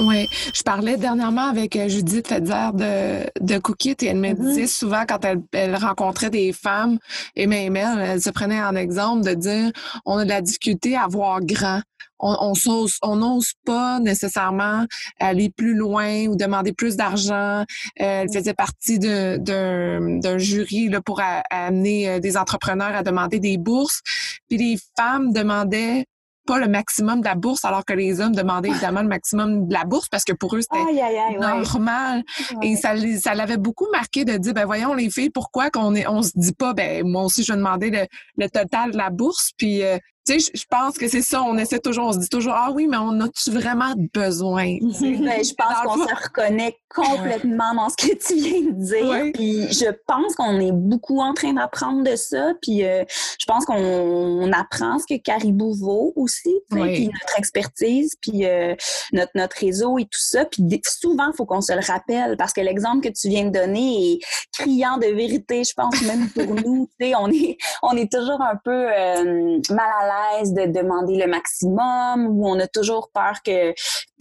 Oui, 0.02 0.30
je 0.54 0.64
parlais 0.64 0.96
dernièrement 0.96 1.50
avec 1.50 1.76
euh, 1.76 1.90
Judith 1.90 2.26
Fedzer 2.26 2.72
de, 2.74 3.30
de 3.42 3.58
Cookit 3.58 3.98
et 4.02 4.06
elle 4.06 4.18
me 4.18 4.30
mm-hmm. 4.30 4.48
disait 4.48 4.68
souvent 4.68 5.04
quand 5.06 5.26
elle, 5.26 5.42
elle, 5.52 5.76
rencontrait 5.76 6.30
des 6.30 6.54
femmes, 6.54 7.00
et 7.36 7.48
même 7.48 7.76
elle, 7.76 8.00
elle 8.00 8.22
se 8.22 8.30
prenait 8.30 8.62
en 8.62 8.78
exemple 8.78 9.26
de 9.26 9.34
dire 9.34 9.72
on 10.06 10.18
a 10.18 10.24
de 10.24 10.30
la 10.30 10.42
difficulté 10.42 10.96
à 10.96 11.08
voir 11.08 11.42
grand. 11.42 11.82
On, 12.20 12.54
on 13.02 13.16
n'ose 13.16 13.50
on 13.62 13.62
pas 13.66 14.00
nécessairement 14.00 14.86
aller 15.20 15.50
plus 15.50 15.74
loin 15.74 16.26
ou 16.28 16.36
demander 16.36 16.74
plus 16.74 16.96
d'argent. 16.96 17.64
elle 17.96 18.28
mm. 18.28 18.34
faisait 18.34 18.54
partie 18.54 19.00
d'un 19.00 20.38
jury 20.38 20.90
là, 20.90 21.02
pour 21.02 21.22
amener 21.50 22.10
euh, 22.10 22.20
des 22.20 22.38
entrepreneurs 22.38 22.96
à 22.96 23.04
demander 23.04 23.40
des 23.40 23.58
bourses. 23.58 24.02
Puis 24.50 24.58
les 24.58 24.78
femmes 24.98 25.32
demandaient 25.34 26.06
pas 26.50 26.58
le 26.58 26.68
maximum 26.68 27.20
de 27.20 27.26
la 27.26 27.36
bourse, 27.36 27.64
alors 27.64 27.86
que 27.86 27.94
les 27.94 28.22
hommes 28.22 28.34
demandaient 28.34 28.70
évidemment 28.76 29.04
le 29.04 29.08
maximum 29.08 29.68
de 29.68 29.74
la 29.74 29.84
bourse 29.86 30.10
parce 30.10 30.24
que 30.24 30.34
pour 30.34 30.56
eux, 30.56 30.62
c'était 30.62 31.38
normal. 31.38 32.24
Et 32.64 32.76
ça, 32.76 32.94
ça 33.22 33.36
l'avait 33.36 33.58
beaucoup 33.58 33.88
marqué 33.92 34.26
de 34.26 34.36
dire, 34.38 34.54
ben 34.54 34.66
voyons 34.66 34.96
les 34.96 35.12
filles, 35.12 35.30
pourquoi 35.30 35.70
qu'on 35.70 35.94
est, 35.94 36.08
on 36.08 36.24
se 36.24 36.32
dit 36.36 36.54
pas, 36.54 36.74
ben 36.74 37.08
moi 37.08 37.24
aussi 37.24 37.44
je 37.44 37.54
vais 37.54 37.58
demander 37.58 37.92
le, 37.92 38.08
le 38.38 38.50
total 38.50 38.92
de 38.92 38.98
la 38.98 39.12
bourse, 39.12 39.52
puis 39.58 39.84
euh, 39.84 39.98
tu 40.30 40.40
sais, 40.40 40.52
je 40.54 40.66
pense 40.70 40.98
que 40.98 41.08
c'est 41.08 41.22
ça. 41.22 41.42
On 41.42 41.58
essaie 41.58 41.80
toujours, 41.80 42.08
on 42.08 42.14
se 42.14 42.20
dit 42.20 42.30
toujours, 42.30 42.54
ah 42.56 42.70
oui, 42.72 42.88
mais 42.88 42.98
on 42.98 43.20
a-tu 43.22 43.52
vraiment 43.52 43.94
besoin? 44.14 44.78
Ben, 45.20 45.44
je 45.44 45.54
pense 45.54 45.74
qu'on 45.84 46.08
se 46.08 46.24
reconnaît 46.24 46.76
complètement 46.94 47.74
dans 47.76 47.90
ce 47.90 47.96
que 47.96 48.16
tu 48.16 48.36
viens 48.36 48.62
de 48.62 48.84
dire. 48.84 49.32
Puis 49.34 49.72
je 49.72 49.92
pense 50.08 50.36
qu'on 50.36 50.60
est 50.60 50.72
beaucoup 50.72 51.20
en 51.20 51.34
train 51.34 51.54
d'apprendre 51.54 52.04
de 52.04 52.16
ça. 52.16 52.54
Puis 52.62 52.84
euh, 52.84 53.04
je 53.10 53.46
pense 53.46 53.66
qu'on 53.66 54.52
apprend 54.52 54.98
ce 55.00 55.06
que 55.06 55.20
Caribou 55.22 55.74
vaut 55.74 56.14
aussi, 56.16 56.56
puis 56.70 57.08
notre 57.08 57.38
expertise, 57.38 58.16
puis 58.22 58.46
euh, 58.46 58.76
notre, 59.14 59.32
notre 59.36 59.58
réseau 59.58 59.98
et 60.00 60.04
tout 60.04 60.20
ça. 60.20 60.46
Puis 60.46 60.64
souvent, 60.86 61.32
il 61.32 61.36
faut 61.38 61.46
qu'on 61.46 61.62
se 61.62 61.74
le 61.74 61.86
rappelle 61.86 62.38
parce 62.38 62.54
que 62.54 62.62
l'exemple 62.62 63.08
que 63.08 63.14
tu 63.14 63.30
viens 63.30 63.46
de 63.46 63.52
donner 63.52 64.14
est 64.14 64.20
criant 64.54 64.98
de 64.98 65.08
vérité, 65.08 65.64
je 65.64 65.74
pense, 65.76 66.02
même 66.02 66.30
pour 66.30 66.56
nous. 66.66 66.90
On 67.02 67.32
est, 67.32 67.58
on 67.84 67.96
est 67.96 68.12
toujours 68.12 68.42
un 68.42 68.56
peu 68.64 68.72
euh, 68.72 69.60
mal 69.70 69.90
à 70.02 70.06
l'aise 70.06 70.19
de 70.44 70.72
demander 70.72 71.16
le 71.16 71.28
maximum 71.28 72.28
ou 72.28 72.48
on 72.48 72.60
a 72.60 72.68
toujours 72.68 73.10
peur 73.14 73.42
que 73.44 73.74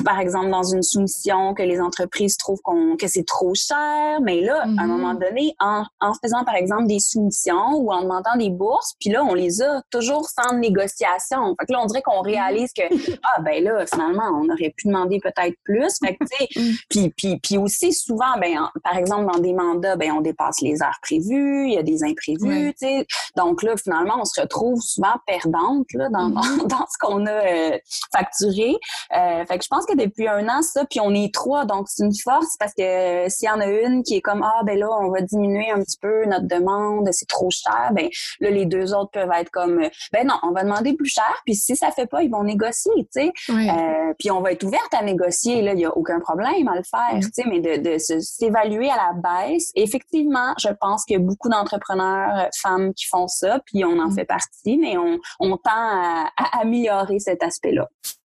par 0.05 0.21
exemple, 0.21 0.51
dans 0.51 0.63
une 0.63 0.83
soumission, 0.83 1.55
que 1.55 1.63
les 1.63 1.81
entreprises 1.81 2.37
trouvent 2.37 2.61
qu'on, 2.63 2.97
que 2.97 3.07
c'est 3.09 3.27
trop 3.27 3.55
cher. 3.55 4.21
Mais 4.23 4.41
là, 4.41 4.61
à 4.63 4.65
un 4.65 4.87
Mhm. 4.87 4.87
moment 4.89 5.15
donné, 5.15 5.55
en, 5.61 5.85
en 6.01 6.13
faisant, 6.23 6.45
par 6.45 6.55
exemple, 6.55 6.87
des 6.87 7.01
soumissions 7.01 7.75
ou 7.77 7.93
en 7.93 8.03
demandant 8.03 8.37
des 8.37 8.51
bourses, 8.51 8.95
puis 9.01 9.11
là, 9.11 9.25
on 9.25 9.35
les 9.35 9.61
a 9.63 9.83
toujours 9.91 10.29
sans 10.29 10.57
négociation. 10.57 11.55
Fait 11.61 11.67
que 11.67 11.73
là, 11.73 11.81
on 11.83 11.87
dirait 11.87 12.03
qu'on 12.03 12.21
réalise 12.23 12.73
que, 12.73 12.83
ah, 13.25 13.41
ben 13.43 13.63
là, 13.65 13.85
finalement, 13.87 14.25
on 14.41 14.49
aurait 14.49 14.73
pu 14.77 14.87
demander 14.89 15.19
peut-être 15.21 15.57
plus. 15.65 15.93
Fait 16.05 16.17
que, 16.17 16.25
tu 16.25 16.37
sais, 16.37 16.79
puis, 16.89 17.13
puis, 17.17 17.41
puis 17.43 17.59
aussi, 17.59 17.93
souvent, 17.93 18.39
ben, 18.41 18.59
en- 18.59 18.71
par 18.85 18.97
exemple, 18.97 19.31
dans 19.33 19.39
des 19.41 19.53
mandats, 19.53 19.97
ben, 19.97 20.13
on 20.13 20.21
dépasse 20.21 20.61
les 20.61 20.83
heures 20.83 20.99
prévues, 21.03 21.69
il 21.69 21.75
y 21.75 21.79
a 21.79 21.83
des 21.83 22.05
imprévus, 22.05 22.73
tu 22.81 22.87
sais. 22.87 23.07
Donc 23.37 23.63
là, 23.63 23.77
finalement, 23.77 24.19
on 24.21 24.25
se 24.25 24.41
retrouve 24.41 24.81
souvent 24.81 25.15
perdante, 25.27 25.87
là, 25.95 26.09
dans, 26.11 26.31
dans, 26.31 26.41
dans 26.67 26.87
ce 26.91 26.99
qu'on 27.01 27.27
a 27.27 27.31
euh, 27.31 27.79
facturé. 28.13 28.77
Euh, 29.17 29.45
fait 29.47 29.59
que 29.59 29.65
je 29.65 29.69
pense 29.69 29.85
que 29.89 29.97
depuis 29.97 30.29
un 30.29 30.49
an, 30.49 30.63
ça, 30.63 30.85
puis 30.85 31.01
on 31.01 31.15
est 31.15 31.33
trois, 31.33 31.65
donc 31.65 31.87
c'est 31.89 32.05
une 32.05 32.17
force 32.23 32.57
parce 32.59 32.73
que 32.75 32.83
euh, 32.83 33.29
s'il 33.29 33.49
y 33.49 33.51
en 33.51 33.61
a 33.61 33.67
une 33.67 34.03
qui 34.03 34.17
est 34.17 34.21
comme, 34.21 34.43
ah, 34.43 34.63
ben 34.65 34.79
là, 34.79 34.89
on 35.01 35.11
va 35.11 35.21
diminuer 35.21 35.71
un 35.71 35.81
petit 35.81 35.99
peu 36.01 36.25
notre 36.27 36.47
demande, 36.47 37.09
c'est 37.13 37.29
trop 37.29 37.49
cher, 37.51 37.91
ben 37.93 38.09
là, 38.41 38.51
les 38.51 38.67
deux 38.67 38.95
autres 38.95 39.11
peuvent 39.13 39.31
être 39.39 39.51
comme, 39.51 39.81
euh, 39.83 39.89
ben 40.13 40.27
non, 40.27 40.35
on 40.43 40.53
va 40.53 40.65
demander 40.65 40.95
plus 40.95 41.09
cher, 41.09 41.43
puis 41.45 41.55
si 41.55 41.77
ça 41.77 41.91
fait 41.91 42.07
pas, 42.07 42.23
ils 42.23 42.31
vont 42.31 42.45
négocier, 42.45 42.93
tu 42.97 43.07
sais. 43.23 43.33
Oui. 43.49 43.69
Euh, 43.69 44.13
puis 44.19 44.31
on 44.31 44.41
va 44.41 44.53
être 44.53 44.65
ouverte 44.65 44.93
à 44.93 45.03
négocier, 45.03 45.63
là, 45.63 45.73
il 45.73 45.79
n'y 45.79 45.87
a 45.87 45.97
aucun 45.97 46.21
problème 46.21 46.69
à 46.69 46.77
le 46.77 46.83
faire, 46.83 47.21
tu 47.21 47.29
sais, 47.33 47.45
mais 47.49 47.61
de, 47.61 47.99
s'évaluer 47.99 48.91
à 48.91 48.97
la 48.97 49.13
baisse. 49.15 49.71
Effectivement, 49.75 50.55
je 50.59 50.69
pense 50.81 51.05
qu'il 51.05 51.19
y 51.19 51.21
a 51.21 51.23
beaucoup 51.23 51.49
d'entrepreneurs 51.49 52.49
femmes 52.61 52.93
qui 52.95 53.07
font 53.07 53.29
ça, 53.29 53.61
puis 53.67 53.85
on 53.85 53.99
en 53.99 54.09
Mm. 54.09 54.15
fait 54.15 54.25
partie, 54.25 54.79
mais 54.79 54.97
on, 54.97 55.19
on 55.41 55.57
tend 55.57 55.71
à, 55.71 56.31
à 56.37 56.61
améliorer 56.61 57.19
cet 57.19 57.43
aspect-là. 57.43 57.89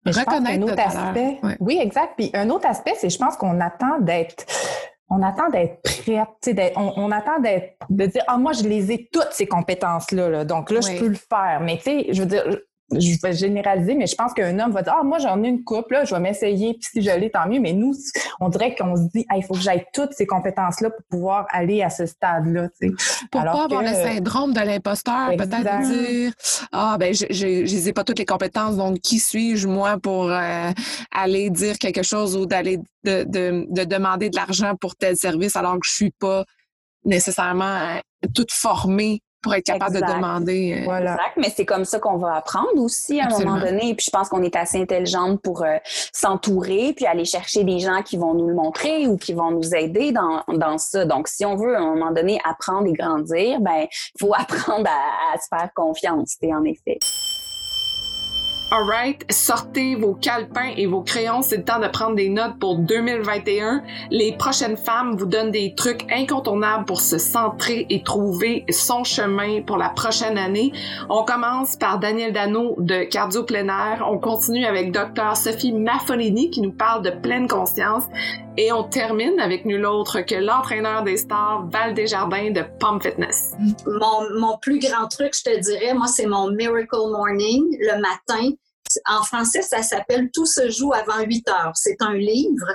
Mais 0.05 0.13
je 0.13 0.21
pense 0.21 0.35
Reconnaître 0.35 0.65
autre 0.65 0.81
aspect, 0.81 1.39
Ouais. 1.43 1.57
oui, 1.61 1.79
exact. 1.81 2.13
Puis 2.17 2.31
un 2.35 2.51
autre 2.51 2.67
aspect, 2.67 2.95
c'est 2.97 3.09
je 3.11 3.19
pense 3.19 3.37
qu'on 3.37 3.61
attend 3.61 3.99
d'être 4.01 4.45
on 5.11 5.23
attend 5.23 5.49
d'être 5.51 5.83
prête, 5.83 6.05
tu 6.43 6.51
sais, 6.51 6.55
d'être- 6.55 6.79
on, 6.79 6.93
on 6.97 7.11
attend 7.13 7.39
d'être 7.39 7.77
de 7.91 8.07
dire 8.07 8.23
ah 8.27 8.37
moi 8.39 8.53
je 8.53 8.63
les 8.65 8.91
ai 8.91 9.09
toutes 9.13 9.33
ces 9.33 9.47
compétences 9.47 10.11
là, 10.13 10.29
là 10.31 10.45
donc 10.45 10.71
là 10.71 10.81
Oui. 10.83 10.95
je 10.97 11.01
peux 11.01 11.09
le 11.09 11.15
faire. 11.15 11.61
Mais 11.63 11.77
tu 11.77 11.83
sais, 11.85 12.07
je 12.11 12.21
veux 12.23 12.27
dire 12.29 12.45
je 12.93 13.19
vais 13.23 13.33
généraliser, 13.33 13.95
mais 13.95 14.07
je 14.07 14.15
pense 14.15 14.33
qu'un 14.35 14.59
homme 14.59 14.73
va 14.73 14.83
dire 14.83 14.95
Ah, 14.99 15.03
moi, 15.03 15.19
j'en 15.19 15.43
ai 15.43 15.49
une 15.49 15.65
couple, 15.65 15.95
là, 15.95 16.05
je 16.05 16.15
vais 16.15 16.21
m'essayer, 16.21 16.75
puis 16.75 16.89
si 16.93 17.03
je 17.03 17.11
l'ai, 17.19 17.31
tant 17.31 17.49
mieux. 17.49 17.59
Mais 17.61 17.73
nous, 17.73 17.95
on 18.41 18.49
dirait 18.51 18.75
qu'on 18.75 18.95
se 18.95 19.03
dit 19.15 19.25
Ah, 19.31 19.37
il 19.37 19.45
faut 19.45 19.55
que 19.55 19.61
j'aille 19.61 19.85
toutes 19.93 20.13
ces 20.13 20.27
compétences-là 20.27 20.91
pour 20.91 21.03
pouvoir 21.09 21.47
aller 21.51 21.83
à 21.83 21.91
ce 21.91 22.05
stade-là. 22.07 22.69
Pour 23.31 23.41
Alors 23.41 23.55
pas 23.55 23.65
avoir 23.65 23.83
que- 23.83 23.89
le 23.89 23.95
syndrome 23.95 24.53
de 24.53 24.61
l'imposteur, 24.61 25.31
peut-être 25.37 25.89
dire 25.89 26.33
Ah, 26.73 26.97
ben, 27.01 27.15
je 27.15 27.85
n'ai 27.87 27.93
pas 27.93 28.05
toutes 28.05 28.19
les 28.19 28.27
compétences, 28.27 28.77
donc 28.77 28.99
qui 29.01 29.19
suis-je, 29.19 29.67
moi, 29.67 29.99
pour 29.99 30.31
euh, 30.31 30.71
aller 31.11 31.51
dire 31.51 31.79
quelque 31.79 32.03
chose 32.03 32.37
ou 32.37 32.45
d'aller 32.47 32.79
de, 33.05 33.25
de, 33.25 33.67
de 33.71 33.85
demander 33.85 34.31
de 34.31 34.37
l'argent 34.37 34.75
pour 34.81 34.95
tel 34.97 35.17
service 35.17 35.57
alors 35.57 35.75
que 35.75 35.87
je 35.87 35.93
suis 35.95 36.11
pas 36.11 36.45
nécessairement 37.05 37.65
euh, 37.65 37.99
toute 38.35 38.53
formée 38.53 39.21
pour 39.45 39.55
être 39.55 39.65
capable 39.67 39.95
Exact. 39.97 40.09
de 40.11 40.15
demander. 40.17 40.79
euh, 40.81 40.85
Voilà. 40.85 41.13
Exact, 41.13 41.37
mais 41.37 41.53
c'est 41.55 41.65
comme 41.67 41.85
ça 41.85 42.01
qu'on 42.01 42.17
va 42.17 42.35
apprendre 42.35 42.77
aussi 42.79 43.21
à 43.21 43.27
un 43.27 43.39
moment 43.39 43.61
donné. 43.61 43.95
Puis 43.95 44.07
je 44.07 44.11
pense 44.11 44.29
qu'on 44.29 44.43
est 44.43 44.57
assez 44.57 44.81
intelligente 44.81 45.41
pour 45.43 45.63
euh, 45.63 45.77
s'entourer, 46.13 46.93
puis 46.97 47.07
aller 47.07 47.25
chercher 47.25 47.63
des 47.63 47.79
gens 47.79 48.03
qui 48.03 48.17
vont 48.17 48.35
nous 48.35 48.49
le 48.49 48.55
montrer 48.55 49.07
ou 49.07 49.17
qui 49.17 49.35
vont 49.35 49.51
nous 49.53 49.75
aider 49.75 50.11
dans, 50.11 50.43
dans 50.49 50.79
ça. 50.79 51.05
Donc, 51.05 51.29
si 51.29 51.45
on 51.45 51.55
veut 51.57 51.77
à 51.77 51.81
un 51.81 51.95
moment 51.95 52.11
donné 52.11 52.41
apprendre 52.45 52.89
et 52.89 52.93
grandir, 52.93 53.61
ben 53.61 53.87
il 53.87 54.19
faut 54.19 54.33
apprendre 54.37 54.89
à, 54.89 55.35
à 55.35 55.39
se 55.39 55.47
faire 55.49 55.69
confiance. 55.75 56.37
En 56.45 56.65
effet. 56.65 56.99
Alright, 58.77 59.25
sortez 59.31 59.95
vos 59.95 60.15
calepins 60.15 60.73
et 60.77 60.87
vos 60.87 61.03
crayons, 61.03 61.43
c'est 61.43 61.59
le 61.59 61.65
temps 61.65 61.79
de 61.79 61.87
prendre 61.87 62.17
des 62.17 62.29
notes 62.29 62.59
pour 62.59 62.77
2021. 62.77 63.85
Les 64.11 64.33
prochaines 64.33 64.77
femmes 64.77 65.17
vous 65.17 65.27
donnent 65.27 65.53
des 65.53 65.77
trucs 65.77 66.05
incontournables 66.11 66.85
pour 66.85 67.01
se 67.01 67.19
centrer 67.19 67.87
et 67.89 68.03
trouver 68.03 68.65
son 68.71 69.05
chemin 69.05 69.63
pour 69.63 69.77
la 69.77 69.91
prochaine 69.91 70.37
année. 70.37 70.73
On 71.09 71.25
commence 71.25 71.77
par 71.77 72.01
Daniel 72.01 72.33
Dano 72.33 72.75
de 72.79 73.05
Cardio 73.05 73.45
Plein 73.45 73.69
Air. 73.69 74.05
On 74.11 74.19
continue 74.19 74.65
avec 74.65 74.91
Dr 74.91 75.37
Sophie 75.37 75.73
Maffolini 75.73 76.51
qui 76.51 76.61
nous 76.61 76.73
parle 76.73 77.03
de 77.03 77.11
pleine 77.11 77.47
conscience. 77.47 78.03
Et 78.57 78.73
on 78.73 78.83
termine 78.83 79.39
avec 79.39 79.65
nul 79.67 79.87
autre 79.87 80.21
que 80.23 80.35
l'entraîneur 80.35 81.05
des 81.05 81.17
stars 81.17 81.69
Val 81.71 81.95
Desjardins 81.95 82.51
de 82.51 82.63
Pump 82.81 83.03
Fitness. 83.05 83.53
Mon, 83.87 84.41
mon 84.41 84.59
plus 84.59 84.81
grand 84.81 85.07
truc, 85.07 85.33
je 85.37 85.45
te 85.45 85.61
dirais, 85.61 85.95
moi, 85.95 86.09
c'est 86.09 86.27
mon 86.27 86.51
Miracle 86.51 86.97
Morning 87.11 87.65
le 87.79 88.01
matin. 88.01 88.51
En 89.07 89.23
français, 89.23 89.63
ça 89.63 89.83
s'appelle 89.83 90.31
Tout 90.33 90.47
se 90.47 90.71
joue 90.71 90.93
avant 90.93 91.21
8 91.21 91.49
heures. 91.49 91.73
C'est 91.75 92.01
un 92.01 92.15
livre 92.15 92.67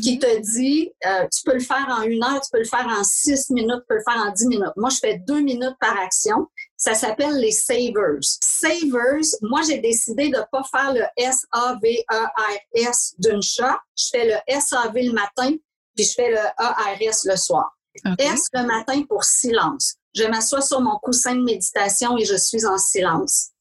qui 0.00 0.18
te 0.18 0.40
dit, 0.40 0.92
euh, 1.06 1.26
tu 1.32 1.42
peux 1.44 1.54
le 1.54 1.60
faire 1.60 1.86
en 1.88 2.02
une 2.02 2.22
heure, 2.22 2.40
tu 2.40 2.50
peux 2.52 2.60
le 2.60 2.64
faire 2.64 2.86
en 2.86 3.02
six 3.04 3.50
minutes, 3.50 3.80
tu 3.80 3.86
peux 3.88 3.96
le 3.96 4.02
faire 4.08 4.22
en 4.22 4.30
dix 4.30 4.46
minutes. 4.46 4.72
Moi, 4.76 4.90
je 4.90 4.98
fais 4.98 5.18
deux 5.26 5.40
minutes 5.40 5.76
par 5.80 5.98
action. 5.98 6.46
Ça 6.76 6.94
s'appelle 6.94 7.36
les 7.38 7.50
Savers. 7.50 8.20
Savers, 8.40 9.36
moi, 9.42 9.60
j'ai 9.68 9.78
décidé 9.78 10.28
de 10.30 10.38
pas 10.50 10.62
faire 10.70 10.92
le 10.92 11.04
S-A-V-E-R-S 11.16 13.14
d'une 13.18 13.42
shot. 13.42 13.64
Je 13.96 14.06
fais 14.10 14.26
le 14.26 14.36
S-A-V 14.46 15.02
le 15.02 15.12
matin, 15.12 15.56
puis 15.96 16.04
je 16.04 16.12
fais 16.14 16.30
le 16.30 16.38
A-R-S 16.56 17.24
le 17.24 17.36
soir. 17.36 17.76
S 18.18 18.46
le 18.52 18.66
matin 18.66 19.02
pour 19.08 19.24
silence. 19.24 19.96
Je 20.14 20.24
m'assois 20.24 20.62
sur 20.62 20.80
mon 20.80 20.98
coussin 20.98 21.34
de 21.34 21.42
méditation 21.42 22.16
et 22.18 22.24
je 22.24 22.36
suis 22.36 22.64
en 22.66 22.78
silence. 22.78 23.51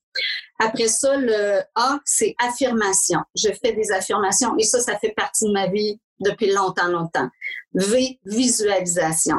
Après 0.60 0.88
ça, 0.88 1.18
le 1.18 1.62
A, 1.76 2.00
c'est 2.06 2.36
affirmation. 2.40 3.20
Je 3.36 3.50
fais 3.62 3.74
des 3.74 3.92
affirmations 3.92 4.56
et 4.58 4.64
ça, 4.64 4.80
ça 4.80 4.98
fait 5.00 5.14
partie 5.16 5.46
de 5.46 5.52
ma 5.52 5.68
vie 5.68 6.00
depuis 6.20 6.52
longtemps, 6.52 6.88
longtemps. 6.88 7.30
V, 7.74 8.20
visualisation. 8.26 9.38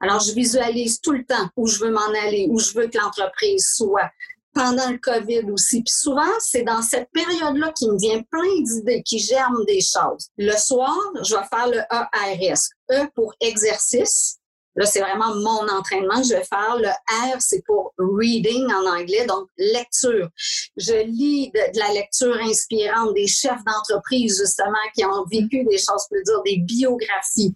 Alors, 0.00 0.20
je 0.20 0.32
visualise 0.32 1.00
tout 1.00 1.12
le 1.12 1.24
temps 1.24 1.48
où 1.56 1.66
je 1.66 1.78
veux 1.78 1.90
m'en 1.90 2.08
aller, 2.24 2.48
où 2.50 2.58
je 2.58 2.72
veux 2.74 2.88
que 2.88 2.98
l'entreprise 2.98 3.66
soit. 3.74 4.10
Pendant 4.54 4.90
le 4.90 4.98
COVID 4.98 5.50
aussi. 5.50 5.82
Puis 5.82 5.94
souvent, 5.94 6.30
c'est 6.38 6.62
dans 6.62 6.82
cette 6.82 7.08
période-là 7.12 7.72
qu'il 7.72 7.90
me 7.90 7.98
vient 7.98 8.20
plein 8.30 8.60
d'idées, 8.60 9.02
qui 9.02 9.18
germent 9.18 9.64
des 9.64 9.80
choses. 9.80 10.28
Le 10.36 10.54
soir, 10.58 10.94
je 11.22 11.34
vais 11.34 11.46
faire 11.50 11.68
le 11.68 11.80
ARS. 11.88 12.60
E 12.90 13.06
pour 13.14 13.32
exercice. 13.40 14.36
Là, 14.76 14.86
c'est 14.86 15.00
vraiment 15.00 15.34
mon 15.34 15.68
entraînement 15.68 16.20
que 16.20 16.28
je 16.28 16.34
vais 16.34 16.44
faire. 16.44 16.76
Le 16.76 16.88
R, 16.88 17.36
c'est 17.40 17.62
pour 17.66 17.92
reading 17.98 18.66
en 18.72 18.86
anglais, 18.86 19.26
donc 19.26 19.48
lecture. 19.58 20.28
Je 20.76 21.04
lis 21.04 21.50
de, 21.50 21.72
de 21.74 21.78
la 21.78 21.92
lecture 21.92 22.36
inspirante 22.42 23.14
des 23.14 23.26
chefs 23.26 23.62
d'entreprise, 23.64 24.38
justement, 24.38 24.72
qui 24.94 25.04
ont 25.04 25.24
vécu 25.30 25.64
des 25.64 25.78
choses 25.78 26.06
plus 26.10 26.22
dures, 26.24 26.42
des 26.44 26.58
biographies. 26.58 27.54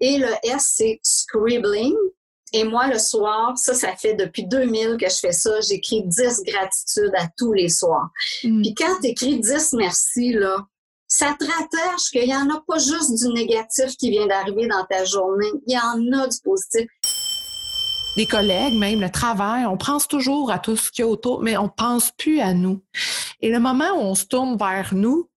Et 0.00 0.18
le 0.18 0.32
S, 0.42 0.72
c'est 0.76 0.98
scribbling. 1.02 1.94
Et 2.52 2.64
moi, 2.64 2.88
le 2.88 2.98
soir, 2.98 3.56
ça, 3.56 3.74
ça 3.74 3.94
fait 3.96 4.14
depuis 4.14 4.46
2000 4.46 4.96
que 5.00 5.08
je 5.08 5.16
fais 5.16 5.32
ça. 5.32 5.60
J'écris 5.60 6.02
10 6.04 6.42
gratitudes 6.44 7.12
à 7.16 7.28
tous 7.36 7.52
les 7.52 7.68
soirs. 7.68 8.08
Mm. 8.44 8.62
Puis 8.62 8.74
quand 8.74 9.00
tu 9.00 9.08
écris 9.08 9.40
10 9.40 9.72
merci, 9.74 10.32
là, 10.32 10.64
ça 11.18 11.34
te 11.38 11.46
rattache 11.46 12.10
qu'il 12.10 12.26
n'y 12.26 12.36
en 12.36 12.50
a 12.50 12.62
pas 12.66 12.76
juste 12.76 13.14
du 13.14 13.32
négatif 13.32 13.96
qui 13.96 14.10
vient 14.10 14.26
d'arriver 14.26 14.68
dans 14.68 14.84
ta 14.84 15.02
journée. 15.06 15.50
Il 15.66 15.72
y 15.72 15.78
en 15.78 16.20
a 16.20 16.28
du 16.28 16.36
positif. 16.44 16.86
des 18.18 18.26
collègues, 18.26 18.74
même 18.74 19.00
le 19.00 19.10
travail, 19.10 19.64
on 19.64 19.78
pense 19.78 20.06
toujours 20.08 20.50
à 20.50 20.58
tout 20.58 20.76
ce 20.76 20.90
qu'il 20.90 21.06
y 21.06 21.08
a 21.08 21.10
autour, 21.10 21.42
mais 21.42 21.56
on 21.56 21.70
pense 21.70 22.10
plus 22.10 22.40
à 22.40 22.52
nous. 22.52 22.82
Et 23.40 23.50
le 23.50 23.58
moment 23.60 23.92
où 23.94 24.00
on 24.00 24.14
se 24.14 24.26
tourne 24.26 24.58
vers 24.58 24.94
nous, 24.94 25.30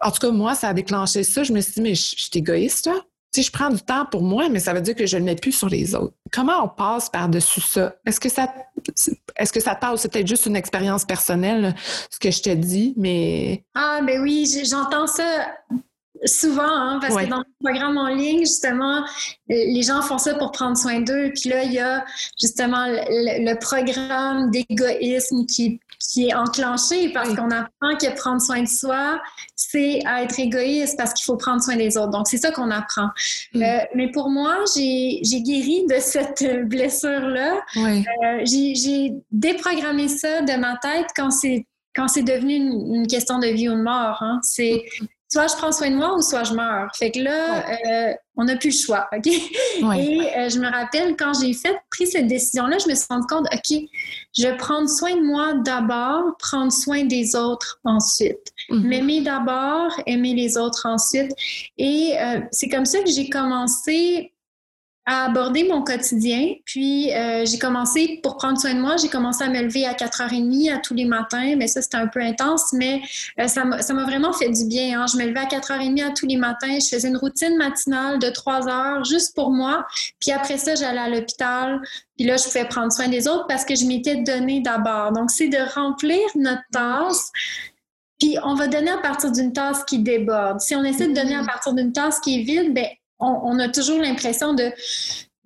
en 0.00 0.10
tout 0.10 0.20
cas, 0.20 0.30
moi, 0.30 0.54
ça 0.54 0.68
a 0.68 0.74
déclenché 0.74 1.22
ça. 1.22 1.42
Je 1.42 1.52
me 1.52 1.60
suis 1.60 1.74
dit, 1.74 1.80
mais 1.82 1.94
je, 1.94 2.14
je 2.16 2.22
suis 2.22 2.30
égoïste, 2.34 2.86
là. 2.86 3.02
Sais, 3.36 3.42
je 3.42 3.52
prends 3.52 3.68
du 3.70 3.82
temps 3.82 4.06
pour 4.10 4.22
moi, 4.22 4.48
mais 4.48 4.60
ça 4.60 4.72
veut 4.72 4.80
dire 4.80 4.94
que 4.94 5.04
je 5.06 5.16
ne 5.16 5.20
le 5.20 5.26
mets 5.26 5.36
plus 5.36 5.52
sur 5.52 5.68
les 5.68 5.94
autres. 5.94 6.14
Comment 6.32 6.64
on 6.64 6.68
passe 6.68 7.10
par-dessus 7.10 7.60
ça? 7.60 7.94
Est-ce 8.06 8.18
que 8.18 8.30
ça, 8.30 8.52
est-ce 9.36 9.52
que 9.52 9.60
ça 9.60 9.74
parle? 9.74 9.98
C'est 9.98 10.10
peut-être 10.10 10.26
juste 10.26 10.46
une 10.46 10.56
expérience 10.56 11.04
personnelle, 11.04 11.60
là, 11.60 11.74
ce 12.10 12.18
que 12.18 12.30
je 12.30 12.40
te 12.40 12.50
dis, 12.50 12.94
mais 12.96 13.62
Ah, 13.74 14.00
ben 14.02 14.22
oui, 14.22 14.50
j'entends 14.64 15.06
ça 15.06 15.48
souvent, 16.24 16.62
hein, 16.66 16.98
parce 17.00 17.14
Ouais. 17.14 17.24
que 17.26 17.30
dans 17.30 17.40
le 17.40 17.44
programme 17.62 17.98
en 17.98 18.08
ligne, 18.08 18.40
justement, 18.40 19.00
euh, 19.00 19.04
les 19.48 19.82
gens 19.82 20.00
font 20.00 20.16
ça 20.16 20.34
pour 20.34 20.50
prendre 20.50 20.76
soin 20.76 21.00
d'eux. 21.00 21.30
Puis 21.38 21.50
là, 21.50 21.62
il 21.62 21.72
y 21.74 21.78
a 21.78 22.04
justement 22.40 22.86
le, 22.86 23.44
le 23.52 23.58
programme 23.58 24.50
d'égoïsme 24.50 25.44
qui, 25.44 25.78
qui 26.00 26.28
est 26.28 26.34
enclenché 26.34 27.10
parce 27.12 27.30
Oui. 27.30 27.36
qu'on 27.36 27.50
apprend 27.50 27.96
que 28.00 28.14
prendre 28.16 28.40
soin 28.40 28.62
de 28.62 28.68
soi, 28.68 29.20
c'est 29.54 30.00
être 30.20 30.38
égoïste 30.38 30.96
parce 30.96 31.12
qu'il 31.14 31.24
faut 31.24 31.36
prendre 31.36 31.62
soin 31.62 31.76
des 31.76 31.96
autres. 31.96 32.10
Donc, 32.10 32.26
c'est 32.28 32.36
ça 32.38 32.50
qu'on 32.50 32.70
apprend. 32.70 33.08
Mm. 33.54 33.62
Euh, 33.62 33.78
mais 33.94 34.10
pour 34.10 34.30
moi, 34.30 34.56
j'ai 34.74 35.20
guéri 35.42 35.84
de 35.88 35.96
cette 35.98 36.68
blessure-là. 36.68 37.60
oui. 37.76 38.04
Euh, 38.24 38.40
j'ai 38.44 38.74
j'ai 38.74 39.12
déprogrammé 39.30 40.08
ça 40.08 40.42
de 40.42 40.56
ma 40.58 40.76
tête 40.76 41.06
quand 41.16 41.30
c'est 41.30 41.66
quand 41.94 42.08
c'est 42.08 42.22
devenu 42.22 42.54
une, 42.54 42.94
une 42.94 43.06
question 43.06 43.38
de 43.38 43.46
vie 43.46 43.68
ou 43.70 43.74
de 43.74 43.82
mort. 43.82 44.18
Hein. 44.22 44.38
C'est 44.42 44.84
soit 45.28 45.48
je 45.48 45.56
prends 45.56 45.72
soin 45.72 45.90
de 45.90 45.96
moi 45.96 46.14
ou 46.16 46.22
soit 46.22 46.44
je 46.44 46.54
meurs. 46.54 46.88
Fait 46.94 47.10
que 47.10 47.20
là, 47.20 47.64
euh, 47.68 48.14
on 48.36 48.44
n'a 48.44 48.56
plus 48.56 48.70
le 48.70 48.84
choix, 48.86 49.08
OK? 49.16 49.26
Et 49.26 50.36
euh, 50.36 50.48
je 50.48 50.58
me 50.58 50.70
rappelle, 50.70 51.16
quand 51.16 51.32
j'ai 51.40 51.52
fait, 51.52 51.76
pris 51.90 52.06
cette 52.06 52.26
décision-là, 52.26 52.78
je 52.78 52.88
me 52.88 52.94
suis 52.94 53.06
rendu 53.08 53.26
compte, 53.26 53.46
OK, 53.52 53.78
je 54.36 54.42
vais 54.46 54.56
prendre 54.56 54.88
soin 54.88 55.16
de 55.16 55.22
moi 55.22 55.54
d'abord, 55.64 56.36
prendre 56.38 56.72
soin 56.72 57.04
des 57.04 57.34
autres 57.34 57.80
ensuite. 57.84 58.52
Mhm. 58.70 58.86
M'aimer 58.86 59.20
d'abord, 59.22 59.90
aimer 60.06 60.34
les 60.34 60.56
autres 60.56 60.86
ensuite. 60.86 61.32
Et 61.78 62.14
euh, 62.20 62.40
c'est 62.52 62.68
comme 62.68 62.84
ça 62.84 63.00
que 63.00 63.10
j'ai 63.10 63.28
commencé 63.28 64.32
à 65.06 65.26
aborder 65.26 65.64
mon 65.68 65.82
quotidien. 65.82 66.54
Puis 66.64 67.14
euh, 67.14 67.44
j'ai 67.46 67.58
commencé, 67.58 68.18
pour 68.24 68.36
prendre 68.36 68.60
soin 68.60 68.74
de 68.74 68.80
moi, 68.80 68.96
j'ai 68.96 69.08
commencé 69.08 69.44
à 69.44 69.48
me 69.48 69.62
lever 69.62 69.86
à 69.86 69.92
4h30 69.92 70.74
à 70.74 70.78
tous 70.78 70.94
les 70.94 71.04
matins. 71.04 71.54
Mais 71.56 71.68
ça, 71.68 71.80
c'était 71.80 71.96
un 71.96 72.08
peu 72.08 72.20
intense, 72.20 72.72
mais 72.72 73.00
euh, 73.40 73.46
ça 73.46 73.64
m'a 73.64 74.04
vraiment 74.04 74.32
fait 74.32 74.50
du 74.50 74.66
bien. 74.66 75.00
Hein. 75.00 75.06
Je 75.06 75.16
me 75.16 75.24
levais 75.24 75.40
à 75.40 75.44
4h30 75.44 76.04
à 76.04 76.10
tous 76.10 76.26
les 76.26 76.36
matins. 76.36 76.78
Je 76.80 76.88
faisais 76.88 77.06
une 77.06 77.16
routine 77.16 77.56
matinale 77.56 78.18
de 78.18 78.28
3 78.28 78.68
heures 78.68 79.04
juste 79.04 79.36
pour 79.36 79.50
moi. 79.50 79.86
Puis 80.20 80.32
après 80.32 80.58
ça, 80.58 80.74
j'allais 80.74 80.98
à 80.98 81.08
l'hôpital. 81.08 81.80
Puis 82.16 82.26
là, 82.26 82.36
je 82.36 82.44
pouvais 82.44 82.64
prendre 82.64 82.92
soin 82.92 83.06
des 83.06 83.28
autres 83.28 83.46
parce 83.46 83.64
que 83.64 83.76
je 83.76 83.86
m'étais 83.86 84.16
donné 84.16 84.60
d'abord. 84.60 85.12
Donc, 85.12 85.30
c'est 85.30 85.48
de 85.48 85.74
remplir 85.74 86.20
notre 86.34 86.62
tasse. 86.72 87.30
Puis 88.18 88.36
on 88.42 88.54
va 88.54 88.66
donner 88.66 88.90
à 88.90 88.98
partir 88.98 89.30
d'une 89.30 89.52
tasse 89.52 89.84
qui 89.84 90.00
déborde. 90.00 90.60
Si 90.60 90.74
on 90.74 90.82
essaie 90.82 91.06
de 91.08 91.14
donner 91.14 91.36
à 91.36 91.42
mm-hmm. 91.42 91.46
partir 91.46 91.74
d'une 91.74 91.92
tasse 91.92 92.18
qui 92.18 92.40
est 92.40 92.42
vide, 92.42 92.74
ben 92.74 92.86
on, 93.18 93.58
a 93.58 93.68
toujours 93.68 94.00
l'impression 94.00 94.54
de 94.54 94.72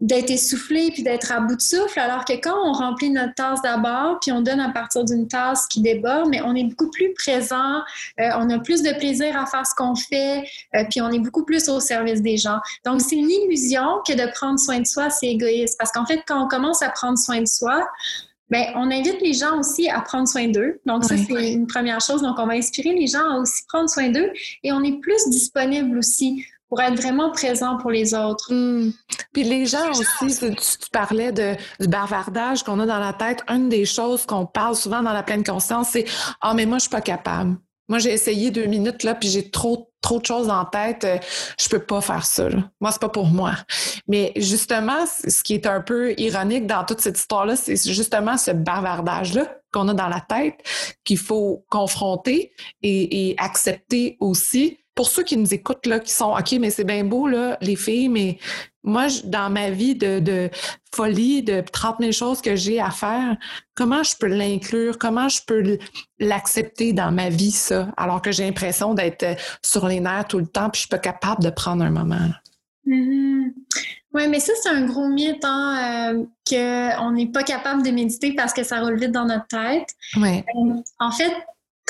d'être 0.01 0.31
essoufflé 0.31 0.91
puis 0.93 1.03
d'être 1.03 1.31
à 1.31 1.41
bout 1.41 1.57
de 1.57 1.61
souffle, 1.61 1.99
alors 2.01 2.25
que 2.25 2.33
quand 2.33 2.57
on 2.65 2.73
remplit 2.73 3.11
notre 3.11 3.35
tasse 3.35 3.61
d'abord, 3.61 4.19
puis 4.21 4.33
on 4.33 4.41
donne 4.41 4.61
à 4.61 4.71
partir 4.71 5.05
d'une 5.05 5.29
tasse 5.29 5.67
qui 5.67 5.83
déborde, 5.83 6.29
mais 6.31 6.41
on 6.41 6.55
est 6.55 6.65
beaucoup 6.65 6.91
plus 6.91 7.13
présent, 7.13 7.81
euh, 8.19 8.31
on 8.39 8.49
a 8.49 8.59
plus 8.59 8.83
de 8.83 8.93
plaisir 8.97 9.37
à 9.39 9.45
faire 9.45 9.67
ce 9.67 9.75
qu'on 9.75 9.95
fait, 9.95 10.43
euh, 10.75 10.85
puis 10.91 11.03
on 11.03 11.11
est 11.11 11.19
beaucoup 11.19 11.45
plus 11.45 11.69
au 11.69 11.81
service 11.81 12.23
des 12.23 12.39
gens. 12.39 12.61
Donc, 12.87 13.03
c'est 13.03 13.17
une 13.17 13.31
illusion 13.31 14.01
que 14.07 14.15
de 14.15 14.33
prendre 14.33 14.59
soin 14.59 14.81
de 14.81 14.87
soi, 14.87 15.11
c'est 15.11 15.29
égoïste, 15.29 15.77
parce 15.79 15.93
qu'en 15.93 16.07
fait, 16.07 16.23
quand 16.27 16.43
on 16.43 16.49
commence 16.49 16.81
à 16.81 16.89
prendre 16.89 17.19
soin 17.19 17.43
de 17.43 17.47
soi, 17.47 17.87
ben, 18.49 18.65
on 18.75 18.91
invite 18.91 19.21
les 19.21 19.35
gens 19.35 19.59
aussi 19.59 19.89
à 19.89 20.01
prendre 20.01 20.27
soin 20.27 20.49
d'eux. 20.49 20.81
Donc, 20.85 21.05
ça, 21.05 21.15
c'est 21.17 21.53
une 21.53 21.69
première 21.69 22.01
chose. 22.01 22.21
Donc, 22.21 22.37
on 22.39 22.47
va 22.47 22.55
inspirer 22.55 22.93
les 22.95 23.07
gens 23.07 23.31
à 23.31 23.39
aussi 23.39 23.63
prendre 23.69 23.89
soin 23.89 24.09
d'eux 24.09 24.33
et 24.65 24.73
on 24.73 24.83
est 24.83 24.99
plus 25.01 25.29
disponible 25.29 25.97
aussi 25.97 26.45
pour 26.71 26.81
être 26.81 26.95
vraiment 26.95 27.31
présent 27.33 27.77
pour 27.77 27.91
les 27.91 28.15
autres. 28.15 28.47
Hmm. 28.51 28.93
Puis 29.33 29.43
les 29.43 29.67
gens 29.67 29.91
aussi, 29.91 30.39
tu, 30.39 30.91
parlais 30.93 31.33
du 31.33 31.89
bavardage 31.89 32.63
qu'on 32.63 32.79
a 32.79 32.87
dans 32.87 33.01
la 33.01 33.13
tête. 33.13 33.43
Une 33.49 33.69
des 33.69 33.85
choses 33.85 34.25
qu'on 34.25 34.47
parle 34.47 34.77
souvent 34.77 35.03
dans 35.03 35.13
la 35.13 35.25
pleine 35.25 35.45
conscience, 35.45 35.89
c'est 35.91 36.07
«Ah, 36.41 36.55
mais 36.55 36.67
moi, 36.67 36.79
je 36.79 36.83
suis 36.83 36.91
pas 36.91 37.01
capable. 37.01 37.57
Moi, 37.89 37.99
j'ai 37.99 38.13
essayé 38.13 38.53
deux 38.53 38.67
minutes, 38.67 39.03
là, 39.03 39.17
puis 39.17 39.29
j'ai 39.29 39.51
trop 39.51 39.89
trop 40.01 40.19
de 40.19 40.25
choses 40.25 40.49
en 40.49 40.65
tête, 40.65 41.05
euh, 41.05 41.19
je 41.61 41.69
peux 41.69 41.81
pas 41.81 42.01
faire 42.01 42.25
ça. 42.25 42.49
Là. 42.49 42.71
Moi, 42.81 42.91
c'est 42.91 43.01
pas 43.01 43.11
pour 43.11 43.27
moi. 43.27 43.53
Mais 44.09 44.33
justement, 44.37 45.05
ce 45.07 45.43
qui 45.43 45.53
est 45.53 45.67
un 45.67 45.83
peu 45.83 46.15
ironique 46.19 46.67
dans 46.67 46.85
toute 46.85 47.01
cette 47.01 47.19
histoire-là, 47.19 47.55
c'est 47.55 47.77
justement 47.93 48.39
ce 48.39 48.53
bavardage-là 48.53 49.59
qu'on 49.73 49.89
a 49.89 49.95
dans 49.95 50.09
la 50.09 50.21
tête 50.21 50.55
qu'il 51.05 51.19
faut 51.19 51.67
confronter 51.69 52.53
et 52.83 53.35
accepter 53.39 54.17
aussi 54.21 54.80
pour 54.95 55.09
ceux 55.09 55.23
qui 55.23 55.37
nous 55.37 55.55
écoutent, 55.55 55.87
là, 55.87 56.01
qui 56.01 56.13
sont 56.13 56.37
OK, 56.37 56.53
mais 56.61 56.71
c'est 56.71 56.85
bien 56.85 57.05
beau, 57.05 57.27
là, 57.27 57.57
les 57.61 57.77
filles, 57.77 58.09
mais 58.09 58.39
moi, 58.83 59.07
dans 59.25 59.51
ma 59.51 59.71
vie 59.71 59.95
de, 59.95 60.51
folie, 60.95 61.43
de 61.43 61.63
30 61.73 61.97
000 62.01 62.13
choses 62.13 62.41
que 62.41 62.57
j'ai 62.57 62.81
à 62.81 62.91
faire, 62.91 63.37
comment 63.75 64.03
je 64.03 64.15
peux 64.19 64.27
l'inclure? 64.27 64.99
Comment 64.99 65.29
je 65.29 65.41
peux 65.47 65.79
l'accepter 66.19 66.93
dans 66.93 67.13
ma 67.13 67.29
vie, 67.29 67.51
ça? 67.51 67.93
Alors 67.97 68.23
que 68.23 68.33
j'ai 68.33 68.45
l'impression 68.45 68.95
d'être 68.95 69.23
euh, 69.23 69.35
sur 69.63 69.87
les 69.87 70.01
nerfs 70.01 70.29
tout 70.29 70.39
le 70.39 70.47
temps, 70.47 70.71
puis 70.71 70.79
je 70.79 70.81
suis 70.81 70.89
pas 70.89 70.99
capable 70.99 71.43
de 71.43 71.51
prendre 71.51 71.85
un 71.85 71.91
moment. 71.91 72.31
Mm-hmm. 72.87 73.53
Oui, 74.13 74.29
mais 74.29 74.41
ça, 74.41 74.53
c'est 74.61 74.71
un 74.71 74.87
gros 74.87 75.09
mythe, 75.09 75.45
hein, 75.45 76.15
euh, 76.15 76.25
qu'on 76.49 77.13
n'est 77.13 77.29
pas 77.29 77.45
capable 77.45 77.85
de 77.85 77.91
méditer 77.91 78.35
parce 78.35 78.53
que 78.53 78.65
ça 78.65 78.81
roule 78.81 78.99
vite 78.99 79.13
dans 79.13 79.27
notre 79.27 79.47
tête. 79.47 79.89
Ouais. 80.17 80.45
Euh, 80.57 80.75
en 80.99 81.13
fait, 81.13 81.33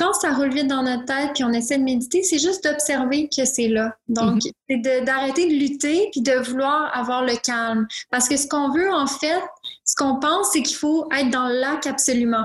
quand 0.00 0.14
ça 0.14 0.32
roule 0.32 0.52
vite 0.52 0.66
dans 0.66 0.82
notre 0.82 1.04
tête 1.04 1.32
puis 1.34 1.44
on 1.44 1.52
essaie 1.52 1.76
de 1.76 1.84
méditer, 1.84 2.22
c'est 2.22 2.38
juste 2.38 2.64
d'observer 2.64 3.28
que 3.28 3.44
c'est 3.44 3.68
là. 3.68 3.94
Donc, 4.08 4.36
mhm. 4.36 4.52
c'est 4.68 5.04
d'arrêter 5.04 5.46
de, 5.46 5.52
lutter 5.52 6.08
puis 6.10 6.22
de 6.22 6.32
vouloir 6.32 6.90
avoir 6.96 7.22
le 7.22 7.36
calme. 7.36 7.86
Parce 8.10 8.26
que 8.26 8.38
ce 8.38 8.48
qu'on 8.48 8.70
veut, 8.72 8.90
en 8.90 9.06
fait, 9.06 9.42
ce 9.90 9.96
qu'on 9.96 10.20
pense, 10.20 10.50
c'est 10.52 10.62
qu'il 10.62 10.76
faut 10.76 11.08
être 11.12 11.30
dans 11.30 11.48
le 11.48 11.58
lac 11.58 11.84
absolument 11.86 12.44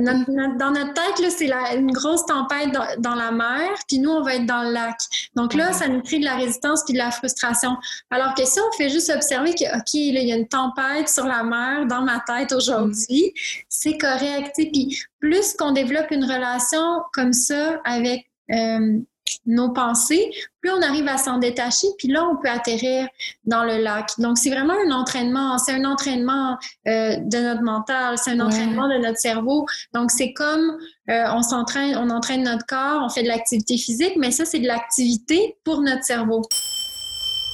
dans 0.00 0.70
notre 0.70 0.94
tête, 0.94 1.30
c'est 1.30 1.50
une 1.76 1.92
grosse 1.92 2.24
tempête 2.24 2.70
dans, 2.98 3.14
la 3.14 3.30
mer, 3.30 3.68
puis 3.86 3.98
nous, 3.98 4.10
on 4.10 4.22
va 4.22 4.36
être 4.36 4.46
dans 4.46 4.62
le 4.62 4.72
lac. 4.72 4.96
Donc 5.36 5.52
là, 5.54 5.72
ça 5.72 5.86
nous 5.88 6.00
crée 6.00 6.18
de 6.18 6.24
la 6.24 6.36
résistance 6.36 6.82
puis 6.84 6.94
de 6.94 6.98
la 6.98 7.10
frustration. 7.10 7.76
Alors 8.10 8.34
que 8.34 8.44
si 8.44 8.58
on 8.58 8.72
fait 8.76 8.88
juste 8.88 9.10
observer 9.10 9.52
que, 9.52 9.76
OK, 9.76 9.94
il 9.94 10.14
y 10.14 10.32
a 10.32 10.36
une 10.36 10.48
tempête 10.48 11.08
sur 11.08 11.26
la 11.26 11.42
mer 11.42 11.86
dans 11.86 12.02
ma 12.02 12.20
tête 12.20 12.52
aujourd'hui, 12.52 13.34
c'est 13.68 13.98
correct. 13.98 14.52
Puis 14.56 14.98
plus 15.20 15.54
qu'on 15.54 15.72
développe 15.72 16.10
une 16.10 16.24
relation 16.24 17.02
comme 17.12 17.34
ça 17.34 17.80
avec 17.84 18.26
euh, 18.50 18.98
nos 19.46 19.70
pensées, 19.72 20.30
plus 20.60 20.70
on 20.70 20.82
arrive 20.82 21.08
à 21.08 21.16
s'en 21.16 21.38
détacher, 21.38 21.88
puis 21.98 22.08
là, 22.08 22.24
on 22.24 22.36
peut 22.36 22.48
atterrir 22.48 23.08
dans 23.44 23.64
le 23.64 23.78
lac. 23.78 24.10
Donc, 24.18 24.38
c'est 24.38 24.50
vraiment 24.50 24.74
un 24.86 24.92
entraînement. 24.92 25.58
C'est 25.58 25.72
un 25.72 25.84
entraînement 25.84 26.56
euh, 26.86 27.16
de 27.16 27.38
notre 27.38 27.62
mental, 27.62 28.18
c'est 28.18 28.32
un 28.32 28.40
entraînement 28.40 28.88
de 28.88 28.98
notre 28.98 29.18
cerveau. 29.18 29.66
Donc, 29.92 30.10
c'est 30.10 30.32
comme 30.32 30.78
euh, 31.10 31.24
on 31.32 31.42
s'entraîne, 31.42 31.96
on 31.96 32.10
entraîne 32.10 32.44
notre 32.44 32.66
corps, 32.66 33.02
on 33.04 33.08
fait 33.08 33.22
de 33.22 33.28
l'activité 33.28 33.76
physique, 33.76 34.14
mais 34.16 34.30
ça, 34.30 34.44
c'est 34.44 34.60
de 34.60 34.66
l'activité 34.66 35.56
pour 35.64 35.80
notre 35.80 36.04
cerveau. 36.04 36.42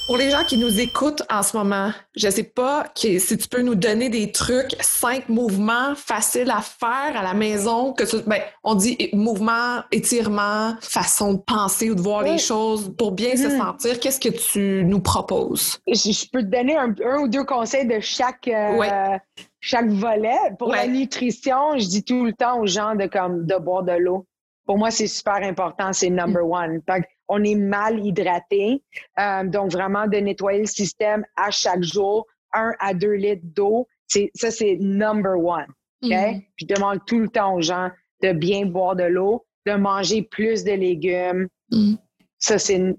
Pour 0.09 0.17
les 0.17 0.31
gens 0.31 0.43
qui 0.43 0.57
nous 0.57 0.79
écoutent 0.79 1.21
en 1.29 1.43
ce 1.43 1.55
moment, 1.55 1.91
je 2.15 2.25
ne 2.25 2.31
sais 2.31 2.43
pas 2.43 2.87
si 2.95 3.19
tu 3.19 3.47
peux 3.47 3.61
nous 3.61 3.75
donner 3.75 4.09
des 4.09 4.31
trucs, 4.31 4.75
cinq 4.79 5.29
mouvements 5.29 5.93
faciles 5.93 6.49
à 6.49 6.61
faire 6.61 7.15
à 7.15 7.21
la 7.21 7.35
maison, 7.35 7.93
que 7.93 8.03
ben, 8.27 8.41
on 8.63 8.73
dit 8.73 8.97
mouvement, 9.13 9.83
étirement, 9.91 10.73
façon 10.81 11.35
de 11.35 11.37
penser 11.37 11.91
ou 11.91 11.93
de 11.93 12.01
voir 12.01 12.23
les 12.23 12.39
choses 12.39 12.91
pour 12.97 13.11
bien 13.11 13.35
se 13.35 13.43
mm-hmm. 13.43 13.57
sentir. 13.59 13.99
Qu'est-ce 13.99 14.19
que 14.19 14.29
tu 14.29 14.83
nous 14.83 14.99
proposes? 14.99 15.77
Je, 15.85 16.27
peux 16.33 16.41
te 16.41 16.47
donner 16.47 16.75
un, 16.75 16.91
ou 17.19 17.27
deux 17.27 17.45
conseils 17.45 17.85
de 17.85 17.99
chaque, 17.99 18.47
euh, 18.47 19.15
chaque 19.59 19.89
volet. 19.89 20.39
Pour 20.57 20.71
la 20.71 20.87
nutrition, 20.87 21.77
je 21.77 21.85
dis 21.85 22.03
tout 22.03 22.25
le 22.25 22.33
temps 22.33 22.59
aux 22.59 22.65
gens 22.65 22.95
de, 22.95 23.05
comme, 23.05 23.45
de 23.45 23.57
boire 23.57 23.83
de 23.83 23.91
l'eau. 23.91 24.25
Pour 24.65 24.79
moi, 24.79 24.89
c'est 24.89 25.05
super 25.05 25.43
important, 25.43 25.93
c'est 25.93 26.09
number 26.09 26.43
mm. 26.43 26.51
one 26.51 26.81
on 27.29 27.43
est 27.43 27.55
mal 27.55 28.05
hydraté. 28.05 28.83
Euh, 29.19 29.43
donc, 29.45 29.71
vraiment, 29.71 30.07
de 30.07 30.17
nettoyer 30.17 30.59
le 30.59 30.65
système 30.65 31.23
à 31.37 31.51
chaque 31.51 31.83
jour, 31.83 32.27
un 32.53 32.73
à 32.79 32.93
deux 32.93 33.13
litres 33.13 33.45
d'eau, 33.45 33.87
ça, 34.07 34.51
c'est 34.51 34.77
number 34.79 35.37
one. 35.37 35.67
OK? 36.03 36.09
Mm-hmm. 36.09 36.45
Puis, 36.57 36.67
je 36.67 36.75
demande 36.75 36.99
tout 37.05 37.19
le 37.19 37.29
temps 37.29 37.55
aux 37.55 37.61
gens 37.61 37.89
de 38.23 38.33
bien 38.33 38.65
boire 38.65 38.95
de 38.95 39.03
l'eau, 39.03 39.45
de 39.65 39.73
manger 39.73 40.23
plus 40.23 40.63
de 40.63 40.71
légumes. 40.71 41.47
Mm-hmm. 41.71 41.97
Ça, 42.39 42.57
c'est 42.57 42.95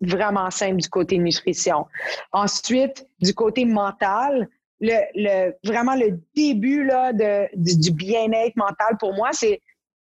vraiment 0.00 0.50
simple 0.50 0.76
du 0.76 0.88
côté 0.88 1.18
nutrition. 1.18 1.86
Ensuite, 2.32 3.06
du 3.20 3.34
côté 3.34 3.64
mental, 3.64 4.48
le, 4.80 5.52
vraiment 5.64 5.94
le 5.94 6.20
début 6.34 6.84
là, 6.84 7.12
de, 7.12 7.48
du 7.54 7.90
bien-être 7.90 8.56
mental 8.56 8.96
pour 9.00 9.14
moi, 9.14 9.30
c'est 9.32 9.60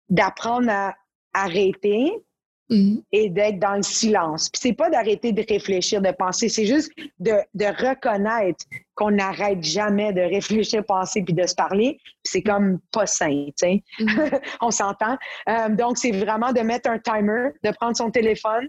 d'apprendre 0.10 0.70
à 0.70 0.96
arrêter, 1.34 2.12
Mm-hmm. 2.72 3.04
et 3.12 3.30
d'être 3.30 3.60
dans 3.60 3.76
le 3.76 3.84
silence. 3.84 4.50
Puis 4.50 4.60
c'est 4.60 4.74
pas 4.74 4.90
d'arrêter 4.90 5.32
de 5.32 5.46
réfléchir, 5.48 6.02
de 6.02 6.10
penser, 6.10 6.50
c'est 6.50 6.66
juste 6.66 6.92
de, 7.20 7.34
de 7.54 7.66
reconnaître 7.66 8.66
qu'on 8.96 9.12
n'arrête 9.12 9.62
jamais 9.62 10.14
de 10.14 10.22
réfléchir, 10.22 10.84
penser 10.84 11.22
puis 11.22 11.36
de 11.36 11.46
se 11.46 11.54
parler. 11.54 12.00
c'est 12.24 12.42
comme 12.42 12.80
pas 12.92 13.06
sain, 13.06 13.46
tu 13.50 13.54
sais. 13.58 13.84
Mm-hmm. 14.00 14.42
On 14.62 14.72
s'entend. 14.72 15.16
Euh, 15.48 15.70
donc 15.70 16.00
c'est 16.00 16.10
vraiment 16.12 16.54
de 16.54 16.62
mettre 16.62 16.90
un 16.90 16.98
timer, 16.98 17.50
de 17.64 17.70
prendre 17.70 17.96
son 17.96 18.10
téléphone, 18.10 18.68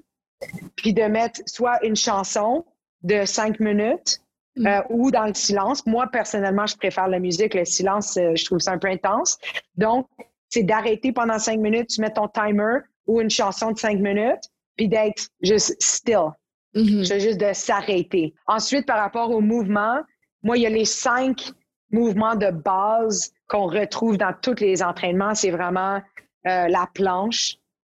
puis 0.76 0.92
de 0.92 1.04
mettre 1.04 1.40
soit 1.46 1.82
une 1.82 1.96
chanson 1.96 2.66
de 3.02 3.24
cinq 3.24 3.60
minutes. 3.60 4.20
Mm-hmm. 4.58 4.68
Euh, 4.68 4.82
ou 4.90 5.10
dans 5.10 5.24
le 5.24 5.34
silence. 5.34 5.86
Moi, 5.86 6.06
personnellement, 6.06 6.66
je 6.66 6.76
préfère 6.76 7.08
la 7.08 7.18
musique. 7.18 7.52
Le 7.52 7.66
silence, 7.66 8.16
euh, 8.16 8.34
je 8.34 8.44
trouve 8.46 8.58
ça 8.58 8.72
un 8.72 8.78
peu 8.78 8.88
intense. 8.88 9.38
Donc, 9.76 10.06
c'est 10.48 10.62
d'arrêter 10.62 11.12
pendant 11.12 11.38
cinq 11.38 11.60
minutes, 11.60 11.88
tu 11.88 12.00
mets 12.00 12.10
ton 12.10 12.28
timer, 12.28 12.78
ou 13.06 13.20
une 13.20 13.30
chanson 13.30 13.72
de 13.72 13.78
cinq 13.78 13.98
minutes, 14.00 14.50
puis 14.76 14.88
d'être 14.88 15.28
juste 15.42 15.76
still. 15.80 16.30
Mm-hmm. 16.76 17.20
juste 17.20 17.40
de 17.40 17.52
s'arrêter. 17.54 18.34
Ensuite, 18.46 18.86
par 18.86 18.98
rapport 18.98 19.30
au 19.30 19.40
mouvement, 19.40 20.00
moi, 20.42 20.58
il 20.58 20.62
y 20.62 20.66
a 20.66 20.70
les 20.70 20.84
cinq 20.84 21.50
mouvements 21.90 22.34
de 22.34 22.50
base 22.50 23.32
qu'on 23.48 23.66
retrouve 23.66 24.18
dans 24.18 24.34
tous 24.42 24.60
les 24.60 24.82
entraînements. 24.82 25.34
C'est 25.34 25.50
vraiment 25.50 26.02
euh, 26.46 26.68
la 26.68 26.86
planche. 26.92 27.56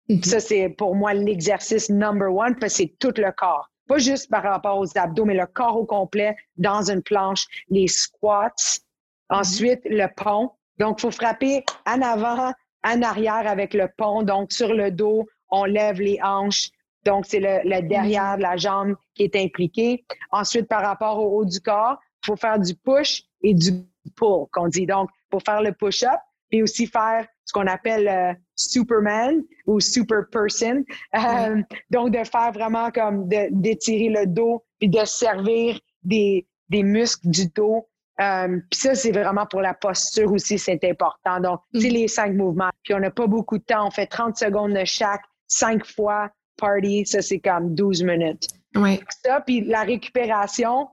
Mm-hmm. 0.09 0.23
Ça, 0.23 0.39
c'est 0.39 0.69
pour 0.69 0.95
moi 0.95 1.15
l'exercice 1.15 1.89
number 1.89 2.31
one 2.31 2.55
parce 2.59 2.73
que 2.73 2.83
c'est 2.83 2.93
tout 2.99 3.13
le 3.17 3.31
corps. 3.31 3.67
Pas 3.87 3.97
juste 3.97 4.29
par 4.29 4.43
rapport 4.43 4.77
aux 4.77 4.97
abdos, 4.97 5.25
mais 5.25 5.33
le 5.33 5.47
corps 5.47 5.77
au 5.77 5.85
complet 5.85 6.35
dans 6.57 6.91
une 6.91 7.01
planche. 7.01 7.47
Les 7.69 7.87
squats. 7.87 8.49
Mm-hmm. 8.49 9.39
Ensuite, 9.39 9.81
le 9.85 10.07
pont. 10.15 10.51
Donc, 10.77 10.99
il 10.99 11.01
faut 11.01 11.11
frapper 11.11 11.63
en 11.87 12.03
avant, 12.03 12.53
en 12.87 13.01
arrière 13.01 13.47
avec 13.47 13.73
le 13.73 13.87
pont. 13.97 14.23
Donc, 14.23 14.51
sur 14.51 14.73
le 14.73 14.91
dos, 14.91 15.25
on 15.49 15.65
lève 15.65 15.99
les 15.99 16.19
hanches, 16.23 16.69
Donc, 17.05 17.25
c'est 17.25 17.39
le, 17.39 17.87
derrière 17.87 18.37
de 18.37 18.41
la 18.41 18.57
jambe 18.57 18.95
qui 19.15 19.23
est 19.23 19.35
impliqué. 19.35 20.05
Ensuite, 20.31 20.67
par 20.67 20.81
rapport 20.81 21.19
au 21.19 21.39
haut 21.39 21.45
du 21.45 21.59
corps, 21.59 21.97
il 22.23 22.27
faut 22.27 22.35
faire 22.35 22.59
du 22.59 22.75
push 22.75 23.23
et 23.41 23.53
du 23.53 23.71
pull, 24.15 24.47
qu'on 24.51 24.67
dit. 24.67 24.85
Donc, 24.85 25.09
pour 25.29 25.41
faire 25.43 25.61
le 25.61 25.71
push-up, 25.71 26.19
et 26.51 26.63
aussi 26.63 26.87
faire 26.87 27.27
ce 27.45 27.53
qu'on 27.53 27.67
appelle 27.67 28.07
euh, 28.07 28.33
Superman 28.55 29.43
ou 29.65 29.79
Super 29.79 30.23
Person. 30.31 30.83
Euh, 31.15 31.61
donc, 31.89 32.11
de 32.11 32.23
faire 32.23 32.51
vraiment 32.53 32.91
comme 32.91 33.27
d'étirer 33.27 34.09
le 34.09 34.25
dos 34.27 34.63
puis 34.79 34.89
de 34.89 35.03
servir 35.05 35.79
des, 36.03 36.47
des 36.69 36.83
muscles 36.83 37.29
du 37.29 37.47
dos. 37.47 37.87
Euh, 38.19 38.59
puis 38.69 38.79
ça, 38.79 38.95
c'est 38.95 39.11
vraiment 39.11 39.45
pour 39.45 39.61
la 39.61 39.73
posture 39.73 40.31
aussi, 40.31 40.57
c'est 40.57 40.83
important. 40.83 41.39
Donc, 41.39 41.59
c'est 41.73 41.89
mm. 41.89 41.93
les 41.93 42.07
cinq 42.07 42.33
mouvements. 42.33 42.71
Puis 42.83 42.93
on 42.93 42.99
n'a 42.99 43.11
pas 43.11 43.27
beaucoup 43.27 43.57
de 43.57 43.63
temps. 43.63 43.87
On 43.87 43.91
fait 43.91 44.07
30 44.07 44.37
secondes 44.37 44.73
de 44.73 44.85
chaque, 44.85 45.21
cinq 45.47 45.85
fois 45.85 46.29
party. 46.57 47.05
Ça, 47.05 47.21
c'est 47.21 47.39
comme 47.39 47.75
12 47.75 48.03
minutes. 48.03 48.47
Oui. 48.75 48.99
Ça, 49.23 49.41
puis 49.41 49.61
la 49.61 49.83
récupération, 49.83 50.87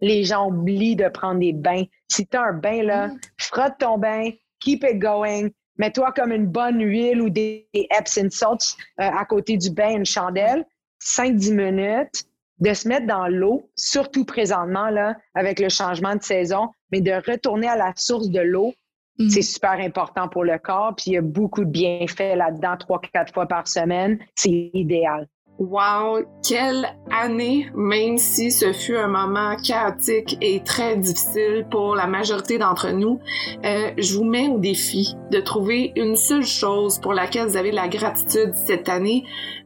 les 0.00 0.24
gens 0.24 0.48
oublient 0.48 0.96
de 0.96 1.08
prendre 1.08 1.40
des 1.40 1.52
bains. 1.52 1.84
Si 2.08 2.26
tu 2.26 2.36
as 2.36 2.42
un 2.42 2.52
bain, 2.52 2.82
là, 2.82 3.08
mm. 3.08 3.20
frotte 3.38 3.78
ton 3.78 3.98
bain, 3.98 4.30
keep 4.60 4.84
it 4.84 4.98
going. 4.98 5.48
Mets-toi 5.76 6.12
comme 6.12 6.32
une 6.32 6.46
bonne 6.46 6.80
huile 6.80 7.20
ou 7.20 7.30
des 7.30 7.68
Epsom 7.72 8.30
salts 8.30 8.76
euh, 9.00 9.10
à 9.10 9.24
côté 9.24 9.56
du 9.56 9.70
bain, 9.70 9.96
une 9.96 10.06
chandelle. 10.06 10.64
5-10 11.00 11.54
minutes 11.54 12.24
de 12.58 12.72
se 12.72 12.88
mettre 12.88 13.06
dans 13.06 13.26
l'eau, 13.26 13.70
surtout 13.74 14.24
présentement 14.24 14.90
là, 14.90 15.16
avec 15.34 15.60
le 15.60 15.68
changement 15.68 16.14
de 16.14 16.22
saison, 16.22 16.68
mais 16.92 17.00
de 17.00 17.12
retourner 17.12 17.68
à 17.68 17.76
la 17.76 17.92
source 17.96 18.30
de 18.30 18.40
l'eau, 18.40 18.72
mm. 19.18 19.28
c'est 19.28 19.42
super 19.42 19.72
important 19.72 20.28
pour 20.28 20.44
le 20.44 20.58
corps. 20.58 20.94
Puis 20.96 21.06
il 21.08 21.12
y 21.14 21.18
a 21.18 21.22
beaucoup 21.22 21.64
de 21.64 21.70
bienfaits 21.70 22.36
là-dedans, 22.36 22.76
trois, 22.78 23.00
quatre 23.12 23.32
fois 23.32 23.46
par 23.46 23.66
semaine. 23.66 24.18
C'est 24.36 24.70
idéal. 24.72 25.28
Wow, 25.58 26.24
quelle 26.42 26.84
année, 27.12 27.70
même 27.76 28.18
si 28.18 28.50
ce 28.50 28.72
fut 28.72 28.96
un 28.96 29.06
moment 29.06 29.54
chaotique 29.56 30.36
et 30.40 30.60
très 30.64 30.96
difficile 30.96 31.64
pour 31.70 31.94
la 31.94 32.08
majorité 32.08 32.58
d'entre 32.58 32.90
nous. 32.90 33.20
Euh, 33.64 33.92
je 33.96 34.16
vous 34.16 34.24
mets 34.24 34.48
au 34.48 34.58
défi 34.58 35.14
de 35.30 35.38
trouver 35.38 35.92
une 35.94 36.16
seule 36.16 36.44
chose 36.44 36.98
pour 36.98 37.12
laquelle 37.12 37.46
vous 37.46 37.56
avez 37.56 37.70
la 37.70 37.86
gratitude 37.86 38.52
cette 38.54 38.88
année. 38.88 39.22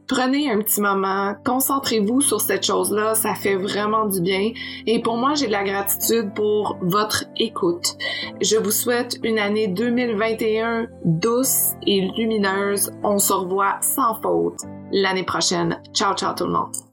Prenez 0.09 0.51
un 0.51 0.57
petit 0.57 0.81
moment, 0.81 1.35
concentrez-vous 1.45 2.21
sur 2.21 2.41
cette 2.41 2.65
chose-là, 2.65 3.13
ça 3.13 3.35
fait 3.35 3.55
vraiment 3.55 4.07
du 4.07 4.21
bien. 4.21 4.51
Et 4.87 5.03
pour 5.03 5.17
moi, 5.17 5.35
j'ai 5.35 5.45
de 5.45 5.51
la 5.51 5.63
gratitude 5.63 6.33
pour 6.33 6.77
votre 6.81 7.25
écoute. 7.37 7.95
Je 8.41 8.57
vous 8.57 8.71
souhaite 8.71 9.17
une 9.23 9.37
année 9.37 9.67
2021 9.67 10.87
douce 11.05 11.73
et 11.85 12.09
lumineuse. 12.17 12.91
On 13.03 13.19
se 13.19 13.33
revoit 13.33 13.77
sans 13.81 14.19
faute 14.21 14.61
l'année 14.91 15.25
prochaine. 15.25 15.79
Ciao, 15.93 16.15
ciao 16.15 16.33
tout 16.35 16.45
le 16.45 16.53
monde. 16.53 16.88